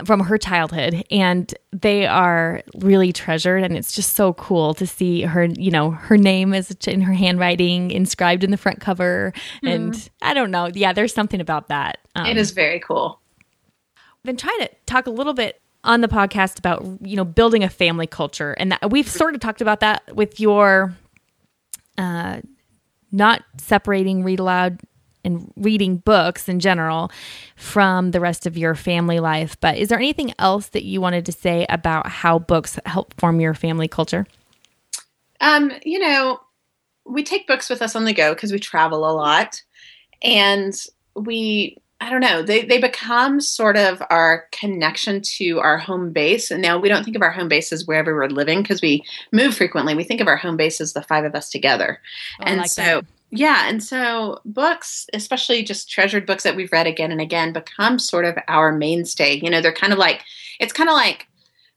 from 0.05 0.21
her 0.21 0.39
childhood, 0.39 1.05
and 1.11 1.55
they 1.73 2.07
are 2.07 2.63
really 2.77 3.13
treasured. 3.13 3.63
And 3.63 3.77
it's 3.77 3.93
just 3.93 4.15
so 4.15 4.33
cool 4.35 4.75
to 4.75 4.87
see 4.87 5.23
her, 5.23 5.45
you 5.45 5.71
know, 5.71 5.91
her 5.91 6.17
name 6.17 6.53
is 6.55 6.71
in 6.87 7.01
her 7.03 7.13
handwriting 7.13 7.91
inscribed 7.91 8.45
in 8.45 8.51
the 8.51 8.57
front 8.57 8.81
cover. 8.81 9.33
And 9.63 10.11
I 10.23 10.35
don't 10.35 10.51
know. 10.51 10.71
Yeah, 10.73 10.93
there's 10.93 11.15
something 11.15 11.41
about 11.41 11.69
that. 11.69 11.99
Um, 12.17 12.27
it 12.27 12.37
is 12.37 12.53
very 12.53 12.81
cool. 12.81 13.21
i've 13.97 14.25
been 14.25 14.37
trying 14.37 14.59
to 14.61 14.71
talk 14.87 15.07
a 15.07 15.11
little 15.11 15.35
bit 15.35 15.61
on 15.83 16.01
the 16.01 16.09
podcast 16.09 16.59
about 16.59 16.85
you 17.03 17.17
know 17.17 17.25
building 17.25 17.63
a 17.63 17.69
family 17.69 18.07
culture 18.07 18.53
and 18.53 18.73
that, 18.73 18.91
we've 18.91 19.09
sort 19.09 19.35
of 19.35 19.41
talked 19.41 19.61
about 19.61 19.81
that 19.81 20.03
with 20.15 20.41
your 20.41 20.95
uh 21.99 22.41
not 23.13 23.43
separating 23.59 24.23
read 24.25 24.39
aloud 24.41 24.81
and 25.25 25.53
reading 25.57 25.97
books 25.97 26.49
in 26.49 26.61
general 26.61 27.11
from 27.57 28.11
the 28.11 28.21
rest 28.21 28.47
of 28.47 28.57
your 28.57 28.75
family 28.75 29.21
life 29.21 29.57
but 29.61 29.77
is 29.77 29.89
there 29.89 29.99
anything 29.99 30.33
else 30.39 30.69
that 30.69 30.85
you 30.85 31.01
wanted 31.01 31.27
to 31.27 31.33
say 31.33 31.67
about 31.69 32.07
how 32.07 32.39
books 32.39 32.79
help 32.87 33.15
form 33.19 33.41
your 33.41 33.55
family 33.55 33.89
culture 33.89 34.27
Um, 35.41 35.73
you 35.85 35.99
know, 35.99 36.41
we 37.05 37.23
take 37.23 37.47
books 37.47 37.69
with 37.69 37.83
us 37.83 37.95
on 37.95 38.05
the 38.05 38.15
go 38.15 38.33
because 38.35 38.53
we 38.53 38.59
travel 38.59 39.09
a 39.09 39.13
lot. 39.13 39.61
And 40.23 40.75
we, 41.15 41.77
I 42.01 42.09
don't 42.09 42.21
know, 42.21 42.43
they, 42.43 42.65
they 42.65 42.79
become 42.79 43.41
sort 43.41 43.77
of 43.77 44.03
our 44.09 44.47
connection 44.53 45.21
to 45.37 45.59
our 45.61 45.77
home 45.77 46.13
base. 46.13 46.51
And 46.51 46.63
now 46.63 46.79
we 46.79 46.89
don't 46.89 47.05
think 47.05 47.17
of 47.17 47.23
our 47.23 47.31
home 47.31 47.49
base 47.49 47.73
as 47.73 47.87
wherever 47.87 48.15
we're 48.15 48.29
living 48.29 48.63
because 48.63 48.81
we 48.81 49.05
move 49.33 49.55
frequently. 49.55 49.95
We 49.95 50.05
think 50.05 50.23
of 50.23 50.29
our 50.29 50.37
home 50.37 50.57
base 50.57 50.81
as 50.81 50.95
the 50.95 51.03
five 51.03 51.25
of 51.25 51.35
us 51.35 51.51
together. 51.51 52.01
Oh, 52.41 52.45
and 52.47 52.61
like 52.61 52.71
so, 52.71 52.83
that. 52.83 53.05
Yeah. 53.35 53.69
And 53.69 53.83
so 53.83 54.41
books, 54.45 55.07
especially 55.13 55.63
just 55.63 55.91
treasured 55.91 56.27
books 56.27 56.45
that 56.45 56.57
we've 56.57 56.73
read 56.73 56.87
again 56.87 57.13
and 57.13 57.21
again, 57.21 57.53
become 57.53 57.99
sort 57.99 58.25
of 58.25 58.39
our 58.49 58.73
mainstay. 58.73 59.41
You 59.43 59.51
know, 59.51 59.61
they're 59.61 59.73
kind 59.73 59.93
of 59.93 59.99
like, 59.99 60.23
it's 60.61 60.73
kind 60.73 60.89
of 60.89 60.95
like, 60.95 61.27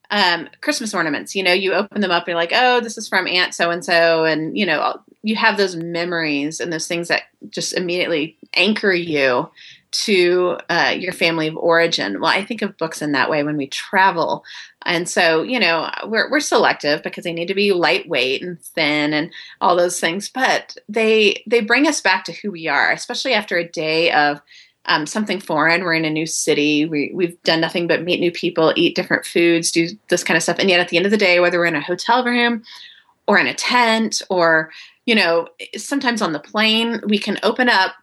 um, 0.10 0.48
Christmas 0.62 0.94
ornaments. 0.94 1.36
You 1.36 1.44
know, 1.44 1.54
you 1.54 1.74
open 1.74 2.02
them 2.02 2.12
up, 2.12 2.24
and 2.24 2.30
you're 2.30 2.38
like, 2.38 2.54
oh, 2.54 2.80
this 2.80 2.98
is 2.98 3.10
from 3.10 3.28
Aunt 3.28 3.54
so 3.54 3.72
and 3.72 3.84
so, 3.84 4.24
and 4.24 4.58
you 4.58 4.66
know, 4.66 5.02
you 5.22 5.36
have 5.36 5.58
those 5.58 5.76
memories 5.76 6.60
and 6.60 6.72
those 6.72 6.88
things 6.88 7.10
that 7.10 7.24
just 7.50 7.74
immediately 7.74 8.38
anchor 8.54 8.94
you 8.94 9.50
to 9.92 10.58
uh, 10.70 10.94
your 10.98 11.14
family 11.14 11.48
of 11.48 11.58
origin. 11.58 12.20
Well, 12.20 12.32
I 12.32 12.44
think 12.44 12.62
of 12.62 12.78
books 12.78 13.02
in 13.02 13.14
that 13.14 13.30
way 13.30 13.44
when 13.44 13.58
we 13.58 13.68
travel, 13.68 14.44
and 14.86 15.08
so 15.08 15.44
you 15.44 15.60
know, 15.60 15.90
we're 16.06 16.30
we're 16.30 16.40
selective 16.40 17.04
because 17.04 17.24
they 17.24 17.34
need 17.34 17.48
to 17.48 17.56
be 17.56 17.74
lightweight 17.74 18.42
and 18.42 18.62
thin 18.62 19.14
and 19.14 19.32
all 19.62 19.76
those 19.76 20.00
things, 20.00 20.30
but 20.30 20.78
they 20.90 21.44
they 21.48 21.62
bring 21.62 21.88
us 21.88 22.02
back 22.02 22.26
to 22.26 22.34
who 22.34 22.52
we 22.52 22.68
are, 22.68 22.92
especially 22.92 23.34
after 23.34 23.58
a 23.58 23.68
day 23.68 24.12
of 24.12 24.42
um, 24.88 25.06
something 25.06 25.40
foreign. 25.40 25.84
We're 25.84 25.94
in 25.94 26.06
a 26.06 26.10
new 26.10 26.26
city. 26.26 26.86
We, 26.86 27.12
we've 27.14 27.42
done 27.44 27.62
nothing 27.62 27.88
but 27.88 28.04
meet 28.04 28.20
new 28.20 28.32
people, 28.32 28.74
eat 28.76 28.96
different 28.96 29.26
foods, 29.26 29.72
do 29.72 29.90
this 30.10 30.24
kind 30.24 30.38
of 30.38 30.44
stuff. 30.44 30.60
And 30.60 30.70
yet, 30.70 30.80
at 30.80 30.90
the 30.90 30.98
end 30.98 31.06
of 31.06 31.12
the 31.12 31.18
day, 31.18 31.40
whether 31.40 31.60
we're 31.60 31.66
in 31.66 31.76
a 31.76 31.82
hotel 31.82 32.24
room 32.24 32.64
or 33.28 33.38
in 33.38 33.48
a 33.48 33.54
tent 33.54 34.22
or, 34.30 34.72
you 35.06 35.14
know, 35.14 35.48
sometimes 35.76 36.22
on 36.22 36.34
the 36.34 36.40
plane, 36.40 37.02
we 37.08 37.20
can 37.20 37.38
open 37.44 37.70
up, 37.70 37.96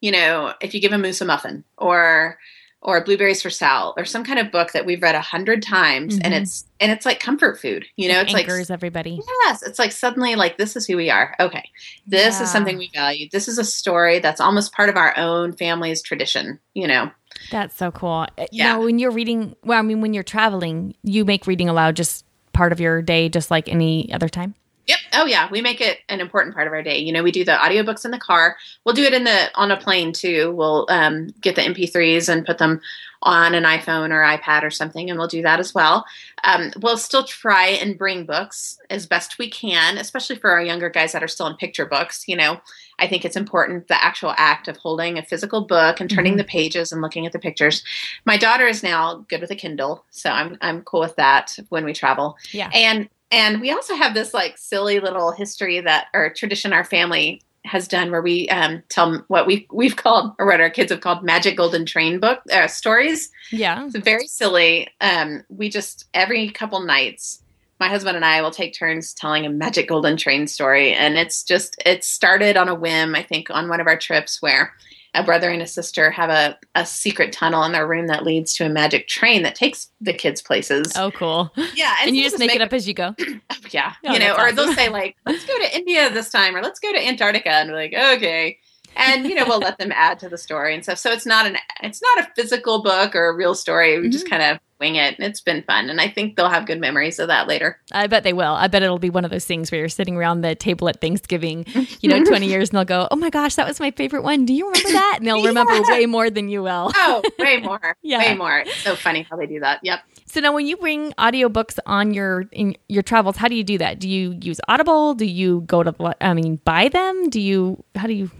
you 0.00 0.12
know, 0.12 0.52
if 0.60 0.74
you 0.74 0.80
give 0.80 0.92
a 0.92 0.98
moose 0.98 1.20
a 1.20 1.24
muffin 1.24 1.64
or, 1.78 2.38
or 2.82 3.02
Blueberries 3.02 3.42
for 3.42 3.50
Sal 3.50 3.94
or 3.96 4.04
some 4.04 4.22
kind 4.22 4.38
of 4.38 4.52
book 4.52 4.72
that 4.72 4.86
we've 4.86 5.02
read 5.02 5.14
a 5.14 5.20
hundred 5.20 5.62
times, 5.62 6.18
and 6.22 6.32
Mhm. 6.34 6.42
it's 6.42 6.64
and 6.78 6.92
it's 6.92 7.04
like 7.06 7.18
comfort 7.18 7.58
food. 7.58 7.84
You 7.96 8.10
know, 8.12 8.20
it's 8.20 8.32
like 8.32 8.48
everybody. 8.70 9.18
Yes, 9.44 9.62
it's 9.62 9.78
like 9.78 9.90
suddenly 9.92 10.36
like 10.36 10.56
this 10.58 10.76
is 10.76 10.86
who 10.86 10.96
we 10.96 11.10
are. 11.10 11.34
Okay. 11.40 11.64
This 12.06 12.36
Yeah. 12.36 12.42
is 12.44 12.52
something 12.52 12.76
we 12.78 12.90
value. 12.94 13.28
This 13.32 13.48
is 13.48 13.58
a 13.58 13.64
story 13.64 14.18
that's 14.20 14.40
almost 14.40 14.72
part 14.72 14.88
of 14.88 14.96
our 14.96 15.16
own 15.16 15.52
family's 15.52 16.02
tradition, 16.02 16.60
you 16.74 16.86
know. 16.86 17.10
That's 17.50 17.74
so 17.76 17.90
cool. 17.90 18.26
Uh, 18.38 18.46
Yeah. 18.52 18.72
Now, 18.74 18.82
when 18.84 18.98
you're 18.98 19.10
reading, 19.10 19.56
well, 19.64 19.78
I 19.78 19.82
mean, 19.82 20.00
when 20.00 20.14
you're 20.14 20.22
traveling, 20.22 20.94
you 21.02 21.24
make 21.24 21.46
reading 21.46 21.68
aloud 21.68 21.96
just 21.96 22.24
part 22.52 22.72
of 22.72 22.78
your 22.80 23.02
day, 23.02 23.28
just 23.28 23.50
like 23.50 23.68
any 23.68 24.12
other 24.12 24.28
time. 24.28 24.54
Yep. 24.86 24.98
Oh 25.14 25.24
yeah, 25.26 25.48
we 25.50 25.60
make 25.60 25.80
it 25.80 25.98
an 26.08 26.20
important 26.20 26.54
part 26.54 26.66
of 26.66 26.72
our 26.72 26.82
day. 26.82 26.98
You 26.98 27.12
know, 27.12 27.22
we 27.22 27.32
do 27.32 27.44
the 27.44 27.52
audiobooks 27.52 28.04
in 28.04 28.12
the 28.12 28.18
car. 28.18 28.56
We'll 28.84 28.94
do 28.94 29.02
it 29.02 29.12
in 29.14 29.24
the 29.24 29.50
on 29.56 29.70
a 29.72 29.76
plane 29.76 30.12
too. 30.12 30.52
We'll 30.52 30.86
um, 30.88 31.28
get 31.40 31.56
the 31.56 31.62
MP3s 31.62 32.28
and 32.28 32.46
put 32.46 32.58
them 32.58 32.80
on 33.22 33.54
an 33.54 33.64
iPhone 33.64 34.10
or 34.10 34.22
iPad 34.22 34.62
or 34.62 34.70
something, 34.70 35.10
and 35.10 35.18
we'll 35.18 35.26
do 35.26 35.42
that 35.42 35.58
as 35.58 35.74
well. 35.74 36.04
Um, 36.44 36.70
we'll 36.80 36.98
still 36.98 37.24
try 37.24 37.66
and 37.68 37.98
bring 37.98 38.26
books 38.26 38.78
as 38.88 39.06
best 39.06 39.38
we 39.38 39.50
can, 39.50 39.98
especially 39.98 40.36
for 40.36 40.50
our 40.50 40.62
younger 40.62 40.88
guys 40.90 41.10
that 41.12 41.24
are 41.24 41.28
still 41.28 41.48
in 41.48 41.56
picture 41.56 41.86
books. 41.86 42.24
You 42.28 42.36
know, 42.36 42.60
I 43.00 43.08
think 43.08 43.24
it's 43.24 43.36
important 43.36 43.88
the 43.88 44.04
actual 44.04 44.34
act 44.36 44.68
of 44.68 44.76
holding 44.76 45.18
a 45.18 45.24
physical 45.24 45.62
book 45.62 45.98
and 46.00 46.08
turning 46.08 46.34
Mhm. 46.34 46.38
the 46.38 46.44
pages 46.44 46.92
and 46.92 47.02
looking 47.02 47.26
at 47.26 47.32
the 47.32 47.40
pictures. 47.40 47.82
My 48.24 48.36
daughter 48.36 48.66
is 48.68 48.84
now 48.84 49.24
good 49.28 49.40
with 49.40 49.50
a 49.50 49.56
Kindle, 49.56 50.04
so 50.10 50.30
I'm 50.30 50.56
I'm 50.60 50.82
cool 50.82 51.00
with 51.00 51.16
that 51.16 51.58
when 51.70 51.84
we 51.84 51.92
travel. 51.92 52.36
Yeah. 52.52 52.70
And 52.72 53.08
and 53.36 53.60
we 53.60 53.70
also 53.70 53.94
have 53.94 54.14
this 54.14 54.32
like 54.32 54.56
silly 54.56 54.98
little 54.98 55.30
history 55.30 55.78
that 55.80 56.06
or 56.14 56.30
tradition 56.30 56.72
our 56.72 56.84
family 56.84 57.42
has 57.66 57.86
done 57.86 58.10
where 58.10 58.22
we 58.22 58.48
um, 58.48 58.82
tell 58.88 59.24
what 59.28 59.46
we 59.46 59.66
we've 59.70 59.96
called 59.96 60.34
or 60.38 60.46
what 60.46 60.60
our 60.60 60.70
kids 60.70 60.90
have 60.90 61.02
called 61.02 61.22
magic 61.22 61.56
golden 61.56 61.84
train 61.84 62.18
book 62.18 62.40
uh, 62.50 62.66
stories. 62.66 63.30
Yeah. 63.50 63.84
It's 63.84 63.96
very 63.98 64.26
silly. 64.26 64.88
Um, 65.02 65.44
we 65.50 65.68
just 65.68 66.06
every 66.14 66.48
couple 66.48 66.80
nights, 66.80 67.42
my 67.78 67.88
husband 67.88 68.16
and 68.16 68.24
I 68.24 68.40
will 68.40 68.52
take 68.52 68.72
turns 68.72 69.12
telling 69.12 69.44
a 69.44 69.50
magic 69.50 69.88
golden 69.88 70.16
train 70.16 70.46
story, 70.46 70.94
and 70.94 71.18
it's 71.18 71.42
just 71.42 71.76
it 71.84 72.04
started 72.04 72.56
on 72.56 72.68
a 72.68 72.74
whim. 72.74 73.14
I 73.14 73.22
think 73.22 73.50
on 73.50 73.68
one 73.68 73.80
of 73.82 73.86
our 73.86 73.98
trips 73.98 74.40
where 74.40 74.72
a 75.16 75.22
brother 75.22 75.50
and 75.50 75.62
a 75.62 75.66
sister 75.66 76.10
have 76.10 76.30
a, 76.30 76.58
a 76.74 76.84
secret 76.86 77.32
tunnel 77.32 77.64
in 77.64 77.72
their 77.72 77.86
room 77.86 78.06
that 78.06 78.24
leads 78.24 78.54
to 78.54 78.66
a 78.66 78.68
magic 78.68 79.08
train 79.08 79.42
that 79.42 79.54
takes 79.54 79.90
the 80.00 80.12
kids 80.12 80.42
places. 80.42 80.92
Oh, 80.96 81.10
cool. 81.10 81.52
yeah, 81.74 81.94
And, 82.02 82.16
you 82.16 82.24
so 82.24 82.30
just 82.30 82.38
make, 82.38 82.54
it 82.54 82.60
up 82.60 82.72
as 82.72 82.86
you 82.86 82.94
go. 82.94 83.14
yeah, 83.70 83.94
Oh, 84.04 84.12
you 84.12 84.18
know, 84.18 84.34
or 84.36 84.52
they'll 84.52 84.72
say 84.74 84.88
like, 84.88 85.16
"Let's 85.26 85.44
go 85.44 85.58
to 85.58 85.76
India 85.76 86.10
this 86.10 86.30
time," 86.30 86.54
or 86.54 86.62
"Let's 86.62 86.80
go 86.80 86.92
to 86.92 86.98
Antarctica," 86.98 87.50
and 87.50 87.70
we're 87.70 87.76
like, 87.76 87.94
"Okay," 87.94 88.58
and 88.96 89.26
you 89.26 89.34
know, 89.34 89.44
we'll 89.46 89.58
let 89.60 89.78
them 89.78 89.92
add 89.94 90.18
to 90.20 90.28
the 90.28 90.38
story 90.38 90.74
and 90.74 90.82
stuff. 90.82 90.98
So 90.98 91.10
it's 91.12 91.26
not 91.26 91.46
an, 91.46 91.56
it's 91.82 92.00
not 92.02 92.26
a 92.26 92.30
physical 92.34 92.82
book 92.82 93.14
or 93.14 93.28
a 93.28 93.34
real 93.36 93.54
story. 93.54 93.96
We 93.98 94.04
Mm-hmm. 94.06 94.10
just 94.12 94.28
kind 94.30 94.42
of 94.42 94.58
wing 94.78 94.96
it, 94.96 95.16
and 95.18 95.26
it's 95.26 95.40
been 95.40 95.62
fun. 95.62 95.88
And 95.88 96.00
I 96.02 96.08
think 96.08 96.36
they'll 96.36 96.50
have 96.50 96.66
good 96.66 96.78
memories 96.80 97.18
of 97.18 97.28
that 97.28 97.48
later. 97.48 97.80
I 97.92 98.06
bet 98.08 98.24
they 98.24 98.34
will. 98.34 98.52
I 98.52 98.66
bet 98.68 98.82
it'll 98.82 98.98
be 98.98 99.08
one 99.08 99.24
of 99.24 99.30
those 99.30 99.46
things 99.46 99.70
where 99.72 99.78
you're 99.80 99.88
sitting 99.88 100.16
around 100.16 100.42
the 100.42 100.54
table 100.54 100.86
at 100.90 101.00
Thanksgiving, 101.00 101.64
you 102.00 102.10
know, 102.10 102.22
20 102.24 102.46
years, 102.46 102.68
and 102.70 102.76
they'll 102.76 102.84
go, 102.84 103.08
Oh 103.10 103.16
my 103.16 103.30
gosh, 103.30 103.54
that 103.54 103.66
was 103.66 103.80
my 103.80 103.90
favorite 103.92 104.22
one. 104.22 104.44
Do 104.44 104.52
you 104.52 104.66
remember 104.66 104.90
that? 104.92 105.14
And 105.18 105.26
they'll 105.26 105.42
remember 105.42 105.72
Yeah. 105.74 105.82
way 105.88 106.04
more 106.06 106.28
than 106.28 106.48
you 106.50 106.62
will. 106.62 106.92
Oh, 106.94 107.22
way 107.38 107.56
more, 107.62 107.96
Yeah. 108.02 108.18
way 108.18 108.34
more. 108.34 108.58
It's 108.58 108.82
so 108.82 108.96
funny 108.96 109.26
how 109.30 109.36
they 109.36 109.46
do 109.46 109.60
that. 109.60 109.80
Yep. 109.82 110.00
So 110.26 110.40
now 110.40 110.52
when 110.52 110.66
you 110.66 110.76
bring 110.76 111.12
audiobooks 111.12 111.78
on 111.86 112.12
your 112.12 112.44
in 112.52 112.76
your 112.88 113.02
travels, 113.02 113.36
how 113.38 113.48
do 113.48 113.54
you 113.54 113.64
do 113.64 113.78
that? 113.78 113.98
Do 113.98 114.08
you 114.10 114.36
use 114.42 114.60
Audible? 114.68 115.14
Do 115.14 115.24
you 115.24 115.62
go 115.62 115.82
to 115.82 116.16
I 116.20 116.34
mean 116.34 116.56
buy 116.64 116.88
them? 116.88 117.30
Do 117.30 117.40
you 117.40 117.82
how 117.94 118.06
do 118.06 118.12
you 118.12 118.30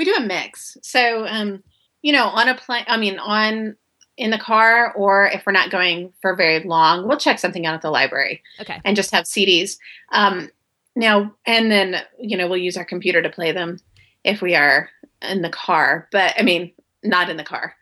we 0.00 0.06
do 0.06 0.14
a 0.14 0.20
mix. 0.20 0.78
So, 0.80 1.26
um, 1.26 1.62
you 2.00 2.10
know, 2.10 2.24
on 2.24 2.48
a 2.48 2.54
plane, 2.54 2.86
I 2.88 2.96
mean, 2.96 3.18
on 3.18 3.76
in 4.16 4.30
the 4.30 4.38
car, 4.38 4.94
or 4.94 5.26
if 5.26 5.44
we're 5.44 5.52
not 5.52 5.70
going 5.70 6.14
for 6.22 6.34
very 6.34 6.64
long, 6.64 7.06
we'll 7.06 7.18
check 7.18 7.38
something 7.38 7.66
out 7.66 7.74
at 7.74 7.82
the 7.82 7.90
library. 7.90 8.42
Okay. 8.60 8.80
and 8.82 8.96
just 8.96 9.10
have 9.10 9.26
CDs. 9.26 9.76
Um, 10.10 10.48
now 10.96 11.34
and 11.44 11.70
then, 11.70 11.96
you 12.18 12.38
know, 12.38 12.48
we'll 12.48 12.56
use 12.56 12.78
our 12.78 12.84
computer 12.84 13.20
to 13.20 13.28
play 13.28 13.52
them 13.52 13.78
if 14.24 14.40
we 14.40 14.54
are 14.54 14.88
in 15.20 15.42
the 15.42 15.50
car. 15.50 16.08
But 16.10 16.32
I 16.38 16.42
mean, 16.44 16.72
not 17.04 17.28
in 17.28 17.36
the 17.36 17.44
car. 17.44 17.74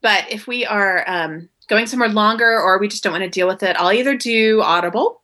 But 0.00 0.32
if 0.32 0.46
we 0.46 0.64
are 0.64 1.04
um, 1.06 1.50
going 1.68 1.86
somewhere 1.86 2.08
longer, 2.08 2.58
or 2.58 2.78
we 2.78 2.88
just 2.88 3.02
don't 3.02 3.12
want 3.12 3.24
to 3.24 3.30
deal 3.30 3.48
with 3.48 3.62
it, 3.62 3.76
I'll 3.76 3.92
either 3.92 4.16
do 4.16 4.62
Audible, 4.62 5.20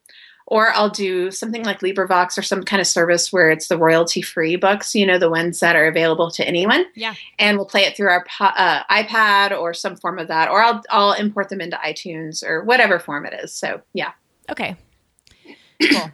or 0.53 0.71
I'll 0.75 0.91
do 0.91 1.31
something 1.31 1.65
like 1.65 1.81
LibriVox 1.81 2.37
or 2.37 2.43
some 2.43 2.63
kind 2.63 2.79
of 2.79 2.87
service 2.87 3.33
where 3.33 3.51
it's 3.51 3.69
the 3.69 3.79
royalty-free 3.79 4.57
books. 4.57 4.95
You 4.95 5.07
know, 5.07 5.17
the 5.19 5.31
ones 5.31 5.61
that 5.61 5.77
are 5.77 5.87
available 5.87 6.31
to 6.33 6.47
anyone. 6.47 6.85
Yeah. 6.95 7.15
And 7.39 7.57
we'll 7.57 7.65
play 7.67 7.83
it 7.85 7.97
through 7.97 8.09
our 8.11 8.25
uh, 8.39 8.85
iPad 8.91 9.59
or 9.59 9.73
some 9.73 9.97
form 9.97 10.19
of 10.19 10.29
that, 10.29 10.51
or 10.51 10.63
I'll 10.63 10.83
I'll 10.91 11.13
import 11.15 11.49
them 11.49 11.63
into 11.63 11.77
iTunes 11.79 12.45
or 12.45 12.65
whatever 12.65 12.99
form 12.99 13.25
it 13.25 13.33
is. 13.43 13.53
So 13.53 13.81
yeah. 13.95 14.13
Okay. 14.51 14.77
Cool. 15.91 16.13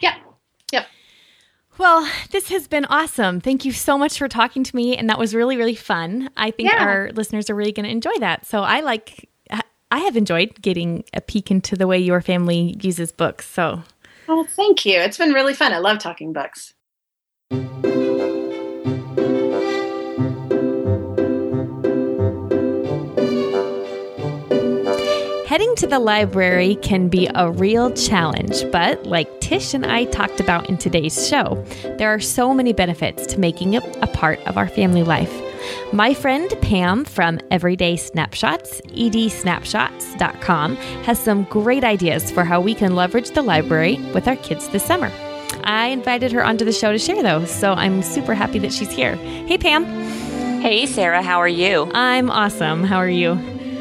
Yeah. 0.00 0.16
Yep. 0.72 0.86
Well, 1.78 2.10
this 2.32 2.48
has 2.50 2.66
been 2.68 2.84
awesome. 2.86 3.40
Thank 3.40 3.64
you 3.64 3.72
so 3.72 3.96
much 3.96 4.18
for 4.18 4.28
talking 4.28 4.64
to 4.64 4.76
me. 4.76 4.96
And 4.96 5.08
that 5.08 5.18
was 5.18 5.34
really, 5.34 5.56
really 5.56 5.74
fun. 5.74 6.28
I 6.36 6.50
think 6.50 6.70
Yeah. 6.70 6.84
our 6.84 7.10
listeners 7.12 7.48
are 7.48 7.54
really 7.54 7.72
going 7.72 7.84
to 7.84 7.90
enjoy 7.90 8.12
that. 8.20 8.44
So 8.46 8.62
I 8.62 8.80
like, 8.80 9.28
I 9.90 10.00
have 10.00 10.16
enjoyed 10.16 10.60
getting 10.60 11.04
a 11.14 11.20
peek 11.20 11.50
into 11.50 11.76
the 11.76 11.86
way 11.86 11.98
your 11.98 12.20
family 12.20 12.76
uses 12.82 13.12
books. 13.12 13.46
So 13.46 13.82
Oh, 14.28 14.44
thank 14.44 14.84
you. 14.84 14.98
It's 14.98 15.18
been 15.18 15.32
really 15.32 15.54
fun. 15.54 15.72
I 15.72 15.78
love 15.78 15.98
talking 15.98 16.32
books. 16.32 16.74
Heading 25.46 25.74
to 25.76 25.86
the 25.86 26.00
library 26.00 26.74
can 26.82 27.08
be 27.08 27.30
a 27.34 27.50
real 27.50 27.92
challenge, 27.92 28.70
but 28.72 29.06
like 29.06 29.28
Tsh 29.40 29.74
and 29.74 29.86
I 29.86 30.04
talked 30.06 30.40
about 30.40 30.68
in 30.68 30.76
today's 30.76 31.28
show, 31.28 31.64
there 31.98 32.12
are 32.12 32.20
so 32.20 32.52
many 32.52 32.72
benefits 32.72 33.26
to 33.28 33.40
making 33.40 33.74
it 33.74 33.84
a 34.02 34.08
part 34.08 34.40
of 34.40 34.58
our 34.58 34.68
family 34.68 35.04
life. 35.04 35.32
My 35.92 36.14
friend 36.14 36.52
Pam 36.62 37.04
from 37.04 37.40
Everyday 37.50 37.96
Snapshots, 37.96 38.80
edsnapshots.com, 38.82 40.76
has 40.76 41.18
some 41.18 41.44
great 41.44 41.84
ideas 41.84 42.30
for 42.30 42.44
how 42.44 42.60
we 42.60 42.74
can 42.74 42.94
leverage 42.94 43.30
the 43.30 43.42
library 43.42 43.98
with 44.12 44.26
our 44.28 44.36
kids 44.36 44.68
this 44.68 44.84
summer. 44.84 45.10
I 45.64 45.88
invited 45.88 46.32
her 46.32 46.44
onto 46.44 46.64
the 46.64 46.72
show 46.72 46.92
to 46.92 46.98
share 46.98 47.22
those, 47.22 47.50
so 47.50 47.72
I'm 47.72 48.02
super 48.02 48.34
happy 48.34 48.58
that 48.60 48.72
she's 48.72 48.90
here. 48.90 49.16
Hey, 49.16 49.58
Pam. 49.58 49.84
Hey, 50.60 50.86
Sarah, 50.86 51.22
how 51.22 51.38
are 51.38 51.48
you? 51.48 51.90
I'm 51.94 52.30
awesome. 52.30 52.84
How 52.84 52.96
are 52.96 53.08
you? 53.08 53.32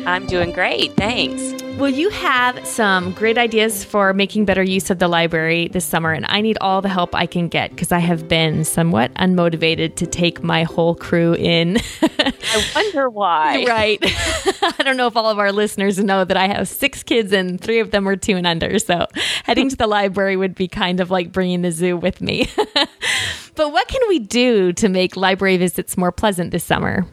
I'm 0.06 0.26
doing 0.28 0.52
great, 0.52 0.94
thanks. 0.94 1.65
Well, 1.78 1.90
you 1.90 2.10
have 2.10 2.66
some 2.66 3.12
great 3.12 3.38
ideas 3.38 3.84
for 3.84 4.14
making 4.14 4.46
better 4.46 4.64
use 4.64 4.90
of 4.90 5.00
the 5.00 5.10
library 5.10 5.68
this 5.68 5.84
summer, 5.84 6.14
and 6.14 6.26
I 6.30 6.40
need 6.40 6.58
all 6.62 6.82
the 6.82 6.88
help 6.88 7.14
I 7.14 7.26
can 7.26 7.50
get 7.50 7.72
because 7.72 7.92
I 7.92 8.00
have 8.00 8.30
been 8.30 8.64
somewhat 8.64 9.14
unmotivated 9.16 9.96
to 9.98 10.08
take 10.08 10.42
my 10.42 10.64
whole 10.64 10.96
crew 10.96 11.34
in. 11.34 11.78
I 12.02 12.72
wonder 12.74 13.10
why. 13.10 13.66
right. 13.68 14.00
I 14.80 14.84
don't 14.84 14.96
know 14.96 15.08
if 15.08 15.18
all 15.18 15.30
of 15.30 15.38
our 15.38 15.52
listeners 15.52 16.00
know 16.00 16.24
that 16.24 16.38
I 16.38 16.48
have 16.48 16.70
six 16.70 17.04
kids 17.04 17.34
and 17.34 17.60
three 17.60 17.80
of 17.80 17.92
them 17.92 18.08
are 18.08 18.16
two 18.16 18.38
and 18.38 18.48
under. 18.48 18.80
So 18.80 19.08
heading 19.44 19.68
to 19.68 19.76
the 19.76 19.88
library 19.88 20.38
would 20.38 20.56
be 20.56 20.70
kind 20.70 21.02
of 21.02 21.12
like 21.12 21.34
bringing 21.34 21.62
the 21.62 21.74
zoo 21.74 21.98
with 21.98 22.22
me. 22.22 22.50
but 23.56 23.74
what 23.74 23.88
can 23.90 24.02
we 24.08 24.20
do 24.20 24.72
to 24.74 24.88
make 24.88 25.18
library 25.18 25.58
visits 25.58 25.98
more 25.98 26.14
pleasant 26.14 26.52
this 26.52 26.64
summer? 26.64 27.06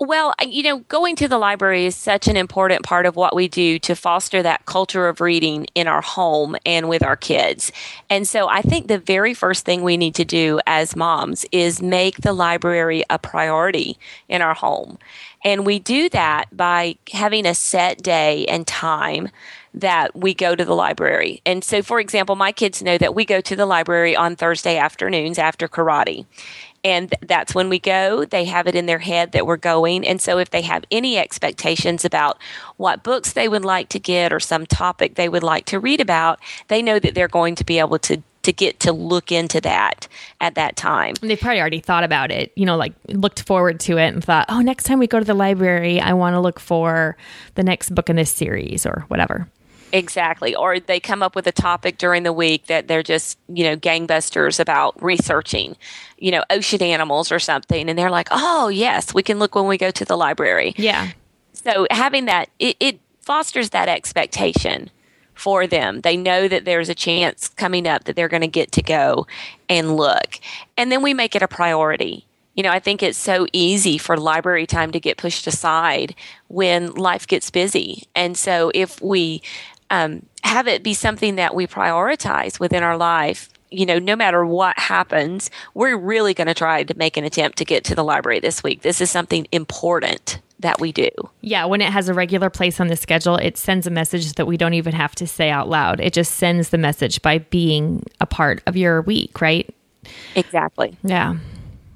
Well, 0.00 0.34
you 0.44 0.64
know, 0.64 0.78
going 0.80 1.14
to 1.16 1.28
the 1.28 1.38
library 1.38 1.86
is 1.86 1.94
such 1.94 2.26
an 2.26 2.36
important 2.36 2.82
part 2.82 3.06
of 3.06 3.14
what 3.14 3.34
we 3.34 3.46
do 3.46 3.78
to 3.80 3.94
foster 3.94 4.42
that 4.42 4.66
culture 4.66 5.06
of 5.06 5.20
reading 5.20 5.66
in 5.76 5.86
our 5.86 6.00
home 6.00 6.56
and 6.66 6.88
with 6.88 7.04
our 7.04 7.16
kids. 7.16 7.70
And 8.10 8.26
so 8.26 8.48
I 8.48 8.60
think 8.60 8.88
the 8.88 8.98
very 8.98 9.34
first 9.34 9.64
thing 9.64 9.82
we 9.82 9.96
need 9.96 10.16
to 10.16 10.24
do 10.24 10.58
as 10.66 10.96
moms 10.96 11.46
is 11.52 11.80
make 11.80 12.22
the 12.22 12.32
library 12.32 13.04
a 13.08 13.20
priority 13.20 13.96
in 14.28 14.42
our 14.42 14.54
home. 14.54 14.98
And 15.44 15.64
we 15.64 15.78
do 15.78 16.08
that 16.08 16.46
by 16.56 16.96
having 17.12 17.46
a 17.46 17.54
set 17.54 18.02
day 18.02 18.46
and 18.46 18.66
time 18.66 19.28
that 19.74 20.16
we 20.16 20.34
go 20.34 20.54
to 20.54 20.64
the 20.64 20.74
library. 20.74 21.40
And 21.44 21.62
so, 21.62 21.82
for 21.82 22.00
example, 22.00 22.36
my 22.36 22.52
kids 22.52 22.82
know 22.82 22.96
that 22.98 23.14
we 23.14 23.24
go 23.24 23.40
to 23.40 23.56
the 23.56 23.66
library 23.66 24.16
on 24.16 24.36
Thursday 24.36 24.76
afternoons 24.76 25.38
after 25.38 25.68
karate. 25.68 26.26
And 26.84 27.10
th- 27.10 27.22
that's 27.26 27.54
when 27.54 27.68
we 27.70 27.78
go. 27.78 28.24
They 28.24 28.44
have 28.44 28.66
it 28.66 28.74
in 28.74 28.86
their 28.86 28.98
head 28.98 29.32
that 29.32 29.46
we're 29.46 29.56
going. 29.56 30.06
And 30.06 30.20
so, 30.20 30.38
if 30.38 30.50
they 30.50 30.62
have 30.62 30.84
any 30.90 31.16
expectations 31.16 32.04
about 32.04 32.38
what 32.76 33.02
books 33.02 33.32
they 33.32 33.48
would 33.48 33.64
like 33.64 33.88
to 33.90 33.98
get 33.98 34.32
or 34.32 34.40
some 34.40 34.66
topic 34.66 35.14
they 35.14 35.28
would 35.28 35.42
like 35.42 35.64
to 35.66 35.80
read 35.80 36.00
about, 36.00 36.38
they 36.68 36.82
know 36.82 36.98
that 36.98 37.14
they're 37.14 37.26
going 37.26 37.54
to 37.56 37.64
be 37.64 37.78
able 37.78 37.98
to, 38.00 38.22
to 38.42 38.52
get 38.52 38.80
to 38.80 38.92
look 38.92 39.32
into 39.32 39.60
that 39.62 40.06
at 40.40 40.54
that 40.56 40.76
time. 40.76 41.14
They've 41.20 41.40
probably 41.40 41.60
already 41.60 41.80
thought 41.80 42.04
about 42.04 42.30
it, 42.30 42.52
you 42.54 42.66
know, 42.66 42.76
like 42.76 42.92
looked 43.08 43.42
forward 43.42 43.80
to 43.80 43.96
it 43.96 44.12
and 44.12 44.22
thought, 44.22 44.46
oh, 44.48 44.60
next 44.60 44.84
time 44.84 44.98
we 44.98 45.06
go 45.06 45.18
to 45.18 45.24
the 45.24 45.34
library, 45.34 46.00
I 46.00 46.12
want 46.12 46.34
to 46.34 46.40
look 46.40 46.60
for 46.60 47.16
the 47.54 47.62
next 47.62 47.94
book 47.94 48.10
in 48.10 48.16
this 48.16 48.30
series 48.30 48.84
or 48.84 49.04
whatever. 49.08 49.48
Exactly. 49.94 50.56
Or 50.56 50.80
they 50.80 50.98
come 50.98 51.22
up 51.22 51.36
with 51.36 51.46
a 51.46 51.52
topic 51.52 51.98
during 51.98 52.24
the 52.24 52.32
week 52.32 52.66
that 52.66 52.88
they're 52.88 53.04
just, 53.04 53.38
you 53.48 53.62
know, 53.62 53.76
gangbusters 53.76 54.58
about 54.58 55.00
researching, 55.00 55.76
you 56.18 56.32
know, 56.32 56.42
ocean 56.50 56.82
animals 56.82 57.30
or 57.30 57.38
something. 57.38 57.88
And 57.88 57.96
they're 57.96 58.10
like, 58.10 58.26
oh, 58.32 58.66
yes, 58.68 59.14
we 59.14 59.22
can 59.22 59.38
look 59.38 59.54
when 59.54 59.68
we 59.68 59.78
go 59.78 59.92
to 59.92 60.04
the 60.04 60.16
library. 60.16 60.74
Yeah. 60.76 61.12
so 61.52 61.86
having 61.92 62.24
that, 62.24 62.50
it, 62.58 62.76
it 62.80 63.00
fosters 63.20 63.70
that 63.70 63.88
expectation 63.88 64.90
for 65.34 65.66
them. 65.66 66.00
They 66.00 66.16
know 66.16 66.48
that 66.48 66.64
there's 66.64 66.88
a 66.88 66.94
chance 66.94 67.48
coming 67.48 67.86
up 67.86 68.04
that 68.04 68.16
they're 68.16 68.28
going 68.28 68.40
to 68.40 68.48
get 68.48 68.72
to 68.72 68.82
go 68.82 69.28
and 69.68 69.96
look. 69.96 70.40
And 70.76 70.90
then 70.90 71.02
we 71.02 71.14
make 71.14 71.36
it 71.36 71.42
a 71.42 71.48
priority. 71.48 72.26
You 72.54 72.62
know, 72.62 72.70
I 72.70 72.78
think 72.78 73.02
it's 73.02 73.18
so 73.18 73.46
easy 73.52 73.98
for 73.98 74.16
library 74.16 74.66
time 74.66 74.92
to 74.92 75.00
get 75.00 75.16
pushed 75.16 75.46
aside 75.46 76.14
when 76.46 76.92
life 76.92 77.26
gets 77.26 77.50
busy. 77.50 78.04
And 78.14 78.36
so 78.36 78.70
if 78.74 79.02
we 79.02 79.42
um, 79.90 80.26
have 80.42 80.66
it 80.68 80.82
be 80.82 80.94
something 80.94 81.36
that 81.36 81.54
we 81.54 81.66
prioritize 81.66 82.60
within 82.60 82.82
our 82.82 82.96
life, 82.96 83.48
you 83.70 83.86
know, 83.86 83.98
no 83.98 84.16
matter 84.16 84.44
what 84.46 84.78
happens, 84.78 85.50
we're 85.74 85.96
really 85.96 86.34
going 86.34 86.46
to 86.46 86.54
try 86.54 86.84
to 86.84 86.96
make 86.96 87.16
an 87.16 87.24
attempt 87.24 87.58
to 87.58 87.64
get 87.64 87.84
to 87.84 87.94
the 87.94 88.04
library 88.04 88.40
this 88.40 88.62
week. 88.62 88.82
This 88.82 89.00
is 89.00 89.10
something 89.10 89.46
important 89.52 90.40
that 90.60 90.80
we 90.80 90.92
do. 90.92 91.10
Yeah, 91.40 91.64
when 91.66 91.80
it 91.80 91.92
has 91.92 92.08
a 92.08 92.14
regular 92.14 92.50
place 92.50 92.80
on 92.80 92.86
the 92.86 92.96
schedule, 92.96 93.36
it 93.36 93.58
sends 93.58 93.86
a 93.86 93.90
message 93.90 94.34
that 94.34 94.46
we 94.46 94.56
don't 94.56 94.74
even 94.74 94.94
have 94.94 95.14
to 95.16 95.26
say 95.26 95.50
out 95.50 95.68
loud. 95.68 96.00
It 96.00 96.12
just 96.12 96.36
sends 96.36 96.70
the 96.70 96.78
message 96.78 97.20
by 97.20 97.38
being 97.38 98.04
a 98.20 98.26
part 98.26 98.62
of 98.66 98.76
your 98.76 99.02
week, 99.02 99.40
right? 99.40 99.68
Exactly. 100.34 100.96
Yeah. 101.02 101.36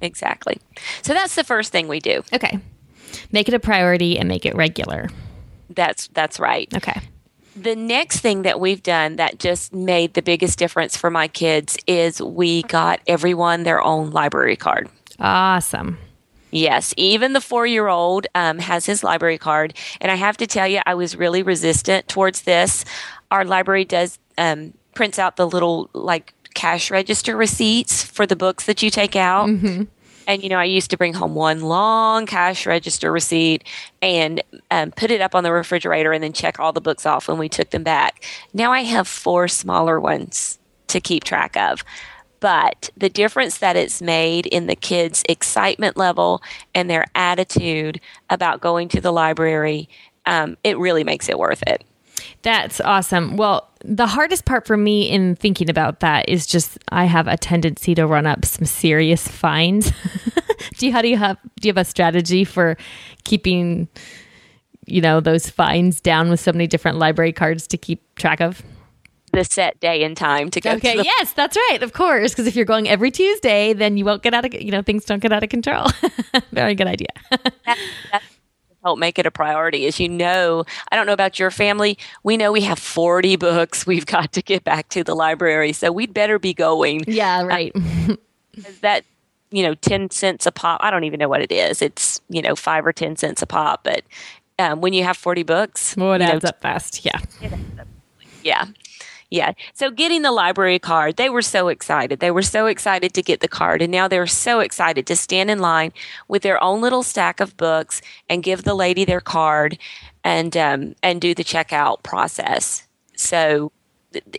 Exactly. 0.01 0.59
So 1.03 1.15
that's 1.15 1.35
the 1.35 1.45
first 1.45 1.73
thing 1.73 1.89
we 1.89 2.01
do. 2.01 2.23
Okay. 2.33 2.59
Make 3.33 3.49
it 3.49 3.55
a 3.55 3.61
priority 3.61 4.19
and 4.19 4.29
make 4.29 4.45
it 4.45 4.55
regular. 4.55 5.09
That's 5.71 6.09
that's 6.09 6.41
right. 6.41 6.73
Okay. 6.75 7.01
The 7.59 7.75
next 7.75 8.21
thing 8.21 8.43
that 8.43 8.61
we've 8.61 8.83
done 8.83 9.17
that 9.17 9.39
just 9.39 9.73
made 9.73 10.15
the 10.15 10.23
biggest 10.23 10.59
difference 10.59 10.97
for 10.97 11.11
my 11.11 11.27
kids 11.27 11.77
is 11.87 12.23
we 12.23 12.63
got 12.63 13.01
everyone 13.07 13.65
their 13.65 13.83
own 13.83 14.11
library 14.11 14.57
card. 14.57 14.89
Awesome. 15.19 15.99
Yes, 16.51 16.95
even 16.97 17.33
the 17.33 17.41
four 17.41 17.67
year 17.67 17.89
old 17.89 18.27
um, 18.35 18.59
has 18.59 18.87
his 18.87 19.03
library 19.03 19.39
card. 19.39 19.75
And 20.01 20.11
I 20.13 20.15
have 20.15 20.37
to 20.39 20.47
tell 20.47 20.69
you, 20.69 20.81
I 20.87 20.95
was 20.95 21.17
really 21.17 21.43
resistant 21.43 22.09
towards 22.09 22.43
this. 22.43 22.85
Our 23.31 23.45
library 23.45 23.85
does 23.85 24.19
um, 24.39 24.73
prints 24.95 25.19
out 25.19 25.37
the 25.37 25.47
little 25.47 25.91
like 25.93 26.33
cash 26.55 26.91
register 26.91 27.37
receipts 27.37 28.03
for 28.03 28.25
the 28.25 28.37
books 28.37 28.67
that 28.67 28.83
you 28.83 28.91
take 28.91 29.17
out. 29.17 29.49
Mm-hmm. 29.49 29.85
And, 30.29 30.43
you 30.43 30.49
know, 30.49 30.59
I 30.59 30.65
used 30.65 30.91
to 30.91 30.97
bring 30.97 31.15
home 31.15 31.35
one 31.35 31.61
long 31.61 32.27
cash 32.27 32.67
register 32.67 33.11
receipt 33.11 33.65
and 34.01 34.41
um, 34.71 34.93
put 34.93 35.11
it 35.11 35.21
up 35.21 35.35
on 35.35 35.43
the 35.43 35.51
refrigerator 35.51 36.13
and 36.13 36.23
then 36.23 36.33
check 36.33 36.61
all 36.61 36.73
the 36.73 36.81
books 36.81 37.07
off 37.07 37.27
when 37.27 37.39
we 37.39 37.49
took 37.49 37.71
them 37.71 37.83
back. 37.83 38.25
Now 38.55 38.71
I 38.71 38.83
have 38.83 39.09
four 39.09 39.49
smaller 39.49 39.99
ones 39.99 40.61
to 40.89 41.01
keep 41.01 41.25
track 41.25 41.57
of 41.57 41.83
but 42.41 42.91
the 42.97 43.09
difference 43.09 43.59
that 43.59 43.77
it's 43.77 44.01
made 44.01 44.47
in 44.47 44.67
the 44.67 44.77
kids' 44.77 45.25
excitement 45.29 45.97
level 45.97 46.43
and 46.75 46.89
their 46.89 47.07
attitude 47.15 48.01
about 48.31 48.61
going 48.61 48.89
to 48.89 49.01
the 49.01 49.13
library, 49.13 49.89
um, 50.27 50.57
it 50.63 50.79
really 50.79 51.05
makes 51.05 51.29
it 51.29 51.39
worth 51.39 51.63
it. 51.67 51.85
That's 52.43 52.81
awesome. 52.81 53.37
Well, 53.37 53.69
the 53.85 54.07
hardest 54.07 54.45
part 54.45 54.67
for 54.67 54.77
me 54.77 55.09
in 55.09 55.37
thinking 55.37 55.69
about 55.69 56.01
that 56.01 56.29
is 56.29 56.47
just 56.47 56.79
I 56.89 57.05
have 57.05 57.27
a 57.27 57.37
tendency 57.37 57.95
to 57.95 58.07
run 58.07 58.27
up 58.27 58.45
some 58.45 58.65
serious 58.65 59.27
fines. 59.27 59.93
do 60.79 60.87
you 60.87 60.93
how 60.93 61.03
do 61.03 61.09
you 61.09 61.17
have 61.17 61.37
do 61.61 61.69
you 61.69 61.71
have 61.71 61.79
a 61.79 61.85
strategy 61.85 62.45
for 62.45 62.77
keeping 63.25 63.89
you 64.87 65.01
know 65.01 65.21
those 65.21 65.51
fines 65.51 66.01
down 66.01 66.31
with 66.31 66.41
so 66.41 66.53
many 66.53 66.67
different 66.67 66.99
library 66.99 67.33
cards 67.33 67.67
to 67.69 67.77
keep 67.77 68.03
track 68.15 68.41
of? 68.41 68.63
the 69.33 69.45
set 69.45 69.79
day 69.81 70.03
and 70.05 70.17
time 70.17 70.51
to 70.51 70.61
go. 70.61 70.73
Okay, 70.73 70.93
to 70.93 70.99
the- 70.99 71.05
yes, 71.05 71.33
that's 71.33 71.57
right. 71.69 71.83
Of 71.83 71.93
course, 71.93 72.33
because 72.33 72.47
if 72.47 72.57
you're 72.57 72.65
going 72.65 72.89
every 72.89 73.11
Tuesday, 73.11 73.73
then 73.73 73.97
you 73.97 74.05
won't 74.05 74.23
get 74.23 74.35
out 74.35 74.45
of 74.45 74.55
you 74.55 74.71
know 74.71 74.83
things 74.83 75.05
don't 75.05 75.21
get 75.21 75.33
out 75.33 75.43
of 75.43 75.51
control. 75.51 75.87
Very 76.53 76.75
good 76.75 76.87
idea. 76.87 77.09
that, 77.31 78.23
help 78.83 78.99
make 78.99 79.19
it 79.19 79.27
a 79.27 79.31
priority. 79.31 79.87
As 79.87 79.99
you 79.99 80.09
know, 80.09 80.65
I 80.91 80.97
don't 80.97 81.07
know 81.07 81.13
about 81.13 81.39
your 81.39 81.51
family. 81.51 81.99
We 82.23 82.37
know 82.37 82.53
we 82.53 82.63
have 82.63 82.79
40 82.79 83.37
books 83.37 83.87
we've 83.87 84.07
got 84.19 84.33
to 84.33 84.43
get 84.43 84.65
back 84.65 84.89
to 84.91 85.05
the 85.05 85.15
library, 85.15 85.73
so 85.73 85.93
we'd 85.93 86.15
better 86.15 86.39
be 86.39 86.55
going. 86.55 87.05
Yeah, 87.07 87.43
right. 87.43 87.75
that 88.81 89.05
you 89.51 89.63
know, 89.63 89.75
10 89.75 90.11
cents 90.11 90.45
a 90.45 90.53
pop. 90.53 90.79
I 90.83 90.91
don't 90.91 91.05
even 91.05 91.19
know 91.19 91.29
what 91.29 91.41
it 91.41 91.51
is. 91.51 91.81
It's 91.81 92.21
you 92.29 92.43
know 92.43 92.55
five 92.55 92.87
or 92.87 92.93
10 92.93 93.17
cents 93.17 93.43
a 93.43 93.47
pop, 93.47 93.85
but 93.85 94.03
um, 94.59 94.81
when 94.81 94.93
you 94.93 95.05
have 95.05 95.17
40 95.17 95.43
books, 95.45 95.97
well, 95.97 96.15
it 96.15 96.21
you 96.21 96.27
know, 96.27 96.35
adds 96.35 96.45
up 96.45 96.61
fast. 96.61 97.05
Yeah. 97.05 97.21
Yeah. 98.43 98.67
Yeah. 99.31 99.53
So 99.75 99.91
getting 99.91 100.23
the 100.23 100.33
library 100.33 100.79
card, 100.79 101.17
they 101.17 101.29
were 101.29 101.43
so 101.43 101.69
excited. 101.69 102.21
They 102.21 102.31
were 102.31 102.43
so 102.43 102.67
excited 102.67 103.13
to 103.15 103.23
get 103.23 103.41
the 103.41 103.49
card. 103.49 103.83
And 103.83 103.93
now 103.93 104.09
they're 104.09 104.27
so 104.27 104.61
excited 104.61 105.07
to 105.07 105.17
stand 105.17 105.51
in 105.51 105.59
line 105.59 105.93
with 106.29 106.43
their 106.43 106.63
own 106.63 106.81
little 106.81 107.03
stack 107.03 107.41
of 107.41 107.57
books 107.57 108.01
and 108.31 108.43
give 108.43 108.65
the 108.65 108.75
lady 108.75 109.05
their 109.05 109.21
card 109.21 109.79
and, 110.25 110.57
um, 110.57 110.95
and 111.03 111.21
do 111.21 111.35
the 111.35 111.45
checkout 111.45 112.03
process. 112.03 112.87
So 113.17 113.71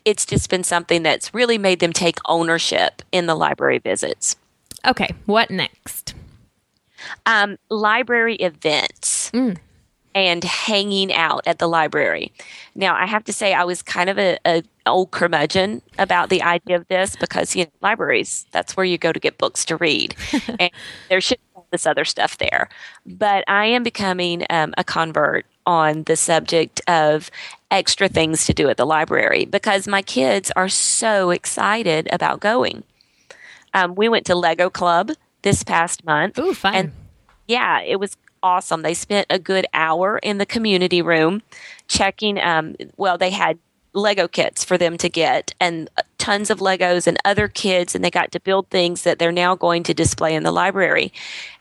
it's 0.06 0.26
just 0.26 0.50
been 0.50 0.64
something 0.64 1.04
that's 1.04 1.34
really 1.36 1.60
made 1.60 1.80
them 1.80 1.94
take 1.94 2.18
ownership 2.26 3.04
in 3.12 3.28
the 3.28 3.36
library 3.36 3.78
visits. 3.78 4.36
Okay. 4.88 5.10
What 5.28 5.52
next? 5.52 6.16
Um, 7.28 7.58
library 7.70 8.36
events. 8.38 9.30
Mm 9.32 9.60
and 10.16 10.44
hanging 10.44 11.14
out 11.14 11.46
at 11.46 11.60
the 11.60 11.68
library. 11.68 12.32
Now, 12.80 12.96
I 12.96 13.08
have 13.08 13.26
to 13.26 13.34
say, 13.34 13.54
I 13.54 13.66
was 13.66 13.82
kind 13.82 14.10
of 14.10 14.18
a, 14.18 14.40
a 14.46 14.64
old 14.86 15.12
curmudgeon 15.12 15.82
about 15.98 16.30
the 16.30 16.42
idea 16.42 16.78
of 16.78 16.88
this 16.88 17.18
because 17.18 17.54
you 17.54 17.66
know 17.66 17.72
libraries 17.82 18.46
that's 18.52 18.78
where 18.78 18.86
you 18.86 18.98
go 18.98 19.12
to 19.12 19.20
get 19.20 19.38
books 19.38 19.66
to 19.66 19.76
read, 19.76 20.16
and 20.60 20.72
there 21.10 21.20
should 21.20 21.40
be 21.54 21.62
this 21.72 21.86
other 21.86 22.06
stuff 22.06 22.38
there. 22.38 22.70
But 23.06 23.44
I 23.50 23.66
am 23.66 23.84
becoming 23.84 24.46
um, 24.50 24.74
a 24.78 24.86
convert 24.86 25.46
on 25.66 26.04
the 26.04 26.16
subject 26.16 26.80
of 26.88 27.30
extra 27.70 28.08
things 28.08 28.46
to 28.46 28.54
do 28.54 28.70
at 28.70 28.78
the 28.78 28.86
library 28.86 29.44
because 29.44 29.86
my 29.86 30.02
kids 30.02 30.50
are 30.56 30.70
so 30.70 31.32
excited 31.32 32.08
about 32.14 32.40
going. 32.40 32.84
Um, 33.74 33.94
we 33.94 34.08
went 34.08 34.26
to 34.28 34.36
Lego 34.36 34.70
Club 34.70 35.12
this 35.42 35.64
past 35.64 36.06
month. 36.06 36.40
Ooh, 36.40 36.54
fun. 36.54 36.76
And 36.76 36.92
yeah, 37.46 37.82
it 37.82 38.00
was 38.00 38.16
awesome. 38.44 38.82
They 38.82 38.94
spent 38.94 39.28
a 39.30 39.40
good 39.40 39.66
hour 39.74 40.20
in 40.20 40.38
the 40.38 40.46
community 40.46 41.02
room 41.02 41.42
checking. 41.88 42.40
Um, 42.40 42.76
well, 42.98 43.18
they 43.18 43.32
had 43.32 43.60
Lego 43.94 44.28
kits 44.28 44.64
for 44.64 44.78
them 44.78 44.98
to 44.98 45.10
get 45.10 45.54
and 45.60 45.90
uh, 45.98 46.04
tons 46.18 46.50
of 46.50 46.60
Legos 46.60 47.08
and 47.08 47.18
other 47.26 47.48
kids, 47.48 47.96
and 47.96 48.04
they 48.04 48.12
got 48.12 48.32
to 48.32 48.40
build 48.40 48.70
things 48.70 49.04
that 49.04 49.18
they're 49.18 49.32
now 49.32 49.56
going 49.56 49.84
to 49.84 49.94
display 49.94 50.36
in 50.36 50.44
the 50.44 50.52
library. 50.52 51.12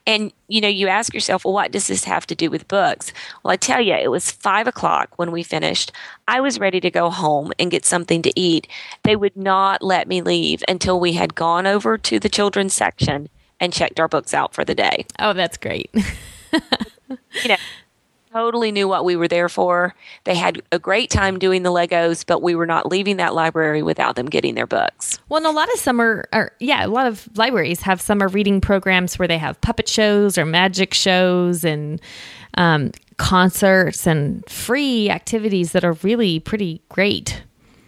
And 0.07 0.33
you 0.47 0.61
know, 0.61 0.69
you 0.69 0.89
ask 0.89 1.15
yourself, 1.15 1.45
well, 1.45 1.55
what 1.55 1.73
does 1.73 1.87
this 1.87 2.05
have 2.05 2.27
to 2.27 2.35
do 2.35 2.51
with 2.51 2.69
books? 2.69 3.13
Well, 3.43 3.53
I 3.53 3.57
tell 3.57 3.81
you, 3.81 3.95
it 3.95 4.11
was 4.11 4.31
five 4.31 4.67
o'clock 4.67 5.11
when 5.17 5.31
we 5.31 5.43
finished. 5.43 5.93
I 6.27 6.41
was 6.41 6.61
ready 6.61 6.81
to 6.81 6.91
go 6.91 7.11
home 7.11 7.53
and 7.59 7.71
get 7.71 7.85
something 7.85 8.23
to 8.23 8.39
eat. 8.39 8.67
They 9.05 9.17
would 9.17 9.37
not 9.37 9.83
let 9.83 10.09
me 10.09 10.21
leave 10.21 10.63
until 10.69 11.01
we 11.01 11.15
had 11.15 11.35
gone 11.35 11.67
over 11.67 11.97
to 11.99 12.19
the 12.19 12.29
children's 12.29 12.75
section 12.75 13.29
and 13.61 13.73
checked 13.73 13.99
our 13.99 14.09
books 14.09 14.35
out 14.35 14.55
for 14.55 14.65
the 14.65 14.75
day. 14.75 15.07
Oh, 15.19 15.33
that's 15.33 15.57
great. 15.57 15.91
you 16.53 17.49
know, 17.49 17.57
totally 18.33 18.73
knew 18.73 18.89
what 18.89 19.05
we 19.05 19.17
were 19.17 19.29
there 19.29 19.49
for. 19.49 19.95
They 20.25 20.35
had 20.35 20.63
a 20.73 20.79
great 20.79 21.11
time 21.11 21.39
doing 21.39 21.63
the 21.63 21.71
Legos, 21.71 22.25
but 22.27 22.43
we 22.43 22.55
were 22.55 22.67
not 22.67 22.87
leaving 22.87 23.17
that 23.17 23.35
library 23.35 23.83
without 23.83 24.17
them 24.17 24.27
getting 24.27 24.55
their 24.55 24.67
books. 24.67 25.19
Well, 25.29 25.39
and 25.39 25.47
a 25.47 25.51
lot 25.51 25.73
of 25.73 25.79
summer, 25.79 26.29
or 26.33 26.53
yeah, 26.61 26.85
a 26.85 26.89
lot 26.89 27.07
of 27.07 27.29
libraries 27.37 27.81
have 27.83 28.01
summer 28.01 28.29
reading 28.29 28.61
programs 28.61 29.19
where 29.19 29.29
they 29.29 29.39
have 29.39 29.61
puppet 29.61 29.89
shows 29.89 30.39
or 30.39 30.45
magic 30.45 30.95
shows 30.95 31.65
and 31.65 32.01
um, 32.55 32.93
concerts 33.17 34.07
and 34.07 34.49
free 34.49 35.11
activities 35.11 35.73
that 35.73 35.85
are 35.85 35.95
really 36.03 36.41
pretty 36.41 36.83
great. 36.89 37.43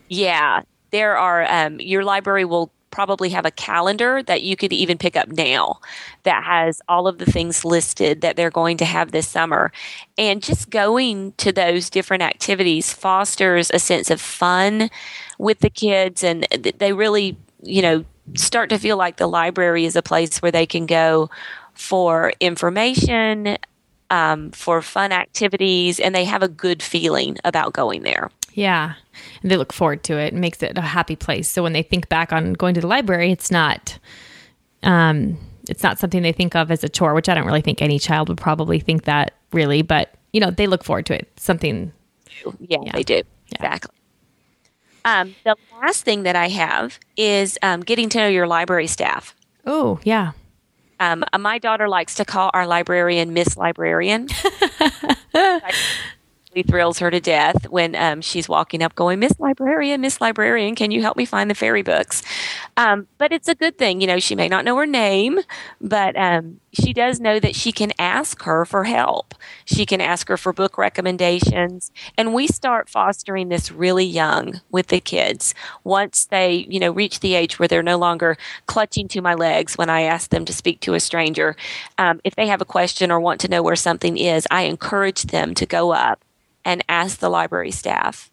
Yeah, 0.09 0.63
there 0.91 1.17
are. 1.17 1.45
Um, 1.49 1.81
your 1.81 2.05
library 2.05 2.45
will 2.45 2.73
probably 2.91 3.31
have 3.31 3.47
a 3.47 3.51
calendar 3.51 4.23
that 4.23 4.43
you 4.43 4.57
could 4.57 4.73
even 4.73 4.99
pick 4.99 5.17
up 5.17 5.29
now 5.29 5.81
that 6.25 6.45
has 6.45 6.81
all 6.89 7.07
of 7.07 7.19
the 7.19 7.27
things 7.27 7.65
listed 7.65 8.21
that 8.21 8.37
they're 8.37 8.51
going 8.51 8.77
to 8.79 8.85
have 8.85 9.13
this 9.13 9.29
summer. 9.29 9.73
And 10.19 10.43
just 10.43 10.71
going 10.71 11.33
to 11.39 11.53
those 11.53 11.91
different 11.91 12.23
activities 12.23 12.93
fosters 12.93 13.71
a 13.73 13.79
sense 13.79 14.11
of 14.11 14.21
fun 14.21 14.91
with 15.39 15.61
the 15.61 15.71
kids, 15.71 16.23
and 16.23 16.47
they 16.79 16.93
really, 16.93 17.37
you 17.63 17.83
know, 17.83 18.05
start 18.35 18.71
to 18.71 18.79
feel 18.79 18.97
like 18.97 19.17
the 19.17 19.27
library 19.27 19.85
is 19.85 19.97
a 19.97 20.03
place 20.03 20.43
where 20.43 20.53
they 20.53 20.67
can 20.67 20.87
go 20.87 21.31
for 21.75 22.33
information, 22.41 23.57
um, 24.11 24.51
for 24.51 24.83
fun 24.83 25.13
activities, 25.13 25.99
and 25.99 26.15
they 26.15 26.25
have 26.25 26.43
a 26.43 26.49
good 26.49 26.83
feeling 26.83 27.39
about 27.45 27.73
going 27.73 28.03
there. 28.03 28.31
Yeah. 28.55 28.95
And 29.43 29.51
they 29.51 29.57
look 29.57 29.73
forward 29.73 30.03
to 30.05 30.19
it. 30.19 30.33
It 30.33 30.35
makes 30.35 30.63
it 30.63 30.77
a 30.77 30.81
happy 30.83 31.17
place. 31.17 31.49
So 31.49 31.63
when 31.63 31.73
they 31.73 31.83
think 31.83 32.09
back 32.09 32.33
on 32.33 32.53
going 32.55 32.75
to 32.75 32.81
the 32.81 32.87
library, 32.87 33.31
it's 33.33 33.51
not 33.51 33.99
um 34.83 35.39
it's 35.69 35.83
not 35.83 35.99
something 35.99 36.23
they 36.23 36.33
think 36.33 36.57
of 36.57 36.71
as 36.71 36.83
a 36.83 36.89
chore, 36.89 37.15
which 37.15 37.29
I 37.29 37.35
don't 37.35 37.47
really 37.47 37.61
think 37.61 37.81
any 37.83 37.99
child 37.99 38.29
would 38.29 38.39
probably 38.39 38.81
think 38.81 39.05
that 39.05 39.35
really, 39.53 39.83
but 39.83 40.15
you 40.33 40.41
know, 40.41 40.51
they 40.51 40.67
look 40.67 40.85
forward 40.85 41.07
to 41.07 41.15
it. 41.15 41.29
Something 41.37 41.93
Yeah, 42.61 42.79
yeah. 42.83 42.93
they 42.93 43.03
do. 43.03 43.15
Yeah. 43.15 43.23
Exactly. 43.57 43.97
Um, 45.05 45.35
the 45.45 45.57
last 45.81 46.05
thing 46.05 46.25
that 46.25 46.37
I 46.37 46.49
have 46.49 46.99
is 47.17 47.59
um, 47.63 47.81
getting 47.81 48.09
to 48.11 48.19
know 48.19 48.29
your 48.29 48.47
library 48.47 48.87
staff. 48.87 49.35
Oh, 49.67 49.99
yeah. 50.05 50.33
Um, 50.99 51.25
my 51.39 51.59
daughter 51.59 51.89
likes 51.89 52.15
to 52.17 52.25
call 52.27 52.51
our 52.53 52.67
librarian 52.67 53.33
Miss 53.33 53.57
Librarian. 53.57 54.29
thrills 56.67 56.99
her 56.99 57.11
to 57.11 57.21
death 57.21 57.69
when 57.69 57.95
um, 57.95 58.21
she's 58.21 58.49
walking 58.49 58.83
up 58.83 58.95
going, 58.95 59.21
Miss 59.21 59.39
Librarian, 59.39 60.01
Miss 60.01 60.21
Librarian, 60.21 60.75
can 60.75 60.91
you 60.91 61.01
help 61.01 61.17
me 61.17 61.25
find 61.25 61.49
the 61.49 61.55
fairy 61.55 61.83
books? 61.83 62.23
Um, 62.77 63.07
but 63.19 63.33
it's 63.33 63.49
a 63.49 63.55
good 63.55 63.79
thing. 63.79 64.01
You 64.01 64.09
know, 64.09 64.19
she 64.19 64.35
may 64.35 64.49
not 64.49 64.65
know 64.65 64.77
her 64.77 64.87
name, 64.87 65.41
but 65.81 66.17
um, 66.17 66.61
she 66.73 66.93
does 66.93 67.21
know 67.21 67.39
that 67.39 67.55
she 67.55 67.71
can 67.71 67.93
ask 67.99 68.43
her 68.43 68.65
for 68.65 68.85
help. 68.85 69.35
She 69.65 69.87
can 69.87 70.01
ask 70.01 70.29
her 70.29 70.37
for 70.37 70.53
book 70.53 70.77
recommendations. 70.77 71.93
And 72.17 72.35
we 72.35 72.47
start 72.49 72.89
fostering 72.89 73.49
this 73.49 73.71
really 73.71 74.05
young 74.05 74.61
with 74.71 74.89
the 74.89 75.01
kids. 75.01 75.55
Once 75.85 76.27
they, 76.27 76.67
you 76.69 76.81
know, 76.81 76.91
reach 76.91 77.21
the 77.21 77.35
age 77.35 77.59
where 77.59 77.69
they're 77.69 77.83
no 77.83 77.99
longer 77.99 78.37
clutching 78.67 79.09
to 79.09 79.21
my 79.21 79.35
legs 79.35 79.79
when 79.79 79.91
I 79.91 80.03
ask 80.03 80.31
them 80.31 80.45
to 80.47 80.53
speak 80.53 80.81
to 80.81 80.95
a 80.95 81.01
stranger, 81.01 81.55
um, 81.97 82.21
if 82.25 82.35
they 82.35 82.49
have 82.49 82.61
a 82.61 82.65
question 82.65 83.11
or 83.13 83.21
want 83.21 83.41
to 83.43 83.49
know 83.49 83.63
where 83.63 83.77
something 83.77 84.17
is, 84.17 84.49
I 84.51 84.63
encourage 84.63 85.25
them 85.25 85.55
to 85.55 85.67
go 85.67 85.93
up 85.93 86.25
and 86.65 86.85
ask 86.89 87.19
the 87.19 87.29
library 87.29 87.71
staff 87.71 88.31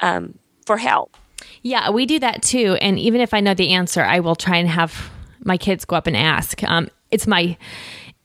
um, 0.00 0.38
for 0.66 0.76
help. 0.76 1.16
Yeah, 1.62 1.90
we 1.90 2.06
do 2.06 2.18
that 2.18 2.42
too. 2.42 2.76
And 2.80 2.98
even 2.98 3.20
if 3.20 3.34
I 3.34 3.40
know 3.40 3.54
the 3.54 3.70
answer, 3.70 4.02
I 4.02 4.20
will 4.20 4.36
try 4.36 4.56
and 4.56 4.68
have 4.68 5.10
my 5.40 5.56
kids 5.56 5.84
go 5.84 5.96
up 5.96 6.06
and 6.06 6.16
ask. 6.16 6.62
Um, 6.64 6.88
it's 7.10 7.26
my 7.26 7.56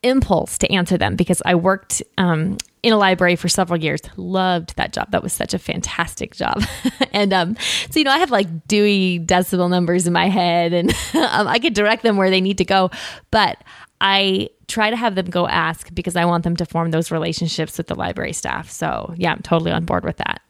impulse 0.03 0.57
to 0.57 0.71
answer 0.71 0.97
them 0.97 1.15
because 1.15 1.41
I 1.45 1.55
worked 1.55 2.01
um, 2.17 2.57
in 2.83 2.93
a 2.93 2.97
library 2.97 3.35
for 3.35 3.49
several 3.49 3.79
years. 3.79 3.99
Loved 4.15 4.75
that 4.77 4.93
job. 4.93 5.11
That 5.11 5.21
was 5.21 5.33
such 5.33 5.53
a 5.53 5.59
fantastic 5.59 6.33
job. 6.33 6.63
and 7.13 7.33
um, 7.33 7.57
so, 7.89 7.99
you 7.99 8.05
know, 8.05 8.11
I 8.11 8.19
have 8.19 8.31
like 8.31 8.67
Dewey 8.67 9.19
Decimal 9.19 9.69
numbers 9.69 10.07
in 10.07 10.13
my 10.13 10.29
head 10.29 10.73
and 10.73 10.91
um, 11.13 11.47
I 11.47 11.59
could 11.59 11.73
direct 11.73 12.03
them 12.03 12.17
where 12.17 12.29
they 12.29 12.41
need 12.41 12.57
to 12.59 12.65
go. 12.65 12.91
But 13.31 13.61
I 14.01 14.49
try 14.67 14.89
to 14.89 14.95
have 14.95 15.15
them 15.15 15.29
go 15.29 15.47
ask 15.47 15.93
because 15.93 16.15
I 16.15 16.25
want 16.25 16.43
them 16.43 16.55
to 16.57 16.65
form 16.65 16.91
those 16.91 17.11
relationships 17.11 17.77
with 17.77 17.87
the 17.87 17.95
library 17.95 18.33
staff. 18.33 18.69
So, 18.69 19.13
yeah, 19.17 19.31
I'm 19.31 19.41
totally 19.41 19.71
on 19.71 19.85
board 19.85 20.03
with 20.03 20.17
that. 20.17 20.41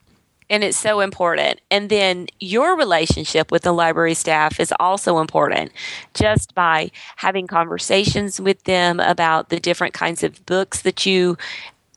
And 0.48 0.64
it's 0.64 0.76
so 0.76 0.98
important. 0.98 1.60
And 1.70 1.88
then 1.90 2.26
your 2.40 2.76
relationship 2.76 3.52
with 3.52 3.62
the 3.62 3.72
library 3.72 4.14
staff 4.14 4.58
is 4.58 4.74
also 4.80 5.20
important 5.20 5.70
just 6.12 6.54
by 6.56 6.90
having 7.16 7.46
conversations 7.46 8.40
with 8.40 8.64
them 8.64 8.98
about 8.98 9.48
the 9.48 9.60
different 9.60 9.94
kinds 9.94 10.24
of 10.24 10.44
books 10.46 10.82
that 10.82 11.06
you 11.06 11.38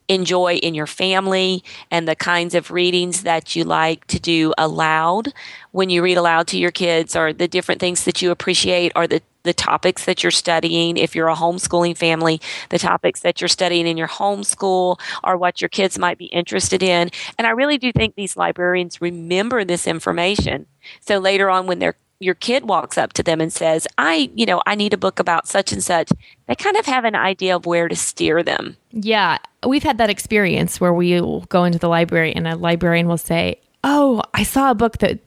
enjoy 0.08 0.56
in 0.56 0.76
your 0.76 0.86
family 0.86 1.64
and 1.90 2.08
the 2.08 2.16
kinds 2.16 2.54
of 2.54 2.70
readings 2.70 3.24
that 3.24 3.56
you 3.56 3.64
like 3.64 4.06
to 4.06 4.20
do 4.20 4.54
aloud 4.58 5.34
when 5.72 5.90
you 5.90 6.04
read 6.04 6.18
aloud 6.18 6.46
to 6.46 6.60
your 6.60 6.72
kids 6.72 7.16
or 7.16 7.34
the 7.34 7.48
different 7.48 7.80
things 7.80 8.04
that 8.04 8.22
you 8.22 8.30
appreciate 8.30 8.92
or 8.96 9.08
the 9.08 9.22
the 9.44 9.54
topics 9.54 10.06
that 10.06 10.24
you're 10.24 10.32
studying. 10.32 10.98
If 10.98 11.16
you're 11.16 11.30
a 11.30 11.36
homeschooling 11.36 11.98
family, 11.98 12.42
the 12.70 12.80
topics 12.80 13.22
that 13.22 13.42
you're 13.42 13.48
studying 13.48 13.88
in 13.88 13.98
your 13.98 14.08
homeschool 14.08 15.00
or 15.24 15.38
what 15.38 15.62
your 15.62 15.70
kids 15.70 16.00
might 16.00 16.18
be 16.18 16.26
interested 16.26 16.82
in. 16.82 17.12
And 17.38 17.48
I 17.48 17.52
really 17.52 17.78
do 17.78 17.92
think 17.92 18.16
these 18.16 18.36
librarians 18.36 19.02
remember 19.02 19.64
this 19.64 19.88
information. 19.88 20.66
So 21.02 21.20
later 21.20 21.50
on, 21.50 21.68
when 21.68 21.80
their 21.80 21.96
your 22.20 22.36
kid 22.36 22.64
walks 22.64 22.98
up 22.98 23.14
to 23.14 23.24
them 23.24 23.42
and 23.42 23.52
says, 23.52 23.88
I, 23.98 24.32
you 24.34 24.46
know, 24.46 24.62
I 24.66 24.76
need 24.76 24.94
a 24.94 24.98
book 24.98 25.20
about 25.20 25.48
such 25.48 25.72
and 25.72 25.84
such, 25.84 26.10
they 26.48 26.56
kind 26.56 26.78
of 26.78 26.86
have 26.86 27.04
an 27.04 27.16
idea 27.16 27.56
of 27.56 27.66
where 27.66 27.90
to 27.90 27.96
steer 27.96 28.42
them. 28.44 28.78
Yeah. 28.92 29.40
We've 29.68 29.84
had 29.84 29.98
that 29.98 30.10
experience 30.10 30.80
where 30.80 30.94
we 30.94 31.20
go 31.50 31.64
into 31.66 31.80
the 31.80 31.90
library 31.90 32.34
and 32.34 32.48
a 32.48 32.56
librarian 32.56 33.08
will 33.08 33.18
say, 33.18 33.60
Oh, 33.84 34.22
I 34.34 34.44
saw 34.44 34.72
a 34.72 34.76
book 34.76 35.00
that 35.00 35.20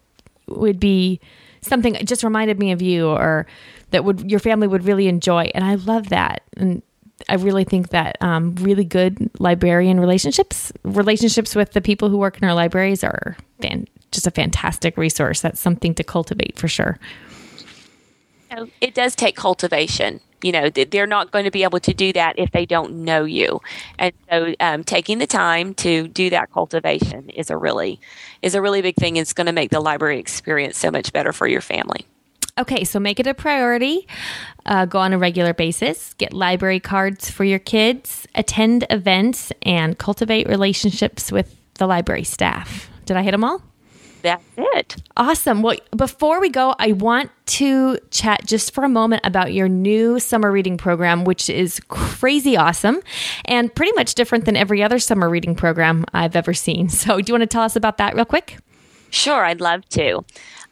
would 0.46 0.80
be 0.80 1.20
something 1.60 1.94
just 2.06 2.24
reminded 2.24 2.58
me 2.58 2.72
of 2.72 2.80
you 2.80 3.08
or 3.08 3.46
that 3.90 4.04
would 4.04 4.30
your 4.30 4.40
family 4.40 4.66
would 4.66 4.84
really 4.84 5.08
enjoy. 5.08 5.50
And 5.54 5.64
I 5.64 5.76
love 5.76 6.08
that. 6.08 6.42
And 6.56 6.82
I 7.28 7.34
really 7.34 7.64
think 7.64 7.90
that 7.90 8.16
um, 8.20 8.54
really 8.56 8.84
good 8.84 9.30
librarian 9.38 9.98
relationships, 10.00 10.72
relationships 10.82 11.54
with 11.54 11.72
the 11.72 11.80
people 11.80 12.10
who 12.10 12.18
work 12.18 12.38
in 12.38 12.48
our 12.48 12.54
libraries, 12.54 13.02
are 13.02 13.36
fan- 13.60 13.86
just 14.10 14.26
a 14.26 14.30
fantastic 14.30 14.96
resource. 14.96 15.40
That's 15.40 15.60
something 15.60 15.94
to 15.94 16.04
cultivate 16.04 16.58
for 16.58 16.68
sure. 16.68 16.98
It 18.80 18.94
does 18.94 19.16
take 19.16 19.36
cultivation. 19.36 20.20
You 20.42 20.52
know, 20.52 20.70
they're 20.70 21.06
not 21.06 21.30
going 21.30 21.44
to 21.46 21.50
be 21.50 21.62
able 21.62 21.80
to 21.80 21.94
do 21.94 22.12
that 22.12 22.38
if 22.38 22.52
they 22.52 22.66
don't 22.66 23.04
know 23.04 23.24
you, 23.24 23.60
and 23.98 24.12
so 24.30 24.54
um, 24.60 24.84
taking 24.84 25.18
the 25.18 25.26
time 25.26 25.74
to 25.74 26.06
do 26.08 26.30
that 26.30 26.52
cultivation 26.52 27.30
is 27.30 27.50
a 27.50 27.56
really 27.56 27.98
is 28.42 28.54
a 28.54 28.60
really 28.60 28.82
big 28.82 28.96
thing. 28.96 29.16
It's 29.16 29.32
going 29.32 29.46
to 29.46 29.52
make 29.52 29.70
the 29.70 29.80
library 29.80 30.20
experience 30.20 30.76
so 30.76 30.90
much 30.90 31.12
better 31.12 31.32
for 31.32 31.48
your 31.48 31.62
family. 31.62 32.06
Okay, 32.58 32.84
so 32.84 32.98
make 32.98 33.20
it 33.20 33.26
a 33.26 33.34
priority. 33.34 34.06
Uh, 34.64 34.86
go 34.86 34.98
on 34.98 35.12
a 35.12 35.18
regular 35.18 35.52
basis, 35.52 36.14
get 36.14 36.32
library 36.32 36.80
cards 36.80 37.30
for 37.30 37.44
your 37.44 37.58
kids, 37.58 38.26
attend 38.34 38.86
events, 38.88 39.52
and 39.62 39.98
cultivate 39.98 40.48
relationships 40.48 41.30
with 41.30 41.54
the 41.74 41.86
library 41.86 42.24
staff. 42.24 42.88
Did 43.04 43.16
I 43.16 43.22
hit 43.22 43.32
them 43.32 43.44
all? 43.44 43.62
That's 44.22 44.42
it. 44.56 44.96
Awesome. 45.16 45.62
Well, 45.62 45.76
before 45.94 46.40
we 46.40 46.48
go, 46.48 46.74
I 46.80 46.92
want 46.92 47.30
to 47.46 47.98
chat 48.10 48.44
just 48.44 48.74
for 48.74 48.82
a 48.82 48.88
moment 48.88 49.20
about 49.24 49.52
your 49.52 49.68
new 49.68 50.18
summer 50.18 50.50
reading 50.50 50.78
program, 50.78 51.24
which 51.24 51.48
is 51.48 51.78
crazy 51.88 52.56
awesome 52.56 53.00
and 53.44 53.72
pretty 53.72 53.92
much 53.92 54.16
different 54.16 54.44
than 54.44 54.56
every 54.56 54.82
other 54.82 54.98
summer 54.98 55.28
reading 55.28 55.54
program 55.54 56.06
I've 56.12 56.34
ever 56.34 56.54
seen. 56.54 56.88
So, 56.96 57.20
do 57.20 57.30
you 57.30 57.34
want 57.34 57.42
to 57.42 57.46
tell 57.46 57.62
us 57.62 57.76
about 57.76 57.98
that 57.98 58.16
real 58.16 58.24
quick? 58.24 58.58
Sure, 59.10 59.44
I'd 59.44 59.60
love 59.60 59.88
to. 59.90 60.24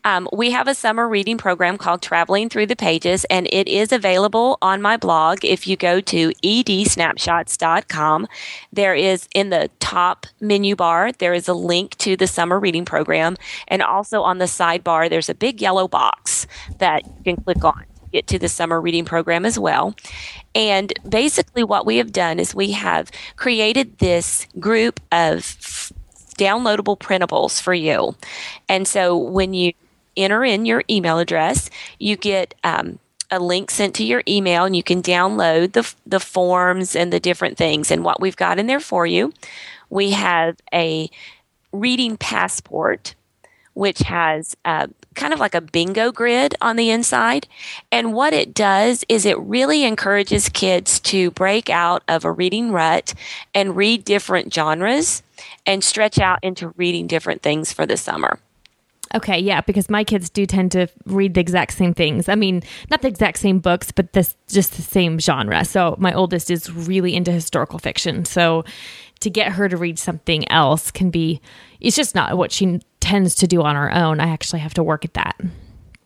Um, 0.07 0.29
we 0.33 0.51
have 0.51 0.69
a 0.69 0.75
summer 0.75 1.09
reading 1.09 1.39
program 1.39 1.79
called 1.79 2.03
Traveling 2.03 2.51
Through 2.51 2.67
the 2.67 2.77
Pages, 2.77 3.25
and 3.31 3.49
it 3.51 3.69
is 3.69 3.91
available 3.91 4.59
on 4.61 4.83
my 4.83 4.99
blog. 4.99 5.43
If 5.45 5.67
you 5.67 5.79
go 5.79 6.01
to 6.03 6.31
edsnapshots.com, 6.45 8.27
there 8.71 8.95
is 8.95 9.27
in 9.35 9.49
the 9.49 9.71
top 9.81 10.27
menu 10.41 10.77
bar, 10.77 11.11
there 11.13 11.33
is 11.33 11.49
a 11.49 11.55
link 11.55 11.97
to 11.99 12.19
the 12.19 12.27
summer 12.27 12.61
reading 12.61 12.85
program. 12.85 13.39
And 13.67 13.81
also 13.81 14.21
on 14.21 14.37
the 14.39 14.45
sidebar, 14.45 15.09
there's 15.09 15.31
a 15.31 15.35
big 15.35 15.63
yellow 15.63 15.89
box 15.89 16.47
that 16.79 17.07
you 17.07 17.25
can 17.25 17.37
click 17.43 17.65
on 17.65 17.81
to 17.81 18.11
get 18.13 18.27
to 18.27 18.39
the 18.39 18.49
summer 18.51 18.83
reading 18.83 19.07
program 19.07 19.47
as 19.47 19.59
well. 19.59 19.95
And 20.55 20.93
basically, 21.09 21.65
what 21.65 21.87
we 21.87 21.97
have 21.97 22.13
done 22.13 22.39
is 22.39 22.55
we 22.55 22.73
have 22.73 23.11
created 23.37 23.99
this 24.01 24.47
group 24.61 25.01
of 25.11 25.93
downloadable 26.37 26.99
printables 26.99 27.61
for 27.61 27.75
you. 27.75 28.17
And 28.69 28.87
so 28.87 29.17
when 29.17 29.55
you 29.55 29.73
enter 30.17 30.45
in 30.45 30.67
your 30.67 30.83
email 30.89 31.19
address. 31.19 31.71
You 31.99 32.17
get 32.17 32.55
um, 32.65 32.99
a 33.31 33.39
link 33.39 33.71
sent 33.71 33.95
to 33.97 34.05
your 34.05 34.23
email, 34.29 34.65
and 34.65 34.77
you 34.77 34.83
can 34.83 35.03
download 35.03 35.73
the 35.73 35.93
the 36.07 36.21
forms 36.21 36.95
and 36.97 37.13
the 37.13 37.21
different 37.21 37.57
things. 37.57 37.91
And 37.91 38.05
what 38.05 38.21
we've 38.21 38.37
got 38.37 38.59
in 38.59 38.67
there 38.67 38.81
for 38.81 39.07
you, 39.07 39.33
we 39.91 40.11
have 40.11 40.57
a 40.73 41.11
reading 41.73 42.17
passport, 42.17 43.15
which 43.75 44.01
has 44.01 44.57
uh, 44.65 44.87
kind 45.15 45.33
of 45.33 45.41
like 45.41 45.55
a 45.55 45.61
bingo 45.61 46.13
grid 46.13 46.55
on 46.61 46.77
the 46.77 46.91
inside. 46.91 47.47
And 47.91 48.15
what 48.15 48.33
it 48.33 48.55
does 48.55 49.05
is 49.09 49.25
it 49.25 49.39
really 49.41 49.85
encourages 49.85 50.49
kids 50.49 51.01
to 51.01 51.31
break 51.33 51.71
out 51.71 52.03
of 52.09 52.25
a 52.25 52.33
reading 52.33 52.73
rut 52.73 53.15
and 53.55 53.77
read 53.77 54.05
different 54.05 54.53
genres 54.53 55.23
and 55.67 55.83
stretch 55.83 56.19
out 56.19 56.39
into 56.43 56.69
reading 56.77 57.07
different 57.07 57.43
things 57.43 57.73
for 57.73 57.87
the 57.87 57.97
summer. 57.97 58.39
Okay, 59.15 59.39
yeah, 59.39 59.61
because 59.61 59.89
my 59.89 60.03
kids 60.03 60.29
do 60.29 60.45
tend 60.45 60.73
to 60.73 60.89
read 61.07 61.35
the 61.35 61.41
exact 61.41 61.75
same 61.75 61.95
things. 61.95 62.29
I 62.29 62.35
mean, 62.35 62.63
not 62.91 63.03
the 63.03 63.09
exact 63.09 63.39
same 63.39 63.61
books, 63.61 63.93
but 63.93 64.13
this 64.13 64.35
just 64.49 64.75
the 64.75 64.83
same 64.83 65.21
genre. 65.21 65.65
So 65.65 65.95
my 65.99 66.13
oldest 66.13 66.51
is 66.51 66.73
really 66.73 67.15
into 67.15 67.31
historical 67.31 67.79
fiction. 67.79 68.25
So 68.25 68.65
to 69.21 69.31
get 69.31 69.53
her 69.53 69.69
to 69.69 69.77
read 69.77 69.99
something 69.99 70.51
else 70.51 70.91
can 70.91 71.11
be 71.11 71.41
it's 71.81 71.97
just 71.97 72.15
not 72.15 72.37
what 72.37 72.51
she 72.53 72.81
tends 73.01 73.35
to 73.37 73.47
do 73.47 73.63
on 73.63 73.77
her 73.77 73.93
own. 73.93 74.21
I 74.21 74.29
actually 74.29 74.61
have 74.61 74.75
to 74.75 74.83
work 74.83 75.05
at 75.05 75.15
that. 75.15 75.39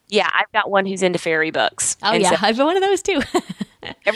Yeah, 0.08 0.28
I've 0.32 0.50
got 0.52 0.70
one 0.70 0.86
who's 0.86 1.02
into 1.02 1.18
fairy 1.18 1.50
books. 1.50 1.96
Oh 2.02 2.12
yeah, 2.14 2.30
so- 2.30 2.36
I've 2.42 2.56
been 2.56 2.66
one 2.66 2.76
of 2.76 2.82
those 2.82 3.02
too. 3.02 3.20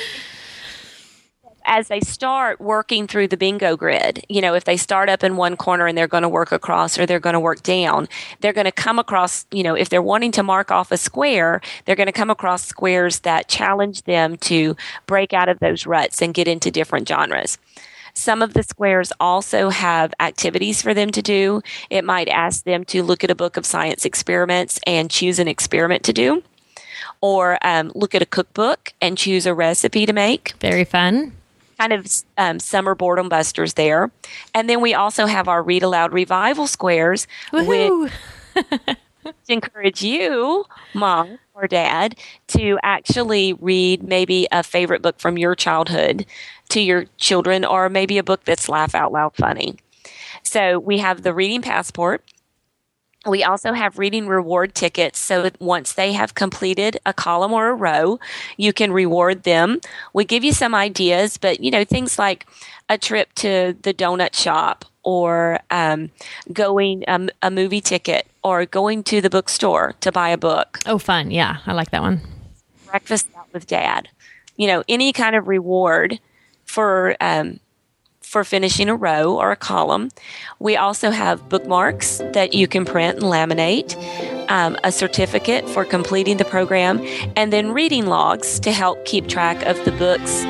as 1.64 1.86
they 1.88 2.00
start 2.00 2.60
working 2.60 3.06
through 3.06 3.28
the 3.28 3.36
bingo 3.36 3.76
grid, 3.76 4.24
you 4.28 4.40
know, 4.40 4.54
if 4.54 4.64
they 4.64 4.76
start 4.76 5.08
up 5.08 5.22
in 5.22 5.36
one 5.36 5.56
corner 5.56 5.86
and 5.86 5.96
they're 5.96 6.08
going 6.08 6.24
to 6.24 6.28
work 6.28 6.50
across 6.50 6.98
or 6.98 7.06
they're 7.06 7.20
going 7.20 7.34
to 7.34 7.40
work 7.40 7.62
down, 7.62 8.08
they're 8.40 8.52
going 8.52 8.64
to 8.64 8.72
come 8.72 8.98
across, 8.98 9.46
you 9.52 9.62
know, 9.62 9.74
if 9.76 9.88
they're 9.88 10.02
wanting 10.02 10.32
to 10.32 10.42
mark 10.42 10.72
off 10.72 10.90
a 10.90 10.96
square, 10.96 11.60
they're 11.84 11.94
going 11.96 12.08
to 12.08 12.12
come 12.12 12.30
across 12.30 12.64
squares 12.66 13.20
that 13.20 13.46
challenge 13.48 14.02
them 14.02 14.36
to 14.38 14.74
break 15.06 15.32
out 15.32 15.48
of 15.48 15.60
those 15.60 15.86
ruts 15.86 16.20
and 16.20 16.34
get 16.34 16.48
into 16.48 16.70
different 16.70 17.06
genres. 17.06 17.58
Some 18.14 18.42
of 18.42 18.54
the 18.54 18.62
squares 18.62 19.12
also 19.18 19.70
have 19.70 20.12
activities 20.20 20.82
for 20.82 20.94
them 20.94 21.10
to 21.10 21.22
do. 21.22 21.62
It 21.90 22.04
might 22.04 22.28
ask 22.28 22.64
them 22.64 22.84
to 22.86 23.02
look 23.02 23.24
at 23.24 23.30
a 23.30 23.34
book 23.34 23.56
of 23.56 23.64
science 23.64 24.04
experiments 24.04 24.78
and 24.86 25.10
choose 25.10 25.38
an 25.38 25.48
experiment 25.48 26.02
to 26.04 26.12
do, 26.12 26.42
or 27.20 27.58
um, 27.62 27.90
look 27.94 28.14
at 28.14 28.22
a 28.22 28.26
cookbook 28.26 28.92
and 29.00 29.16
choose 29.16 29.46
a 29.46 29.54
recipe 29.54 30.06
to 30.06 30.12
make. 30.12 30.52
Very 30.60 30.84
fun 30.84 31.32
kind 31.78 31.92
of 31.92 32.06
um, 32.38 32.60
summer 32.60 32.94
boredom 32.94 33.28
busters 33.28 33.74
there. 33.74 34.12
And 34.54 34.70
then 34.70 34.80
we 34.80 34.94
also 34.94 35.26
have 35.26 35.48
our 35.48 35.62
read 35.62 35.82
aloud 35.82 36.12
revival 36.12 36.68
squares. 36.68 37.26
Woohoo! 37.52 38.08
encourage 39.48 40.02
you, 40.02 40.64
mom 40.94 41.38
or 41.54 41.66
dad, 41.66 42.16
to 42.48 42.78
actually 42.82 43.54
read 43.54 44.02
maybe 44.02 44.48
a 44.52 44.62
favorite 44.62 45.02
book 45.02 45.18
from 45.18 45.38
your 45.38 45.54
childhood 45.54 46.26
to 46.70 46.80
your 46.80 47.04
children, 47.18 47.64
or 47.64 47.88
maybe 47.88 48.18
a 48.18 48.22
book 48.22 48.44
that's 48.44 48.68
laugh 48.68 48.94
out 48.94 49.12
loud 49.12 49.34
funny. 49.36 49.76
So 50.42 50.78
we 50.78 50.98
have 50.98 51.22
the 51.22 51.34
reading 51.34 51.62
passport. 51.62 52.22
We 53.26 53.44
also 53.44 53.72
have 53.72 53.98
reading 53.98 54.26
reward 54.26 54.74
tickets. 54.74 55.18
So 55.18 55.50
once 55.60 55.92
they 55.92 56.12
have 56.12 56.34
completed 56.34 56.98
a 57.06 57.12
column 57.12 57.52
or 57.52 57.68
a 57.68 57.74
row, 57.74 58.18
you 58.56 58.72
can 58.72 58.92
reward 58.92 59.44
them. 59.44 59.80
We 60.12 60.24
give 60.24 60.42
you 60.42 60.52
some 60.52 60.74
ideas, 60.74 61.36
but 61.36 61.60
you 61.60 61.70
know, 61.70 61.84
things 61.84 62.18
like 62.18 62.46
a 62.88 62.98
trip 62.98 63.32
to 63.34 63.76
the 63.82 63.94
donut 63.94 64.34
shop 64.34 64.84
or 65.02 65.60
um, 65.70 66.10
going 66.52 67.04
um, 67.08 67.28
a 67.42 67.50
movie 67.50 67.80
ticket 67.80 68.26
or 68.42 68.66
going 68.66 69.02
to 69.04 69.20
the 69.20 69.30
bookstore 69.30 69.94
to 70.00 70.12
buy 70.12 70.28
a 70.28 70.38
book. 70.38 70.78
Oh, 70.86 70.98
fun. 70.98 71.30
Yeah, 71.30 71.58
I 71.66 71.72
like 71.72 71.90
that 71.90 72.02
one. 72.02 72.20
Breakfast 72.86 73.28
out 73.36 73.52
with 73.52 73.66
dad. 73.66 74.08
You 74.56 74.66
know, 74.66 74.84
any 74.88 75.12
kind 75.12 75.34
of 75.34 75.48
reward 75.48 76.20
for 76.64 77.16
um, 77.20 77.58
for 78.32 78.44
finishing 78.44 78.88
a 78.88 78.96
row 78.96 79.36
or 79.36 79.50
a 79.50 79.56
column. 79.56 80.08
We 80.58 80.74
also 80.74 81.10
have 81.10 81.50
bookmarks 81.50 82.22
that 82.32 82.54
you 82.54 82.66
can 82.66 82.86
print 82.86 83.16
and 83.16 83.24
laminate, 83.24 83.94
um, 84.50 84.78
a 84.84 84.90
certificate 84.90 85.68
for 85.68 85.84
completing 85.84 86.38
the 86.38 86.46
program, 86.46 87.04
and 87.36 87.52
then 87.52 87.72
reading 87.72 88.06
logs 88.06 88.58
to 88.60 88.72
help 88.72 89.04
keep 89.04 89.28
track 89.28 89.62
of 89.66 89.84
the 89.84 89.92
books 89.92 90.44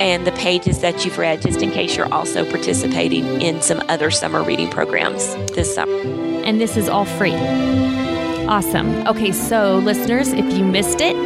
and 0.00 0.26
the 0.26 0.32
pages 0.32 0.80
that 0.80 1.04
you've 1.04 1.18
read, 1.18 1.42
just 1.42 1.62
in 1.62 1.70
case 1.70 1.96
you're 1.96 2.12
also 2.12 2.48
participating 2.48 3.40
in 3.40 3.62
some 3.62 3.82
other 3.88 4.10
summer 4.10 4.42
reading 4.42 4.70
programs 4.70 5.34
this 5.54 5.72
summer. 5.74 5.96
And 6.44 6.60
this 6.60 6.76
is 6.76 6.88
all 6.88 7.04
free. 7.04 7.34
Awesome. 8.46 9.06
Okay, 9.08 9.32
so 9.32 9.78
listeners, 9.78 10.32
if 10.32 10.44
you 10.56 10.64
missed 10.64 11.00
it, 11.00 11.16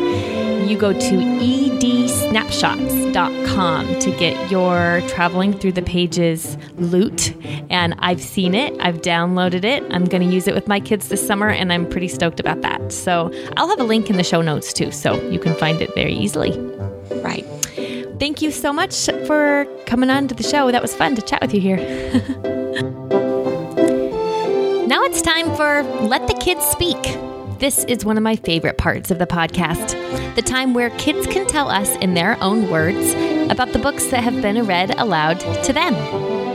you 0.70 0.78
go 0.78 0.92
to 0.92 0.98
edsnapshots.com 0.98 3.98
to 3.98 4.10
get 4.12 4.50
your 4.50 5.02
traveling 5.08 5.52
through 5.52 5.72
the 5.72 5.82
pages 5.82 6.56
loot. 6.76 7.34
And 7.68 7.94
I've 7.98 8.22
seen 8.22 8.54
it, 8.54 8.74
I've 8.80 9.02
downloaded 9.02 9.64
it. 9.64 9.82
I'm 9.90 10.04
going 10.04 10.22
to 10.22 10.28
use 10.32 10.46
it 10.48 10.54
with 10.54 10.68
my 10.68 10.80
kids 10.80 11.08
this 11.08 11.26
summer, 11.26 11.48
and 11.48 11.72
I'm 11.72 11.88
pretty 11.88 12.08
stoked 12.08 12.40
about 12.40 12.62
that. 12.62 12.92
So 12.92 13.30
I'll 13.56 13.68
have 13.68 13.80
a 13.80 13.84
link 13.84 14.08
in 14.08 14.16
the 14.16 14.24
show 14.24 14.40
notes 14.40 14.72
too, 14.72 14.92
so 14.92 15.20
you 15.28 15.40
can 15.40 15.54
find 15.56 15.82
it 15.82 15.94
very 15.94 16.14
easily. 16.14 16.58
Right. 17.22 17.44
Thank 18.20 18.42
you 18.42 18.50
so 18.50 18.70
much 18.70 19.06
for 19.26 19.66
coming 19.86 20.10
on 20.10 20.28
to 20.28 20.34
the 20.34 20.42
show. 20.42 20.70
That 20.70 20.82
was 20.82 20.94
fun 20.94 21.16
to 21.16 21.22
chat 21.22 21.40
with 21.40 21.54
you 21.54 21.60
here. 21.62 21.78
now 24.86 25.02
it's 25.04 25.22
time 25.22 25.46
for 25.56 25.82
Let 26.02 26.28
the 26.28 26.34
Kids 26.34 26.62
Speak. 26.66 26.98
This 27.60 27.82
is 27.84 28.04
one 28.04 28.18
of 28.18 28.22
my 28.22 28.36
favorite 28.36 28.76
parts 28.76 29.10
of 29.10 29.18
the 29.18 29.26
podcast 29.26 29.96
the 30.36 30.42
time 30.42 30.74
where 30.74 30.90
kids 30.90 31.26
can 31.26 31.46
tell 31.46 31.68
us 31.68 31.96
in 31.96 32.12
their 32.14 32.40
own 32.42 32.70
words 32.70 33.14
about 33.50 33.72
the 33.72 33.78
books 33.78 34.06
that 34.08 34.22
have 34.22 34.42
been 34.42 34.66
read 34.66 34.90
aloud 34.98 35.40
to 35.64 35.72
them. 35.72 36.49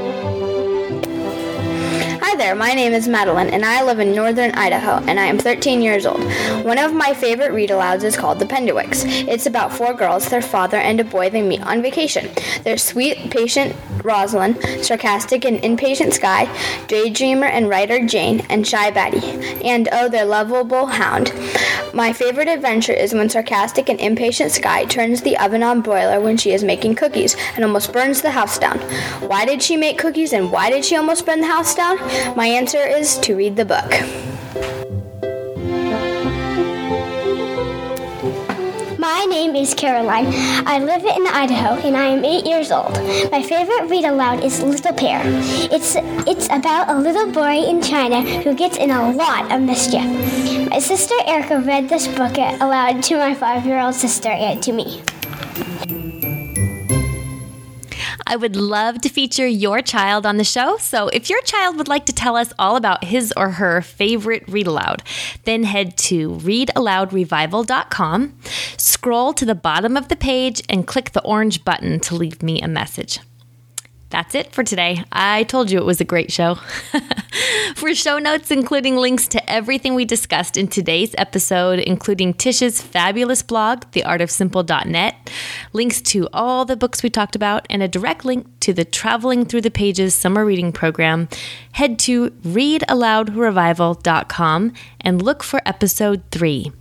Hi 2.28 2.36
there, 2.38 2.56
my 2.56 2.74
name 2.74 2.94
is 2.94 3.08
Madeline, 3.08 3.52
and 3.52 3.64
I 3.64 3.84
live 3.84 4.00
in 4.00 4.16
northern 4.16 4.50
Idaho, 4.54 4.94
and 5.06 5.20
I 5.20 5.28
am 5.28 5.38
13 5.38 5.84
years 5.84 6.08
old. 6.08 6.24
One 6.66 6.80
of 6.80 6.92
my 6.92 7.14
favorite 7.14 7.54
read 7.54 7.70
alouds 7.70 8.04
is 8.04 8.18
called 8.18 8.40
The 8.40 8.46
Penderwicks. 8.46 9.06
It's 9.28 9.46
about 9.46 9.72
four 9.72 9.94
girls, 9.94 10.28
their 10.28 10.42
father, 10.42 10.78
and 10.78 11.00
a 11.00 11.04
boy 11.04 11.30
they 11.30 11.44
meet 11.44 11.62
on 11.62 11.84
vacation. 11.84 12.32
They're 12.64 12.80
sweet, 12.80 13.30
patient 13.30 13.76
Rosalind, 14.04 14.58
sarcastic 14.84 15.46
and 15.46 15.64
impatient 15.64 16.14
Skye, 16.16 16.46
daydreamer 16.88 17.50
and 17.50 17.70
writer 17.70 18.06
Jane, 18.06 18.42
and 18.50 18.68
shy 18.68 18.90
Batty, 18.90 19.20
and 19.64 19.88
oh, 19.92 20.10
their 20.10 20.26
lovable 20.26 20.88
hound. 20.88 21.32
My 21.94 22.12
favorite 22.12 22.48
adventure 22.48 22.92
is 22.92 23.14
when 23.14 23.30
sarcastic 23.30 23.88
and 23.88 24.00
impatient 24.00 24.52
Skye 24.52 24.86
turns 24.86 25.22
the 25.22 25.38
oven 25.38 25.64
on 25.64 25.82
boiler 25.82 26.20
when 26.20 26.38
she 26.38 26.52
is 26.52 26.64
making 26.64 26.96
cookies 26.96 27.38
and 27.56 27.64
almost 27.64 27.94
burns 27.94 28.22
the 28.22 28.32
house 28.32 28.60
down. 28.60 28.80
Why 29.30 29.46
did 29.46 29.62
she 29.62 29.78
make 29.78 29.98
cookies 29.98 30.34
and 30.34 30.52
why 30.52 30.70
did 30.70 30.84
she 30.84 30.98
almost 30.98 31.26
burn 31.26 31.40
the 31.42 31.48
house 31.48 31.74
down? 31.74 31.98
My 32.36 32.48
answer 32.48 32.86
is 32.86 33.18
to 33.20 33.36
read 33.36 33.56
the 33.56 33.66
book. 33.66 33.92
My 39.00 39.26
name 39.30 39.56
is 39.56 39.74
Caroline. 39.74 40.28
I 40.66 40.80
live 40.80 41.04
in 41.06 41.28
Idaho 41.28 41.76
and 41.88 41.96
I 41.96 42.06
am 42.06 42.26
eight 42.26 42.46
years 42.46 42.72
old. 42.72 42.94
My 43.32 43.42
favorite 43.42 43.90
read 43.90 44.06
aloud 44.06 44.44
is 44.44 44.64
Little 44.64 44.94
Pear. 44.94 45.22
It's 45.72 45.96
it's 46.28 46.48
about 46.48 46.90
a 46.90 46.98
little 46.98 47.32
boy 47.32 47.64
in 47.64 47.82
China 47.82 48.22
who 48.42 48.56
gets 48.56 48.78
in 48.78 48.92
a 48.92 49.12
lot 49.12 49.52
of 49.52 49.62
mischief. 49.62 50.06
My 50.70 50.80
sister 50.80 51.16
Erica 51.28 51.62
read 51.62 51.88
this 51.88 52.08
book 52.08 52.38
aloud 52.38 53.04
to 53.04 53.18
my 53.18 53.36
five-year-old 53.36 53.96
sister 53.96 54.30
and 54.30 54.62
to 54.64 54.72
me. 54.74 55.04
I 58.28 58.36
would 58.36 58.56
love 58.56 59.02
to 59.02 59.10
feature 59.10 59.48
your 59.48 59.82
child 59.82 60.26
on 60.26 60.38
the 60.38 60.44
show. 60.44 60.78
So 60.78 61.10
if 61.10 61.30
your 61.30 61.42
child 61.44 61.78
would 61.78 61.88
like 61.88 62.06
to 62.08 62.14
tell 62.14 62.36
us 62.36 62.52
all 62.58 62.76
about 62.76 63.04
his 63.04 63.34
or 63.38 63.52
her 63.52 63.82
favorite 63.82 64.44
read 64.48 64.68
aloud, 64.68 65.04
then 65.44 65.64
head 65.64 65.96
to 65.98 66.32
readaloudrevival.com, 66.32 68.38
scroll 68.78 69.34
to 69.34 69.46
the 69.46 69.56
bottom 69.56 69.96
of 69.96 70.08
the 70.08 70.16
page, 70.16 70.62
and 70.68 70.88
click 70.88 71.12
the 71.12 71.24
orange 71.24 71.64
button 71.64 72.00
to 72.00 72.16
leave 72.16 72.42
me 72.42 72.62
a 72.62 72.68
message. 72.68 73.20
That's 74.10 74.36
it 74.36 74.54
for 74.54 74.64
today. 74.64 75.04
I 75.12 75.44
told 75.44 75.72
you 75.72 75.80
it 75.80 75.86
was 75.86 76.00
a 76.00 76.06
great 76.06 76.32
show. 76.32 76.56
for 77.76 77.94
show 77.96 78.20
notes, 78.20 78.52
including 78.52 78.98
links 78.98 79.28
to 79.30 79.50
everything 79.50 79.96
we 79.96 80.06
discussed 80.06 80.58
in 80.58 80.68
today's 80.68 81.16
episode, 81.18 81.80
including 81.80 82.34
Tsh's 82.34 82.82
fabulous 82.82 83.42
blog, 83.42 83.86
theartofsimple.net, 83.92 85.32
links 85.74 86.02
to 86.02 86.30
all 86.32 86.66
the 86.66 86.78
books 86.78 87.02
we 87.02 87.10
talked 87.10 87.36
about, 87.36 87.66
and 87.70 87.82
a 87.82 87.88
direct 87.88 88.26
link 88.26 88.46
to 88.62 88.74
the 88.74 88.86
Traveling 88.86 89.44
Through 89.44 89.62
the 89.62 89.72
Pages 89.72 90.14
summer 90.14 90.46
reading 90.46 90.72
program, 90.72 91.28
head 91.74 91.98
to 92.00 92.30
readaloudrevival.com 92.30 94.74
and 95.02 95.22
look 95.22 95.44
for 95.44 95.62
episode 95.66 96.24
three. 96.32 96.72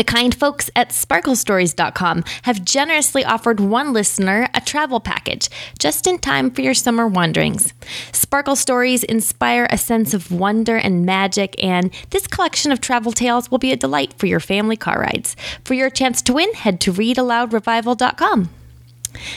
The 0.00 0.04
kind 0.04 0.34
folks 0.34 0.70
at 0.74 0.92
sparklestories.com 0.92 2.24
have 2.44 2.64
generously 2.64 3.22
offered 3.22 3.60
one 3.60 3.92
listener 3.92 4.48
a 4.54 4.60
travel 4.62 4.98
package 4.98 5.50
just 5.78 6.06
in 6.06 6.18
time 6.18 6.50
for 6.50 6.62
your 6.62 6.72
summer 6.72 7.06
wanderings. 7.06 7.74
Sparkle 8.10 8.56
Stories 8.56 9.04
inspire 9.04 9.66
a 9.68 9.76
sense 9.76 10.14
of 10.14 10.32
wonder 10.32 10.78
and 10.78 11.04
magic, 11.04 11.54
and 11.62 11.90
this 12.08 12.26
collection 12.26 12.72
of 12.72 12.80
travel 12.80 13.12
tales 13.12 13.50
will 13.50 13.58
be 13.58 13.72
a 13.72 13.76
delight 13.76 14.14
for 14.14 14.24
your 14.24 14.40
family 14.40 14.74
car 14.74 15.00
rides. 15.00 15.36
For 15.66 15.74
your 15.74 15.90
chance 15.90 16.22
to 16.22 16.32
win, 16.32 16.54
head 16.54 16.80
to 16.80 16.94
readaloudrevival.com. 16.94 18.48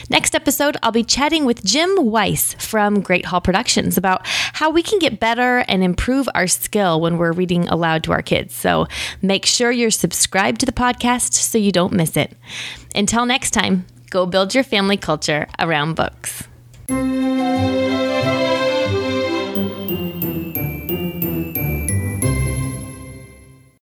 Next 0.08 0.34
episode, 0.34 0.76
I'll 0.82 0.92
be 0.92 1.04
chatting 1.04 1.44
with 1.44 1.64
Jim 1.64 1.94
Weiss 2.06 2.54
from 2.54 3.00
Great 3.00 3.26
Hall 3.26 3.40
Productions 3.40 3.96
about 3.96 4.26
how 4.26 4.70
we 4.70 4.82
can 4.82 4.98
get 4.98 5.20
better 5.20 5.58
and 5.68 5.82
improve 5.82 6.28
our 6.34 6.46
skill 6.46 7.00
when 7.00 7.18
we're 7.18 7.32
reading 7.32 7.68
aloud 7.68 8.04
to 8.04 8.12
our 8.12 8.22
kids. 8.22 8.54
So 8.54 8.86
make 9.22 9.46
sure 9.46 9.70
you're 9.70 9.90
subscribed 9.90 10.60
to 10.60 10.66
the 10.66 10.72
podcast 10.72 11.34
so 11.34 11.58
you 11.58 11.72
don't 11.72 11.92
miss 11.92 12.16
it. 12.16 12.36
Until 12.94 13.26
next 13.26 13.50
time, 13.50 13.86
go 14.10 14.26
build 14.26 14.54
your 14.54 14.64
family 14.64 14.96
culture 14.96 15.46
around 15.58 15.94
books. 15.94 16.44